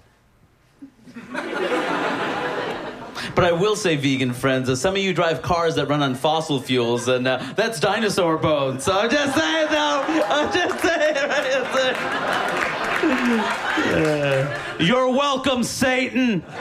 But 3.35 3.45
I 3.45 3.51
will 3.51 3.75
say, 3.75 3.95
vegan 3.95 4.33
friends, 4.33 4.69
uh, 4.69 4.75
some 4.75 4.95
of 4.95 5.01
you 5.01 5.13
drive 5.13 5.41
cars 5.41 5.75
that 5.75 5.87
run 5.87 6.01
on 6.01 6.15
fossil 6.15 6.59
fuels, 6.59 7.07
and 7.07 7.27
uh, 7.27 7.41
that's 7.55 7.79
dinosaur 7.79 8.37
bones. 8.37 8.83
So 8.83 8.99
I'm 8.99 9.09
just 9.09 9.35
saying, 9.37 9.67
though. 9.69 10.03
I'm 10.27 10.51
just 10.53 10.79
saying, 10.81 11.15
right? 11.29 11.49
Uh, 13.01 14.59
You're 14.79 15.09
welcome, 15.09 15.63
Satan. 15.63 16.43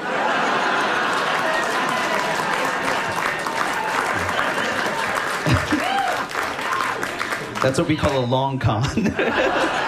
That's 7.60 7.76
what 7.76 7.88
we 7.88 7.96
call 7.96 8.24
a 8.24 8.24
long 8.24 8.60
con. 8.60 8.84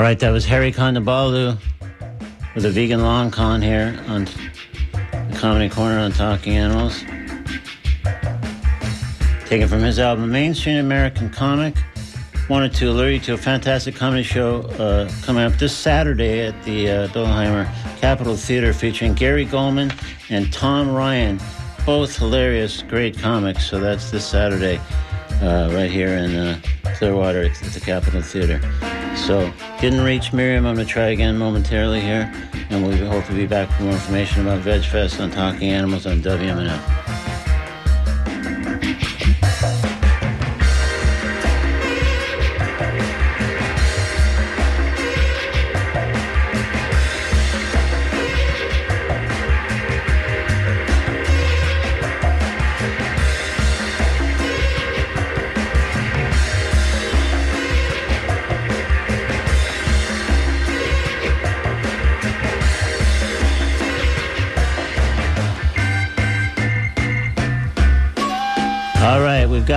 All 0.00 0.06
right, 0.06 0.18
that 0.20 0.30
was 0.30 0.46
Hari 0.46 0.72
Kondabolu 0.72 1.58
with 2.54 2.64
a 2.64 2.70
vegan 2.70 3.02
long 3.02 3.30
con 3.30 3.60
here 3.60 4.02
on 4.08 4.24
the 4.24 5.36
Comedy 5.36 5.68
Corner 5.68 5.98
on 5.98 6.10
Talking 6.10 6.56
Animals. 6.56 7.04
Taken 9.44 9.68
from 9.68 9.80
his 9.80 9.98
album 9.98 10.32
Mainstream 10.32 10.78
American 10.78 11.28
Comic. 11.28 11.76
Wanted 12.48 12.72
to 12.76 12.90
alert 12.90 13.10
you 13.10 13.18
to 13.18 13.34
a 13.34 13.36
fantastic 13.36 13.94
comedy 13.94 14.22
show 14.22 14.62
uh, 14.78 15.10
coming 15.20 15.44
up 15.44 15.52
this 15.58 15.76
Saturday 15.76 16.46
at 16.46 16.64
the 16.64 16.88
uh, 16.88 17.08
Bilheimer 17.08 17.70
Capitol 17.98 18.36
Theater 18.36 18.72
featuring 18.72 19.12
Gary 19.12 19.44
Gulman 19.44 19.92
and 20.30 20.50
Tom 20.50 20.90
Ryan. 20.90 21.38
Both 21.84 22.16
hilarious, 22.16 22.80
great 22.80 23.18
comics. 23.18 23.68
So 23.68 23.78
that's 23.78 24.10
this 24.10 24.24
Saturday 24.24 24.80
uh, 25.42 25.68
right 25.74 25.90
here 25.90 26.16
in 26.16 26.34
uh, 26.34 26.58
Clearwater 26.94 27.42
at 27.42 27.54
the 27.56 27.80
Capitol 27.80 28.22
Theater. 28.22 28.62
So, 29.16 29.52
didn't 29.80 30.02
reach 30.02 30.32
Miriam. 30.32 30.66
I'm 30.66 30.74
going 30.74 30.86
to 30.86 30.92
try 30.92 31.08
again 31.08 31.38
momentarily 31.38 32.00
here, 32.00 32.32
and 32.70 32.84
we'll 32.84 33.10
hope 33.10 33.26
to 33.26 33.34
be 33.34 33.46
back 33.46 33.70
for 33.70 33.84
more 33.84 33.92
information 33.92 34.42
about 34.42 34.60
Veg 34.60 34.82
Fest 34.82 35.20
on 35.20 35.30
Talking 35.30 35.68
Animals 35.68 36.06
on 36.06 36.20
WMNF. 36.20 36.99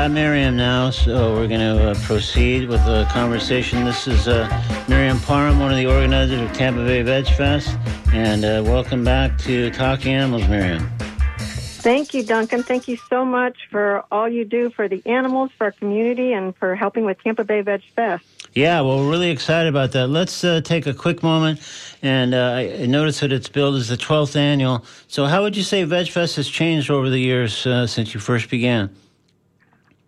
Got 0.03 0.11
Miriam 0.11 0.57
now, 0.57 0.89
so 0.89 1.33
we're 1.33 1.47
going 1.47 1.61
to 1.61 1.91
uh, 1.91 1.95
proceed 2.03 2.67
with 2.67 2.83
the 2.85 3.07
conversation. 3.09 3.85
This 3.85 4.05
is 4.05 4.27
uh, 4.27 4.49
Miriam 4.89 5.17
Parham, 5.21 5.59
one 5.61 5.71
of 5.71 5.77
the 5.77 5.85
organizers 5.85 6.41
of 6.41 6.51
Tampa 6.51 6.83
Bay 6.83 7.01
Veg 7.03 7.25
Fest, 7.25 7.77
and 8.11 8.43
uh, 8.43 8.61
welcome 8.65 9.05
back 9.05 9.37
to 9.37 9.71
Talking 9.71 10.13
Animals, 10.13 10.45
Miriam. 10.49 10.89
Thank 11.37 12.13
you, 12.13 12.21
Duncan. 12.21 12.63
Thank 12.63 12.89
you 12.89 12.97
so 13.09 13.23
much 13.23 13.55
for 13.71 14.03
all 14.11 14.27
you 14.27 14.43
do 14.43 14.69
for 14.71 14.89
the 14.89 15.01
animals, 15.05 15.51
for 15.57 15.67
our 15.67 15.71
community, 15.71 16.33
and 16.33 16.53
for 16.57 16.75
helping 16.75 17.05
with 17.05 17.23
Tampa 17.23 17.45
Bay 17.45 17.61
Veg 17.61 17.81
Fest. 17.95 18.25
Yeah, 18.51 18.81
well, 18.81 18.97
we're 18.97 19.09
really 19.09 19.31
excited 19.31 19.69
about 19.69 19.93
that. 19.93 20.07
Let's 20.07 20.43
uh, 20.43 20.59
take 20.59 20.85
a 20.85 20.93
quick 20.93 21.23
moment, 21.23 21.61
and 22.01 22.33
uh, 22.33 22.55
I 22.81 22.87
noticed 22.87 23.21
that 23.21 23.31
it's 23.31 23.47
billed 23.47 23.75
as 23.75 23.87
the 23.87 23.95
12th 23.95 24.35
annual. 24.35 24.83
So, 25.07 25.27
how 25.27 25.43
would 25.43 25.55
you 25.55 25.63
say 25.63 25.85
Veg 25.85 26.09
Fest 26.09 26.35
has 26.35 26.49
changed 26.49 26.91
over 26.91 27.09
the 27.09 27.19
years 27.19 27.65
uh, 27.65 27.87
since 27.87 28.13
you 28.13 28.19
first 28.19 28.49
began? 28.49 28.93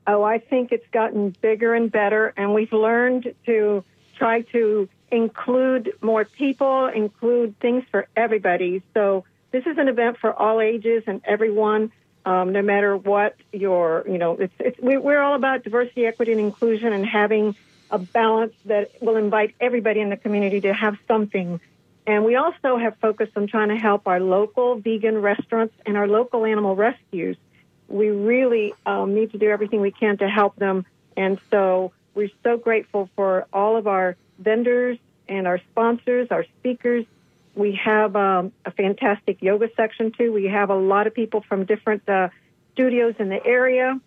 Oh, 0.07 0.23
I 0.23 0.37
think 0.37 0.71
it's 0.71 0.87
gotten 0.91 1.35
bigger 1.41 1.73
and 1.73 1.91
better, 1.91 2.33
and 2.37 2.53
we've 2.53 2.73
learned 2.73 3.33
to 3.47 3.83
try 4.17 4.41
to 4.41 4.87
include 5.11 5.93
more 6.01 6.25
people, 6.25 6.87
include 6.87 7.59
things 7.59 7.83
for 7.89 8.07
everybody. 8.15 8.83
So 8.93 9.25
this 9.51 9.65
is 9.65 9.77
an 9.77 9.87
event 9.87 10.17
for 10.17 10.31
all 10.31 10.61
ages 10.61 11.03
and 11.07 11.21
everyone, 11.25 11.91
um, 12.25 12.51
no 12.51 12.61
matter 12.61 12.95
what 12.95 13.35
your, 13.51 14.03
you 14.07 14.17
know, 14.17 14.33
it's, 14.33 14.53
it's 14.59 14.79
we, 14.79 14.97
we're 14.97 15.21
all 15.21 15.35
about 15.35 15.63
diversity, 15.63 16.05
equity, 16.05 16.31
and 16.33 16.41
inclusion, 16.41 16.93
and 16.93 17.05
having 17.05 17.55
a 17.89 17.97
balance 17.97 18.53
that 18.65 18.91
will 19.01 19.15
invite 19.15 19.55
everybody 19.59 20.01
in 20.01 20.09
the 20.09 20.17
community 20.17 20.61
to 20.61 20.73
have 20.73 20.97
something. 21.07 21.59
And 22.07 22.25
we 22.25 22.35
also 22.35 22.77
have 22.77 22.97
focused 22.97 23.35
on 23.35 23.47
trying 23.47 23.69
to 23.69 23.75
help 23.75 24.07
our 24.07 24.19
local 24.19 24.75
vegan 24.75 25.21
restaurants 25.21 25.73
and 25.85 25.97
our 25.97 26.07
local 26.07 26.45
animal 26.45 26.75
rescues 26.75 27.37
we 27.87 28.09
really 28.09 28.73
um, 28.85 29.13
need 29.13 29.31
to 29.31 29.37
do 29.37 29.49
everything 29.49 29.81
we 29.81 29.91
can 29.91 30.17
to 30.17 30.27
help 30.27 30.55
them. 30.55 30.85
And 31.15 31.39
so 31.51 31.91
we're 32.13 32.31
so 32.43 32.57
grateful 32.57 33.09
for 33.15 33.45
all 33.53 33.77
of 33.77 33.87
our 33.87 34.15
vendors 34.39 34.97
and 35.27 35.47
our 35.47 35.59
sponsors, 35.71 36.27
our 36.31 36.45
speakers. 36.59 37.05
We 37.55 37.79
have 37.83 38.15
um, 38.15 38.51
a 38.65 38.71
fantastic 38.71 39.41
yoga 39.41 39.69
section 39.75 40.11
too. 40.11 40.33
We 40.33 40.45
have 40.45 40.69
a 40.69 40.75
lot 40.75 41.07
of 41.07 41.13
people 41.13 41.41
from 41.47 41.65
different 41.65 42.07
uh, 42.09 42.29
studios 42.73 43.15
in 43.19 43.29
the 43.29 43.45
area. 43.45 43.99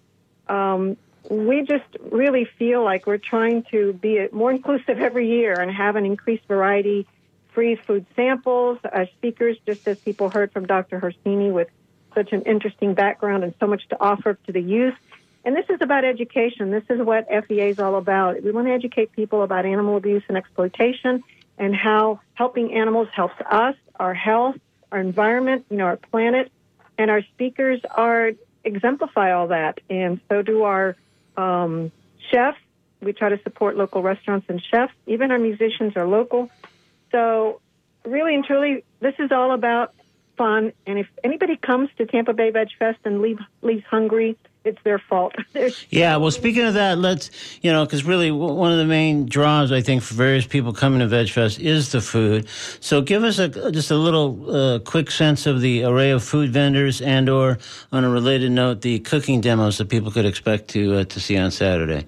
Um, 0.49 0.97
we 1.31 1.63
just 1.63 1.85
really 2.11 2.45
feel 2.45 2.83
like 2.85 3.07
we're 3.07 3.19
trying 3.19 3.65
to 3.65 3.93
be 3.95 4.29
more 4.33 4.51
inclusive 4.59 4.99
every 4.99 5.29
year 5.29 5.59
and 5.59 5.71
have 5.71 5.97
an 5.97 6.05
increased 6.05 6.47
variety, 6.47 7.07
free 7.53 7.75
food 7.75 8.07
samples, 8.15 8.79
speakers, 9.17 9.57
just 9.67 9.87
as 9.89 9.99
people 9.99 10.31
heard 10.31 10.53
from 10.53 10.67
Dr. 10.67 11.01
Harsini 11.01 11.53
with 11.53 11.69
such 12.15 12.33
an 12.33 12.43
interesting 12.43 12.95
background 12.95 13.45
and 13.45 13.55
so 13.61 13.67
much 13.67 13.87
to 13.89 13.97
offer 14.01 14.35
to 14.47 14.53
the 14.53 14.61
youth. 14.61 14.95
And 15.45 15.57
this 15.57 15.67
is 15.71 15.79
about 15.81 16.05
education. 16.05 16.71
This 16.71 16.85
is 16.91 17.01
what 17.01 17.29
FVA 17.31 17.71
is 17.71 17.79
all 17.79 17.97
about. 17.97 18.43
We 18.43 18.51
want 18.51 18.67
to 18.67 18.73
educate 18.73 19.13
people 19.13 19.43
about 19.43 19.65
animal 19.65 19.97
abuse 19.97 20.23
and 20.29 20.37
exploitation 20.37 21.23
and 21.57 21.75
how 21.75 22.21
helping 22.35 22.75
animals 22.75 23.09
helps 23.15 23.41
us, 23.51 23.75
our 23.99 24.15
health, 24.15 24.57
our 24.93 25.01
environment, 25.01 25.67
you 25.71 25.77
know, 25.77 25.85
our 25.85 25.97
planet. 25.97 26.51
And 26.99 27.11
our 27.11 27.23
speakers 27.35 27.81
are 27.91 28.33
exemplify 28.65 29.33
all 29.33 29.49
that. 29.49 29.81
And 29.89 30.21
so 30.29 30.43
do 30.43 30.65
our 30.65 30.97
um, 31.37 31.93
chefs. 32.31 32.59
We 33.01 33.13
try 33.13 33.29
to 33.29 33.41
support 33.43 33.77
local 33.77 34.03
restaurants 34.03 34.47
and 34.49 34.61
chefs. 34.61 34.93
Even 35.07 35.31
our 35.31 35.39
musicians 35.39 35.97
are 35.97 36.07
local. 36.07 36.51
So 37.13 37.61
really 38.05 38.35
and 38.35 38.45
truly, 38.45 38.85
this 39.01 39.15
is 39.19 39.31
all 39.31 39.53
about 39.53 39.95
fun. 40.39 40.73
And 40.87 40.99
if 40.99 41.09
anybody 41.23 41.57
comes 41.57 41.91
to 41.99 42.07
Tampa 42.07 42.33
Bay 42.33 42.51
Veg 42.51 42.69
Fest 42.79 43.01
and 43.05 43.21
leave, 43.21 43.39
leaves 43.61 43.85
hungry, 43.91 44.39
it's 44.65 44.83
their 44.85 44.99
fault. 44.99 45.35
Yeah, 45.91 46.17
well, 46.17 46.31
speaking 46.31 46.65
of 46.65 46.75
that, 46.75 46.99
let's, 46.99 47.31
you 47.63 47.73
know, 47.73 47.85
because 47.85 48.05
really 48.05 48.31
one 48.31 48.71
of 48.71 48.79
the 48.79 48.85
main 48.85 49.27
draws, 49.27 49.73
I 49.73 49.81
think, 49.81 50.03
for 50.03 50.15
various 50.15 50.47
people 50.47 50.73
coming 50.73 51.01
to 51.01 51.07
Veg 51.07 51.31
Fest 51.31 51.59
is 51.59 51.93
the 51.93 52.01
food. 52.01 52.49
So 52.81 53.01
give 53.01 53.25
us 53.25 53.39
a, 53.39 53.49
just 53.73 53.91
a 53.91 53.97
little 53.97 54.55
uh, 54.55 54.79
quick 54.81 55.11
sense 55.11 55.47
of 55.47 55.61
the 55.61 55.85
array 55.85 56.11
of 56.11 56.23
food 56.23 56.51
vendors 56.51 57.01
and 57.01 57.29
or, 57.29 57.59
on 57.91 58.05
a 58.05 58.11
related 58.11 58.53
note, 58.53 58.83
the 58.83 59.01
cooking 59.01 59.41
demos 59.41 59.79
that 59.79 59.89
people 59.89 60.11
could 60.11 60.27
expect 60.27 60.69
to, 60.69 60.99
uh, 60.99 61.05
to 61.05 61.21
see 61.21 61.37
on 61.37 61.51
Saturday. 61.51 62.07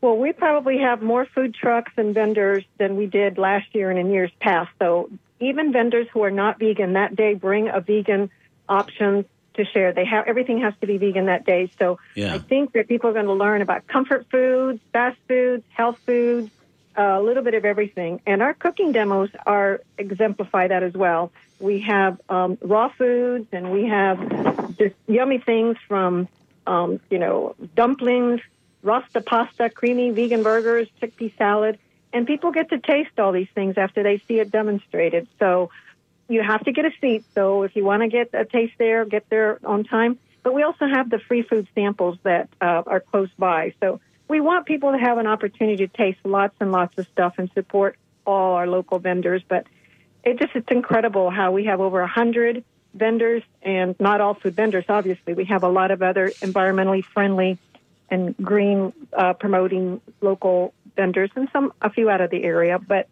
Well, 0.00 0.16
we 0.16 0.32
probably 0.32 0.78
have 0.78 1.02
more 1.02 1.26
food 1.26 1.54
trucks 1.54 1.92
and 1.96 2.14
vendors 2.14 2.64
than 2.78 2.96
we 2.96 3.06
did 3.06 3.36
last 3.36 3.74
year 3.74 3.90
and 3.90 3.98
in 3.98 4.10
years 4.10 4.30
past. 4.40 4.70
So 4.78 5.10
even 5.40 5.72
vendors 5.72 6.06
who 6.12 6.22
are 6.22 6.30
not 6.30 6.58
vegan 6.58 6.94
that 6.94 7.14
day 7.16 7.34
bring 7.34 7.68
a 7.68 7.80
vegan 7.80 8.30
option 8.68 9.24
to 9.54 9.64
share. 9.64 9.92
They 9.92 10.04
have 10.04 10.26
everything 10.26 10.60
has 10.60 10.74
to 10.80 10.86
be 10.86 10.98
vegan 10.98 11.26
that 11.26 11.44
day. 11.44 11.70
So 11.78 11.98
Yeah. 12.14 12.34
I 12.34 12.38
think 12.38 12.72
that 12.72 12.88
people 12.88 13.10
are 13.10 13.12
going 13.12 13.26
to 13.26 13.32
learn 13.32 13.60
about 13.62 13.86
comfort 13.86 14.26
foods, 14.30 14.80
fast 14.92 15.18
foods, 15.26 15.64
health 15.70 15.98
foods, 16.06 16.50
uh, 16.96 17.02
a 17.02 17.22
little 17.22 17.42
bit 17.42 17.54
of 17.54 17.64
everything. 17.64 18.20
And 18.26 18.42
our 18.42 18.54
cooking 18.54 18.92
demos 18.92 19.30
are 19.46 19.80
exemplify 19.98 20.68
that 20.68 20.82
as 20.82 20.94
well. 20.94 21.30
We 21.60 21.80
have 21.80 22.20
um, 22.28 22.58
raw 22.60 22.88
foods 22.88 23.48
and 23.52 23.70
we 23.72 23.86
have 23.86 24.76
just 24.78 24.94
yummy 25.06 25.38
things 25.38 25.76
from 25.86 26.28
um, 26.66 27.00
you 27.10 27.18
know 27.18 27.54
dumplings, 27.74 28.40
rasta 28.82 29.20
pasta, 29.20 29.70
creamy 29.70 30.10
vegan 30.10 30.42
burgers, 30.42 30.88
chickpea 31.00 31.36
salad, 31.36 31.78
and 32.12 32.26
people 32.26 32.52
get 32.52 32.70
to 32.70 32.78
taste 32.78 33.18
all 33.18 33.32
these 33.32 33.48
things 33.54 33.76
after 33.76 34.02
they 34.02 34.18
see 34.28 34.40
it 34.40 34.50
demonstrated. 34.50 35.28
So 35.38 35.70
you 36.28 36.42
have 36.42 36.64
to 36.64 36.72
get 36.72 36.84
a 36.84 36.90
seat. 37.00 37.24
So 37.34 37.62
if 37.62 37.74
you 37.76 37.84
want 37.84 38.02
to 38.02 38.08
get 38.08 38.30
a 38.32 38.44
taste 38.44 38.74
there, 38.78 39.04
get 39.04 39.28
there 39.28 39.58
on 39.64 39.84
time. 39.84 40.18
But 40.42 40.54
we 40.54 40.62
also 40.62 40.86
have 40.86 41.10
the 41.10 41.18
free 41.18 41.42
food 41.42 41.68
samples 41.74 42.18
that 42.22 42.48
uh, 42.60 42.82
are 42.86 43.00
close 43.00 43.30
by. 43.38 43.74
So 43.80 44.00
we 44.28 44.40
want 44.40 44.66
people 44.66 44.92
to 44.92 44.98
have 44.98 45.18
an 45.18 45.26
opportunity 45.26 45.86
to 45.86 45.88
taste 45.88 46.20
lots 46.24 46.54
and 46.60 46.70
lots 46.70 46.96
of 46.98 47.06
stuff 47.08 47.34
and 47.38 47.50
support 47.54 47.96
all 48.26 48.54
our 48.54 48.66
local 48.66 48.98
vendors. 48.98 49.42
But 49.46 49.66
it 50.22 50.38
just 50.38 50.54
it's 50.54 50.70
incredible 50.70 51.30
how 51.30 51.52
we 51.52 51.64
have 51.64 51.80
over 51.80 52.00
a 52.00 52.08
hundred 52.08 52.64
vendors 52.94 53.42
and 53.62 53.98
not 53.98 54.20
all 54.20 54.34
food 54.34 54.54
vendors. 54.54 54.84
Obviously, 54.88 55.34
we 55.34 55.44
have 55.46 55.62
a 55.62 55.68
lot 55.68 55.90
of 55.90 56.02
other 56.02 56.28
environmentally 56.40 57.04
friendly 57.04 57.58
and 58.10 58.36
green 58.38 58.92
uh, 59.12 59.34
promoting 59.34 60.00
local 60.20 60.72
vendors 60.98 61.30
and 61.36 61.48
some 61.52 61.72
a 61.80 61.88
few 61.88 62.10
out 62.10 62.20
of 62.20 62.30
the 62.30 62.42
area. 62.44 62.78
But 62.78 63.08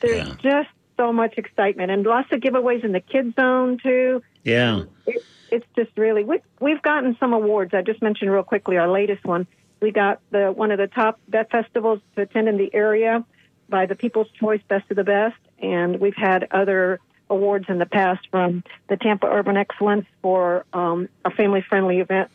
there's 0.00 0.26
Yeah. 0.26 0.34
just 0.42 0.70
so 0.96 1.12
much 1.12 1.34
excitement 1.36 1.90
and 1.92 2.04
lots 2.04 2.32
of 2.32 2.40
giveaways 2.40 2.82
in 2.82 2.92
the 2.92 3.00
kids 3.00 3.36
zone 3.36 3.78
too. 3.78 4.22
Yeah. 4.42 4.84
It, 5.06 5.22
it's 5.50 5.66
just 5.76 5.90
really 5.96 6.24
we, 6.24 6.40
we've 6.60 6.82
gotten 6.82 7.16
some 7.20 7.32
awards. 7.32 7.72
I 7.74 7.82
just 7.82 8.02
mentioned 8.02 8.32
real 8.32 8.42
quickly 8.42 8.76
our 8.78 8.90
latest 8.90 9.24
one. 9.24 9.46
We 9.80 9.90
got 9.92 10.20
the 10.30 10.50
one 10.62 10.70
of 10.72 10.78
the 10.78 10.88
top 10.88 11.20
vet 11.28 11.50
festivals 11.50 12.00
to 12.16 12.22
attend 12.22 12.48
in 12.48 12.56
the 12.56 12.74
area 12.74 13.24
by 13.68 13.86
the 13.86 13.94
People's 13.94 14.30
Choice 14.30 14.60
Best 14.68 14.90
of 14.90 14.96
the 14.96 15.04
Best, 15.04 15.38
and 15.60 16.00
we've 16.00 16.16
had 16.16 16.48
other 16.50 16.98
awards 17.30 17.66
in 17.68 17.78
the 17.78 17.86
past 17.86 18.26
from 18.30 18.64
the 18.88 18.96
Tampa 18.96 19.26
Urban 19.26 19.56
Excellence 19.56 20.06
for 20.20 20.64
um, 20.72 21.08
a 21.24 21.30
family-friendly 21.30 22.00
event. 22.00 22.28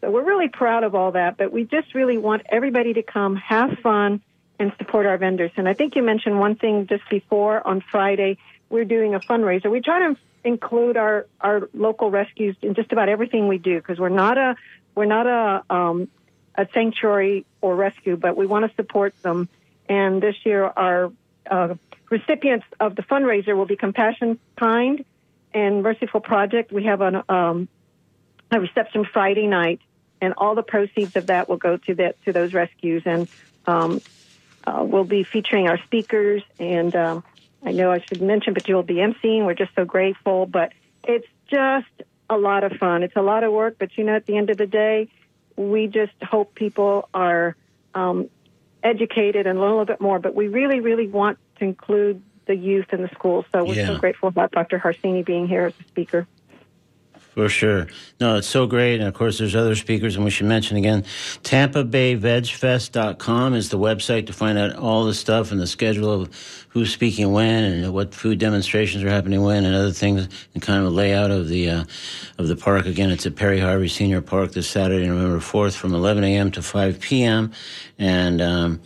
So 0.00 0.10
we're 0.10 0.24
really 0.24 0.48
proud 0.48 0.82
of 0.82 0.94
all 0.94 1.12
that, 1.12 1.36
but 1.36 1.52
we 1.52 1.64
just 1.64 1.94
really 1.94 2.18
want 2.18 2.42
everybody 2.48 2.92
to 2.94 3.02
come, 3.02 3.36
have 3.36 3.78
fun, 3.78 4.20
and 4.60 4.72
support 4.78 5.06
our 5.06 5.16
vendors. 5.16 5.50
And 5.56 5.66
I 5.68 5.74
think 5.74 5.96
you 5.96 6.02
mentioned 6.02 6.38
one 6.38 6.54
thing 6.54 6.86
just 6.86 7.08
before 7.08 7.66
on 7.66 7.80
Friday. 7.80 8.36
We're 8.68 8.84
doing 8.84 9.14
a 9.14 9.20
fundraiser. 9.20 9.70
We 9.70 9.80
try 9.80 9.98
to 10.00 10.16
include 10.44 10.96
our, 10.96 11.26
our 11.40 11.68
local 11.74 12.10
rescues 12.10 12.56
in 12.62 12.74
just 12.74 12.92
about 12.92 13.08
everything 13.08 13.48
we 13.48 13.58
do 13.58 13.76
because 13.76 13.98
we're 13.98 14.10
not 14.10 14.38
a 14.38 14.56
we're 14.94 15.06
not 15.06 15.26
a 15.26 15.74
um, 15.74 16.08
a 16.54 16.68
sanctuary 16.74 17.46
or 17.60 17.74
rescue, 17.74 18.16
but 18.16 18.36
we 18.36 18.46
want 18.46 18.68
to 18.68 18.76
support 18.76 19.14
them. 19.22 19.48
And 19.88 20.22
this 20.22 20.36
year, 20.44 20.64
our 20.64 21.10
uh, 21.50 21.74
recipients 22.10 22.66
of 22.78 22.96
the 22.96 23.02
fundraiser 23.02 23.56
will 23.56 23.66
be 23.66 23.76
Compassion 23.76 24.38
Kind 24.56 25.04
and 25.54 25.82
Merciful 25.82 26.20
Project. 26.20 26.70
We 26.70 26.84
have 26.84 27.00
an, 27.00 27.22
um, 27.28 27.68
a 28.50 28.60
reception 28.60 29.06
Friday 29.10 29.46
night, 29.46 29.80
and 30.20 30.34
all 30.36 30.54
the 30.54 30.62
proceeds 30.62 31.16
of 31.16 31.28
that 31.28 31.48
will 31.48 31.56
go 31.56 31.76
to 31.76 31.94
that 31.94 32.22
to 32.24 32.32
those 32.32 32.52
rescues. 32.52 33.02
And 33.06 33.26
um, 33.66 34.00
uh, 34.66 34.84
we'll 34.84 35.04
be 35.04 35.24
featuring 35.24 35.68
our 35.68 35.78
speakers. 35.84 36.42
And 36.58 36.94
um, 36.94 37.24
I 37.64 37.72
know 37.72 37.90
I 37.90 38.00
should 38.00 38.22
mention, 38.22 38.54
but 38.54 38.68
you'll 38.68 38.82
be 38.82 38.96
emceeing. 38.96 39.44
We're 39.46 39.54
just 39.54 39.74
so 39.74 39.84
grateful. 39.84 40.46
But 40.46 40.72
it's 41.04 41.26
just 41.50 41.86
a 42.28 42.36
lot 42.36 42.64
of 42.64 42.72
fun. 42.72 43.02
It's 43.02 43.16
a 43.16 43.22
lot 43.22 43.44
of 43.44 43.52
work, 43.52 43.76
but 43.78 43.96
you 43.96 44.04
know, 44.04 44.14
at 44.14 44.26
the 44.26 44.36
end 44.36 44.50
of 44.50 44.58
the 44.58 44.66
day, 44.66 45.08
we 45.56 45.88
just 45.88 46.12
hope 46.22 46.54
people 46.54 47.08
are 47.12 47.56
um, 47.94 48.30
educated 48.82 49.46
and 49.46 49.58
learn 49.58 49.68
a 49.70 49.72
little 49.72 49.84
bit 49.84 50.00
more. 50.00 50.18
But 50.18 50.34
we 50.34 50.48
really, 50.48 50.80
really 50.80 51.08
want 51.08 51.38
to 51.58 51.64
include 51.64 52.22
the 52.46 52.54
youth 52.54 52.86
in 52.92 53.02
the 53.02 53.08
schools. 53.08 53.44
So 53.52 53.64
we're 53.64 53.74
Yeah. 53.74 53.88
so 53.88 53.96
grateful 53.96 54.28
about 54.28 54.50
Dr. 54.52 54.78
Harsini 54.78 55.24
being 55.24 55.46
here 55.46 55.66
as 55.66 55.74
a 55.80 55.84
speaker. 55.88 56.26
For 57.34 57.48
sure. 57.48 57.86
No, 58.20 58.36
it's 58.38 58.48
so 58.48 58.66
great. 58.66 58.98
And 58.98 59.04
of 59.04 59.14
course, 59.14 59.38
there's 59.38 59.54
other 59.54 59.76
speakers, 59.76 60.16
and 60.16 60.24
we 60.24 60.32
should 60.32 60.46
mention 60.46 60.76
again 60.76 61.04
Tampa 61.44 61.84
Bay 61.84 62.16
VegFest.com 62.16 63.54
is 63.54 63.68
the 63.68 63.78
website 63.78 64.26
to 64.26 64.32
find 64.32 64.58
out 64.58 64.74
all 64.74 65.04
the 65.04 65.14
stuff 65.14 65.52
and 65.52 65.60
the 65.60 65.66
schedule 65.66 66.10
of 66.12 66.64
who's 66.70 66.92
speaking 66.92 67.30
when 67.30 67.62
and 67.62 67.92
what 67.92 68.14
food 68.14 68.40
demonstrations 68.40 69.04
are 69.04 69.08
happening 69.08 69.42
when 69.42 69.64
and 69.64 69.76
other 69.76 69.92
things 69.92 70.28
and 70.54 70.62
kind 70.62 70.80
of 70.80 70.86
a 70.86 70.90
layout 70.90 71.30
of 71.30 71.46
the 71.46 71.70
uh, 71.70 71.84
of 72.38 72.48
the 72.48 72.56
park. 72.56 72.86
Again, 72.86 73.10
it's 73.10 73.26
at 73.26 73.36
Perry 73.36 73.60
Harvey 73.60 73.88
Senior 73.88 74.20
Park 74.22 74.50
this 74.50 74.68
Saturday, 74.68 75.06
November 75.06 75.38
4th 75.38 75.76
from 75.76 75.94
11 75.94 76.24
a.m. 76.24 76.50
to 76.50 76.62
5 76.62 76.98
p.m. 76.98 77.52
And, 77.96 78.40
um, 78.40 78.80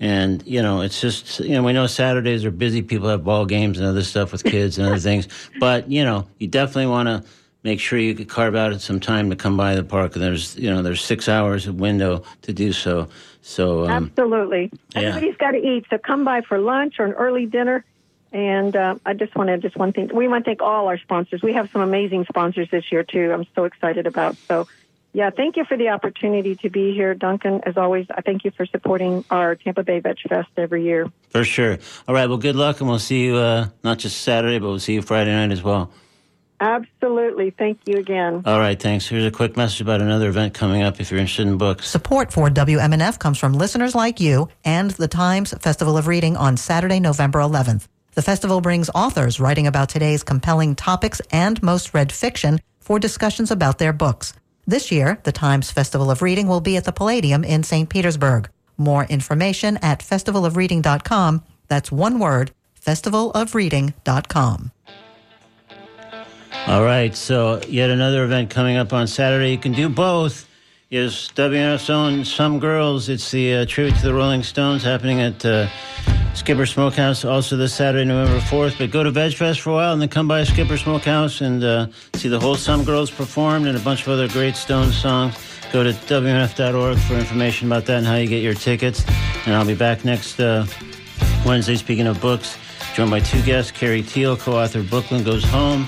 and 0.00 0.44
you 0.44 0.60
know, 0.60 0.80
it's 0.80 1.00
just 1.00 1.38
you 1.38 1.52
know 1.52 1.62
we 1.62 1.72
know 1.72 1.86
Saturdays 1.86 2.44
are 2.44 2.50
busy. 2.50 2.82
People 2.82 3.08
have 3.08 3.22
ball 3.22 3.46
games 3.46 3.78
and 3.78 3.86
other 3.86 4.02
stuff 4.02 4.32
with 4.32 4.42
kids 4.42 4.76
and 4.76 4.88
other 4.88 4.98
things. 4.98 5.28
But 5.60 5.88
you 5.88 6.04
know, 6.04 6.26
you 6.38 6.48
definitely 6.48 6.88
want 6.88 7.08
to 7.08 7.24
make 7.66 7.80
sure 7.80 7.98
you 7.98 8.14
could 8.14 8.28
carve 8.28 8.54
out 8.54 8.80
some 8.80 9.00
time 9.00 9.28
to 9.28 9.34
come 9.36 9.56
by 9.56 9.74
the 9.74 9.82
park. 9.82 10.14
And 10.14 10.22
there's 10.22 10.56
you 10.56 10.70
know 10.70 10.82
there's 10.82 11.04
six 11.04 11.28
hours 11.28 11.66
of 11.66 11.80
window 11.80 12.22
to 12.42 12.52
do 12.52 12.72
so. 12.72 13.08
So 13.42 13.84
um, 13.84 13.90
Absolutely. 13.90 14.70
yeah. 14.94 15.02
Everybody's 15.02 15.36
got 15.36 15.50
to 15.50 15.58
eat. 15.58 15.84
So 15.90 15.98
come 15.98 16.24
by 16.24 16.42
for 16.42 16.58
lunch 16.58 16.94
or 17.00 17.04
an 17.04 17.12
early 17.12 17.44
dinner. 17.46 17.84
And 18.32 18.74
uh, 18.76 18.96
I 19.04 19.14
just 19.14 19.34
want 19.34 19.48
to 19.48 19.58
just 19.58 19.76
one 19.76 19.92
thing. 19.92 20.10
We 20.14 20.28
want 20.28 20.44
to 20.44 20.48
thank 20.50 20.62
all 20.62 20.86
our 20.86 20.98
sponsors. 20.98 21.42
We 21.42 21.54
have 21.54 21.70
some 21.72 21.82
amazing 21.82 22.24
sponsors 22.28 22.68
this 22.70 22.90
year 22.92 23.02
too. 23.02 23.32
I'm 23.32 23.46
so 23.54 23.64
excited 23.64 24.06
about. 24.06 24.36
So, 24.48 24.68
yeah, 25.12 25.30
thank 25.30 25.56
you 25.56 25.64
for 25.64 25.76
the 25.76 25.88
opportunity 25.88 26.54
to 26.56 26.68
be 26.68 26.92
here, 26.92 27.14
Duncan. 27.14 27.62
As 27.64 27.76
always, 27.76 28.06
I 28.10 28.20
thank 28.20 28.44
you 28.44 28.50
for 28.50 28.66
supporting 28.66 29.24
our 29.30 29.54
Tampa 29.54 29.82
Bay 29.82 30.00
Veg 30.00 30.18
Fest 30.28 30.50
every 30.56 30.84
year. 30.84 31.10
for 31.30 31.44
sure. 31.44 31.78
All 32.06 32.14
right. 32.14 32.28
Well, 32.28 32.38
good 32.38 32.56
luck, 32.56 32.80
and 32.80 32.88
we'll 32.88 32.98
see 32.98 33.24
you 33.26 33.36
uh, 33.36 33.68
not 33.82 33.98
just 33.98 34.20
Saturday, 34.22 34.58
but 34.58 34.68
we'll 34.68 34.80
see 34.80 34.94
you 34.94 35.02
Friday 35.02 35.32
night 35.32 35.52
as 35.52 35.62
well. 35.62 35.90
Absolutely. 36.60 37.50
Thank 37.50 37.80
you 37.86 37.98
again. 37.98 38.42
All 38.46 38.58
right. 38.58 38.80
Thanks. 38.80 39.06
Here's 39.06 39.24
a 39.24 39.30
quick 39.30 39.56
message 39.56 39.80
about 39.80 40.00
another 40.00 40.28
event 40.28 40.54
coming 40.54 40.82
up. 40.82 41.00
If 41.00 41.10
you're 41.10 41.20
interested 41.20 41.46
in 41.46 41.58
books. 41.58 41.88
Support 41.88 42.32
for 42.32 42.48
WMNF 42.48 43.18
comes 43.18 43.38
from 43.38 43.52
listeners 43.52 43.94
like 43.94 44.20
you 44.20 44.48
and 44.64 44.90
the 44.92 45.08
Times 45.08 45.52
Festival 45.60 45.96
of 45.96 46.06
Reading 46.06 46.36
on 46.36 46.56
Saturday, 46.56 47.00
November 47.00 47.40
11th. 47.40 47.86
The 48.14 48.22
festival 48.22 48.62
brings 48.62 48.88
authors 48.94 49.38
writing 49.38 49.66
about 49.66 49.90
today's 49.90 50.22
compelling 50.22 50.74
topics 50.74 51.20
and 51.30 51.62
most 51.62 51.92
read 51.92 52.10
fiction 52.10 52.60
for 52.80 52.98
discussions 52.98 53.50
about 53.50 53.78
their 53.78 53.92
books. 53.92 54.32
This 54.66 54.90
year, 54.90 55.20
the 55.24 55.32
Times 55.32 55.70
Festival 55.70 56.10
of 56.10 56.22
Reading 56.22 56.48
will 56.48 56.62
be 56.62 56.78
at 56.78 56.84
the 56.84 56.92
Palladium 56.92 57.44
in 57.44 57.62
St. 57.62 57.88
Petersburg. 57.88 58.48
More 58.78 59.04
information 59.04 59.76
at 59.82 60.00
festivalofreading.com. 60.00 61.44
That's 61.68 61.92
one 61.92 62.18
word, 62.18 62.52
festivalofreading.com. 62.84 64.72
All 66.66 66.82
right, 66.82 67.14
so 67.14 67.60
yet 67.68 67.90
another 67.90 68.24
event 68.24 68.50
coming 68.50 68.76
up 68.76 68.92
on 68.92 69.06
Saturday. 69.06 69.52
You 69.52 69.58
can 69.58 69.70
do 69.70 69.88
both. 69.88 70.48
Is 70.90 71.30
WMNF's 71.36 71.88
own 71.90 72.24
Some 72.24 72.58
Girls. 72.58 73.08
It's 73.08 73.30
the 73.30 73.54
uh, 73.54 73.66
tribute 73.66 73.96
to 74.00 74.02
the 74.02 74.12
Rolling 74.12 74.42
Stones 74.42 74.82
happening 74.82 75.20
at 75.20 75.44
uh, 75.44 75.68
Skipper 76.34 76.66
Smokehouse 76.66 77.24
also 77.24 77.56
this 77.56 77.72
Saturday, 77.72 78.04
November 78.04 78.40
4th. 78.40 78.78
But 78.78 78.90
go 78.90 79.04
to 79.04 79.12
Veg 79.12 79.34
Fest 79.34 79.60
for 79.60 79.70
a 79.70 79.72
while 79.74 79.92
and 79.92 80.02
then 80.02 80.08
come 80.08 80.26
by 80.26 80.42
Skipper 80.42 80.76
Smokehouse 80.76 81.40
and 81.40 81.62
uh, 81.62 81.86
see 82.14 82.28
the 82.28 82.40
whole 82.40 82.56
Some 82.56 82.84
Girls 82.84 83.12
performed 83.12 83.68
and 83.68 83.76
a 83.76 83.80
bunch 83.80 84.02
of 84.02 84.08
other 84.08 84.26
great 84.26 84.56
Stones 84.56 84.96
songs. 84.96 85.36
Go 85.72 85.84
to 85.84 85.90
WMNF.org 85.90 86.98
for 86.98 87.14
information 87.14 87.68
about 87.68 87.86
that 87.86 87.98
and 87.98 88.06
how 88.06 88.16
you 88.16 88.26
get 88.26 88.42
your 88.42 88.54
tickets. 88.54 89.04
And 89.46 89.54
I'll 89.54 89.66
be 89.66 89.76
back 89.76 90.04
next 90.04 90.40
uh, 90.40 90.66
Wednesday, 91.46 91.76
speaking 91.76 92.08
of 92.08 92.20
books, 92.20 92.58
joined 92.94 93.12
by 93.12 93.20
two 93.20 93.42
guests. 93.42 93.70
Carey 93.70 94.02
Theil, 94.02 94.36
co 94.36 94.58
author 94.58 94.80
of 94.80 94.90
Brooklyn 94.90 95.22
Goes 95.22 95.44
Home, 95.44 95.86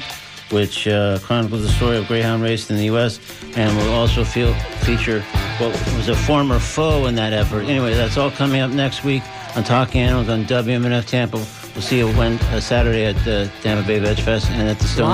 which 0.51 0.87
uh, 0.89 1.19
chronicles 1.21 1.63
the 1.63 1.69
story 1.69 1.97
of 1.97 2.07
Greyhound 2.07 2.43
race 2.43 2.71
in 2.71 2.77
the 2.77 2.85
U.S., 2.87 3.21
and 3.57 3.77
will 3.77 3.93
also 3.95 4.25
feel, 4.25 4.55
feature 4.81 5.21
what 5.59 5.73
was 5.97 6.09
a 6.09 6.17
former 6.17 6.59
foe 6.59 7.07
in 7.07 7.15
that 7.17 7.33
effort. 7.33 7.63
Anyway, 7.65 7.95
that's 7.95 8.17
all 8.17 8.31
coming 8.31 8.61
up 8.61 8.71
next 8.71 9.05
week 9.05 9.23
on 9.57 9.65
Talking 9.65 10.03
Animals 10.03 10.29
on 10.29 10.45
WMNF 10.45 11.07
Tampa. 11.07 11.37
We'll 11.37 11.83
see 11.83 11.99
you 11.99 12.09
when, 12.13 12.39
uh, 12.39 12.61
Saturday 12.61 13.05
at 13.05 13.17
the 13.25 13.51
Tampa 13.63 13.87
Bay 13.87 13.99
Veg 13.99 14.19
Fest 14.19 14.51
and 14.51 14.69
at 14.69 14.79
the 14.79 14.85
Stone. 14.87 15.11